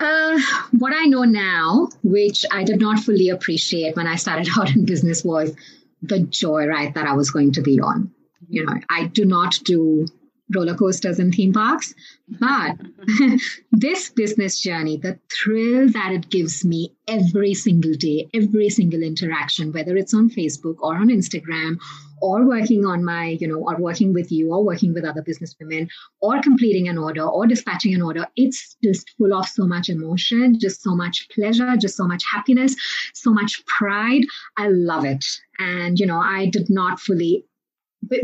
Uh, 0.00 0.38
what 0.78 0.92
I 0.94 1.06
know 1.06 1.24
now, 1.24 1.88
which 2.02 2.44
I 2.52 2.62
did 2.62 2.80
not 2.80 3.00
fully 3.00 3.30
appreciate 3.30 3.96
when 3.96 4.06
I 4.06 4.16
started 4.16 4.48
out 4.58 4.74
in 4.74 4.84
business, 4.84 5.24
was 5.24 5.54
the 6.02 6.20
joy 6.20 6.66
joyride 6.66 6.94
that 6.94 7.06
I 7.06 7.14
was 7.14 7.30
going 7.30 7.52
to 7.52 7.62
be 7.62 7.80
on. 7.80 8.12
You 8.48 8.64
know, 8.64 8.74
I 8.88 9.06
do 9.06 9.24
not 9.24 9.58
do 9.64 10.06
roller 10.54 10.74
coasters 10.74 11.18
and 11.18 11.34
theme 11.34 11.52
parks. 11.52 11.94
But 12.28 12.76
this 13.72 14.10
business 14.10 14.60
journey, 14.60 14.96
the 14.96 15.18
thrill 15.30 15.88
that 15.90 16.12
it 16.12 16.30
gives 16.30 16.64
me 16.64 16.94
every 17.06 17.54
single 17.54 17.94
day, 17.94 18.28
every 18.32 18.70
single 18.70 19.02
interaction, 19.02 19.72
whether 19.72 19.96
it's 19.96 20.14
on 20.14 20.30
Facebook 20.30 20.76
or 20.80 20.96
on 20.96 21.08
Instagram 21.08 21.78
or 22.20 22.44
working 22.44 22.84
on 22.84 23.04
my, 23.04 23.36
you 23.40 23.46
know, 23.46 23.58
or 23.58 23.76
working 23.76 24.12
with 24.12 24.30
you 24.30 24.52
or 24.52 24.64
working 24.64 24.94
with 24.94 25.04
other 25.04 25.22
business 25.22 25.54
women 25.60 25.88
or 26.20 26.40
completing 26.40 26.88
an 26.88 26.98
order 26.98 27.22
or 27.22 27.46
dispatching 27.46 27.94
an 27.94 28.02
order, 28.02 28.26
it's 28.36 28.76
just 28.82 29.10
full 29.18 29.34
of 29.34 29.46
so 29.46 29.66
much 29.66 29.88
emotion, 29.88 30.58
just 30.58 30.82
so 30.82 30.94
much 30.94 31.28
pleasure, 31.30 31.76
just 31.76 31.96
so 31.96 32.06
much 32.06 32.22
happiness, 32.30 32.76
so 33.14 33.32
much 33.32 33.64
pride. 33.66 34.24
I 34.56 34.68
love 34.68 35.04
it. 35.04 35.24
And, 35.58 35.98
you 35.98 36.06
know, 36.06 36.18
I 36.20 36.46
did 36.46 36.70
not 36.70 37.00
fully 37.00 37.44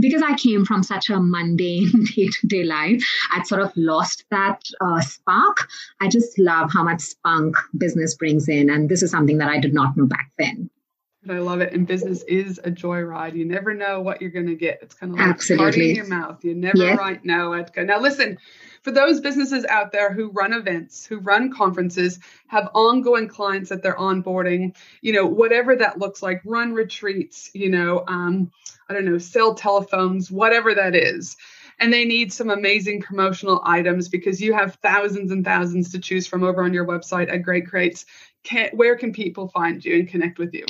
because 0.00 0.22
I 0.22 0.34
came 0.36 0.64
from 0.64 0.82
such 0.82 1.10
a 1.10 1.20
mundane 1.20 1.90
day 2.14 2.28
to 2.28 2.46
day 2.46 2.64
life, 2.64 3.02
I'd 3.32 3.46
sort 3.46 3.62
of 3.62 3.72
lost 3.76 4.24
that 4.30 4.60
uh, 4.80 5.00
spark. 5.00 5.68
I 6.00 6.08
just 6.08 6.38
love 6.38 6.70
how 6.72 6.84
much 6.84 7.00
spunk 7.00 7.56
business 7.76 8.14
brings 8.14 8.48
in. 8.48 8.70
And 8.70 8.88
this 8.88 9.02
is 9.02 9.10
something 9.10 9.38
that 9.38 9.48
I 9.48 9.58
did 9.58 9.74
not 9.74 9.96
know 9.96 10.06
back 10.06 10.30
then. 10.38 10.70
I 11.28 11.38
love 11.38 11.60
it. 11.60 11.72
And 11.72 11.86
business 11.86 12.22
is 12.24 12.58
a 12.64 12.70
joyride. 12.70 13.34
You 13.34 13.46
never 13.46 13.72
know 13.72 14.00
what 14.00 14.20
you're 14.20 14.30
going 14.30 14.46
to 14.46 14.54
get. 14.54 14.80
It's 14.82 14.94
kind 14.94 15.12
of 15.12 15.18
like 15.18 15.28
Absolutely. 15.28 15.90
in 15.90 15.96
your 15.96 16.06
mouth. 16.06 16.44
You 16.44 16.54
never 16.54 16.84
yeah. 16.84 16.94
right 16.94 17.24
know. 17.24 17.64
Now, 17.76 18.00
listen, 18.00 18.38
for 18.82 18.90
those 18.90 19.20
businesses 19.20 19.64
out 19.64 19.92
there 19.92 20.12
who 20.12 20.30
run 20.30 20.52
events, 20.52 21.06
who 21.06 21.18
run 21.18 21.50
conferences, 21.50 22.18
have 22.48 22.68
ongoing 22.74 23.28
clients 23.28 23.70
that 23.70 23.82
they're 23.82 23.96
onboarding, 23.96 24.76
you 25.00 25.14
know, 25.14 25.24
whatever 25.24 25.74
that 25.76 25.98
looks 25.98 26.22
like, 26.22 26.42
run 26.44 26.74
retreats, 26.74 27.50
you 27.54 27.70
know, 27.70 28.04
um, 28.06 28.50
I 28.88 28.92
don't 28.92 29.06
know, 29.06 29.18
sell 29.18 29.54
telephones, 29.54 30.30
whatever 30.30 30.74
that 30.74 30.94
is. 30.94 31.36
And 31.80 31.92
they 31.92 32.04
need 32.04 32.32
some 32.32 32.50
amazing 32.50 33.00
promotional 33.00 33.60
items 33.64 34.08
because 34.08 34.40
you 34.40 34.52
have 34.52 34.76
thousands 34.76 35.32
and 35.32 35.44
thousands 35.44 35.90
to 35.92 35.98
choose 35.98 36.26
from 36.26 36.44
over 36.44 36.62
on 36.62 36.74
your 36.74 36.86
website 36.86 37.32
at 37.32 37.42
Great 37.42 37.66
Creates 37.66 38.04
can, 38.44 38.70
where 38.74 38.96
can 38.96 39.12
people 39.12 39.48
find 39.48 39.84
you 39.84 39.96
and 39.96 40.08
connect 40.08 40.38
with 40.38 40.54
you? 40.54 40.64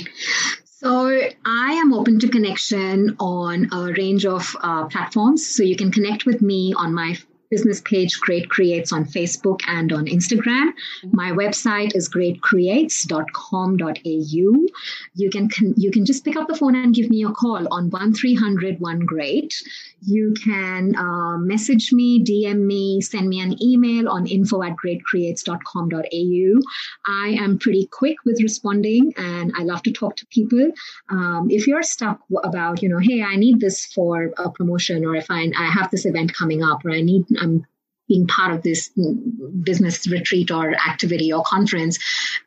So 0.64 1.08
I 1.44 1.72
am 1.72 1.92
open 1.92 2.18
to 2.20 2.28
connection 2.28 3.16
on 3.18 3.68
a 3.72 3.92
range 3.92 4.26
of 4.26 4.56
uh, 4.60 4.86
platforms. 4.86 5.46
So 5.46 5.62
you 5.62 5.76
can 5.76 5.90
connect 5.90 6.26
with 6.26 6.40
me 6.42 6.72
on 6.76 6.94
my 6.94 7.16
business 7.50 7.80
page 7.80 8.18
Great 8.20 8.50
Creates 8.50 8.92
on 8.92 9.04
Facebook 9.04 9.60
and 9.66 9.92
on 9.92 10.06
Instagram. 10.06 10.70
My 11.12 11.30
website 11.30 11.94
is 11.94 12.08
greatcreates.com.au. 12.08 14.66
You 15.14 15.30
can 15.30 15.48
you 15.76 15.90
can 15.90 16.04
just 16.04 16.24
pick 16.24 16.36
up 16.36 16.48
the 16.48 16.56
phone 16.56 16.74
and 16.74 16.94
give 16.94 17.10
me 17.10 17.24
a 17.24 17.30
call 17.30 17.66
on 17.72 17.90
1300 17.90 18.80
one 18.80 19.00
great. 19.00 19.54
You 20.02 20.34
can 20.44 20.94
uh, 20.96 21.38
message 21.38 21.92
me, 21.92 22.22
DM 22.22 22.66
me, 22.66 23.00
send 23.00 23.28
me 23.28 23.40
an 23.40 23.62
email 23.62 24.08
on 24.08 24.26
info 24.26 24.62
at 24.62 24.74
greatcreates.com.au. 24.84 26.60
I 27.06 27.28
am 27.28 27.58
pretty 27.58 27.88
quick 27.90 28.16
with 28.24 28.42
responding 28.42 29.12
and 29.16 29.52
I 29.58 29.62
love 29.62 29.82
to 29.84 29.92
talk 29.92 30.16
to 30.16 30.26
people. 30.26 30.70
Um, 31.10 31.48
if 31.50 31.66
you're 31.66 31.82
stuck 31.82 32.20
about, 32.42 32.82
you 32.82 32.88
know, 32.88 32.98
hey, 32.98 33.22
I 33.22 33.36
need 33.36 33.60
this 33.60 33.86
for 33.86 34.32
a 34.36 34.50
promotion 34.50 35.04
or 35.04 35.16
if 35.16 35.30
I, 35.30 35.50
I 35.56 35.66
have 35.66 35.90
this 35.90 36.04
event 36.04 36.34
coming 36.34 36.62
up 36.62 36.84
or 36.84 36.90
I 36.90 37.00
need, 37.00 37.24
I'm 37.40 37.66
being 38.08 38.26
part 38.26 38.52
of 38.52 38.62
this 38.62 38.90
business 39.62 40.06
retreat 40.06 40.50
or 40.50 40.74
activity 40.74 41.32
or 41.32 41.42
conference, 41.42 41.98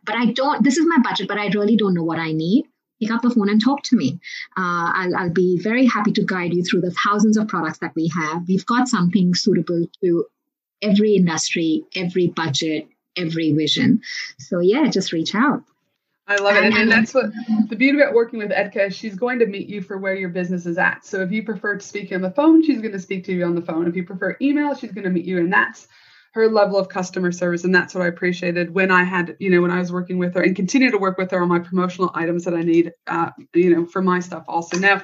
but 0.03 0.15
I 0.15 0.27
don't, 0.27 0.63
this 0.63 0.77
is 0.77 0.85
my 0.85 0.99
budget, 0.99 1.27
but 1.27 1.39
I 1.39 1.47
really 1.47 1.75
don't 1.75 1.95
know 1.95 2.03
what 2.03 2.19
I 2.19 2.31
need 2.31 2.65
pick 2.99 3.11
up 3.11 3.21
the 3.21 3.29
phone 3.29 3.49
and 3.49 3.63
talk 3.63 3.83
to 3.83 3.95
me. 3.95 4.19
Uh, 4.57 4.91
I'll, 4.93 5.15
I'll, 5.15 5.29
be 5.29 5.59
very 5.59 5.85
happy 5.85 6.11
to 6.13 6.23
guide 6.23 6.53
you 6.53 6.63
through 6.63 6.81
the 6.81 6.95
thousands 7.05 7.37
of 7.37 7.47
products 7.47 7.79
that 7.79 7.95
we 7.95 8.09
have. 8.15 8.47
We've 8.47 8.65
got 8.65 8.87
something 8.87 9.33
suitable 9.33 9.85
to 10.03 10.25
every 10.81 11.15
industry, 11.15 11.83
every 11.95 12.27
budget, 12.27 12.87
every 13.15 13.51
vision. 13.51 14.01
So, 14.39 14.59
yeah, 14.59 14.87
just 14.89 15.11
reach 15.11 15.35
out. 15.35 15.63
I 16.27 16.35
love 16.37 16.57
it. 16.57 16.73
And, 16.73 16.91
that's 16.91 17.13
what 17.13 17.31
the 17.69 17.75
beauty 17.75 17.99
about 17.99 18.13
working 18.13 18.39
with 18.39 18.51
Ekta, 18.51 18.87
is 18.87 18.95
she's 18.95 19.15
going 19.15 19.39
to 19.39 19.45
meet 19.45 19.69
you 19.69 19.81
for 19.81 19.97
where 19.97 20.15
your 20.15 20.29
business 20.29 20.65
is 20.65 20.77
at. 20.77 21.05
So 21.05 21.21
if 21.21 21.31
you 21.31 21.43
prefer 21.43 21.77
to 21.77 21.85
speak 21.85 22.11
on 22.11 22.21
the 22.21 22.31
phone, 22.31 22.63
she's 22.65 22.81
going 22.81 22.91
to 22.91 22.99
speak 22.99 23.25
to 23.25 23.33
you 23.33 23.45
on 23.45 23.55
the 23.55 23.61
phone. 23.61 23.87
If 23.87 23.95
you 23.95 24.03
prefer 24.03 24.35
email, 24.41 24.75
she's 24.75 24.91
going 24.91 25.05
to 25.05 25.09
meet 25.09 25.25
you. 25.25 25.37
And 25.37 25.51
that's 25.51 25.87
her 26.37 26.47
level 26.49 26.77
of 26.77 26.87
customer 26.87 27.31
service 27.31 27.63
and 27.63 27.73
that's 27.73 27.95
what 27.95 28.03
i 28.03 28.07
appreciated 28.07 28.71
when 28.71 28.91
i 28.91 29.03
had 29.03 29.35
you 29.39 29.49
know 29.49 29.59
when 29.59 29.71
i 29.71 29.79
was 29.79 29.91
working 29.91 30.19
with 30.19 30.35
her 30.35 30.41
and 30.43 30.55
continue 30.55 30.91
to 30.91 30.97
work 30.97 31.17
with 31.17 31.31
her 31.31 31.41
on 31.41 31.47
my 31.47 31.57
promotional 31.57 32.11
items 32.13 32.43
that 32.45 32.53
i 32.53 32.61
need 32.61 32.91
uh, 33.07 33.31
you 33.55 33.75
know 33.75 33.85
for 33.85 34.03
my 34.03 34.19
stuff 34.19 34.43
also 34.47 34.77
now 34.77 35.01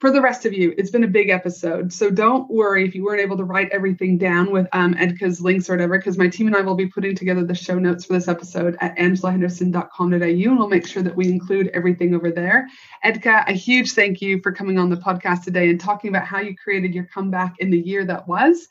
for 0.00 0.10
the 0.10 0.20
rest 0.20 0.46
of 0.46 0.52
you 0.52 0.74
it's 0.78 0.90
been 0.90 1.04
a 1.04 1.08
big 1.08 1.28
episode. 1.28 1.92
So 1.92 2.10
don't 2.10 2.50
worry 2.50 2.86
if 2.86 2.94
you 2.94 3.04
weren't 3.04 3.20
able 3.20 3.36
to 3.36 3.44
write 3.44 3.70
everything 3.70 4.18
down 4.18 4.50
with 4.50 4.66
um, 4.72 4.94
Ekta's 4.94 5.40
links 5.40 5.68
or 5.68 5.74
whatever 5.74 5.98
because 5.98 6.18
my 6.18 6.28
team 6.28 6.46
and 6.46 6.56
i 6.56 6.62
will 6.62 6.74
be 6.74 6.86
putting 6.86 7.14
together 7.14 7.44
the 7.44 7.54
show 7.54 7.78
notes 7.78 8.06
for 8.06 8.14
this 8.14 8.26
episode 8.26 8.76
at 8.80 8.96
angelahenderson.com.au 8.96 10.16
and 10.16 10.58
we'll 10.58 10.68
make 10.68 10.86
sure 10.86 11.02
that 11.02 11.14
we 11.14 11.28
include 11.28 11.68
everything 11.68 12.14
over 12.14 12.30
there. 12.30 12.66
Ekta 13.04 13.46
a 13.46 13.52
huge 13.52 13.92
thank 13.92 14.20
you 14.20 14.40
for 14.40 14.52
coming 14.52 14.78
on 14.78 14.88
the 14.88 14.96
podcast 14.96 15.44
today 15.44 15.68
and 15.68 15.80
talking 15.80 16.08
about 16.08 16.26
how 16.26 16.40
you 16.40 16.56
created 16.56 16.94
your 16.94 17.04
comeback 17.04 17.54
in 17.58 17.70
the 17.70 17.78
year 17.78 18.04
that 18.04 18.26
was 18.26 18.68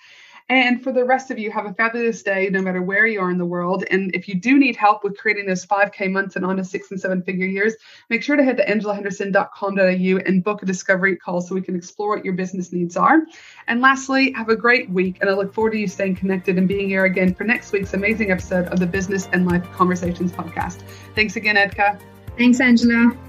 and 0.50 0.84
for 0.84 0.92
the 0.92 1.04
rest 1.06 1.30
of 1.30 1.38
you, 1.38 1.52
have 1.52 1.68
a 1.68 1.74
fabulous 1.74 2.24
day, 2.24 2.50
no 2.52 2.62
matter 2.62 2.82
where 2.82 3.06
you 3.06 3.22
are 3.22 3.30
in 3.30 3.38
the 3.38 3.46
world. 3.46 3.84
And 3.92 4.14
if 4.16 4.28
you 4.28 4.34
do 4.34 4.58
need 4.58 4.76
help 4.76 5.04
with 5.04 5.16
creating 5.16 5.46
those 5.46 5.64
5K 5.64 6.12
months 6.12 6.36
and 6.36 6.44
on 6.44 6.58
to 6.58 6.64
six 6.64 6.90
and 6.90 7.00
seven 7.00 7.22
figure 7.22 7.46
years, 7.46 7.76
make 8.10 8.24
sure 8.24 8.36
to 8.36 8.44
head 8.44 8.58
to 8.58 8.66
angelahenderson.com.au 8.66 10.18
and 10.26 10.44
book 10.44 10.64
a 10.64 10.66
discovery 10.66 11.16
call 11.16 11.42
so 11.42 11.54
we 11.54 11.62
can 11.62 11.76
explore 11.76 12.16
what 12.16 12.26
your 12.26 12.34
business 12.34 12.74
needs 12.74 12.98
are. 12.98 13.22
And 13.68 13.80
lastly, 13.80 14.32
have 14.34 14.50
a 14.50 14.56
great 14.56 14.90
week. 14.90 15.20
And 15.22 15.30
I 15.30 15.34
look 15.34 15.54
forward 15.54 15.72
to 15.72 15.78
you 15.78 15.88
staying 15.88 16.16
connected 16.16 16.58
and 16.58 16.68
being 16.68 16.90
here 16.90 17.06
again 17.06 17.36
for 17.36 17.44
next 17.44 17.72
week's 17.72 17.94
amazing 17.94 18.32
episode 18.32 18.68
of 18.70 18.80
the 18.80 18.88
Business 18.88 19.30
and 19.32 19.48
Life 19.48 19.72
Conversations 19.74 20.32
podcast. 20.32 20.82
Thanks 21.14 21.36
again, 21.36 21.58
Ekta. 21.58 22.02
Thanks, 22.38 22.60
Angela. 22.60 23.29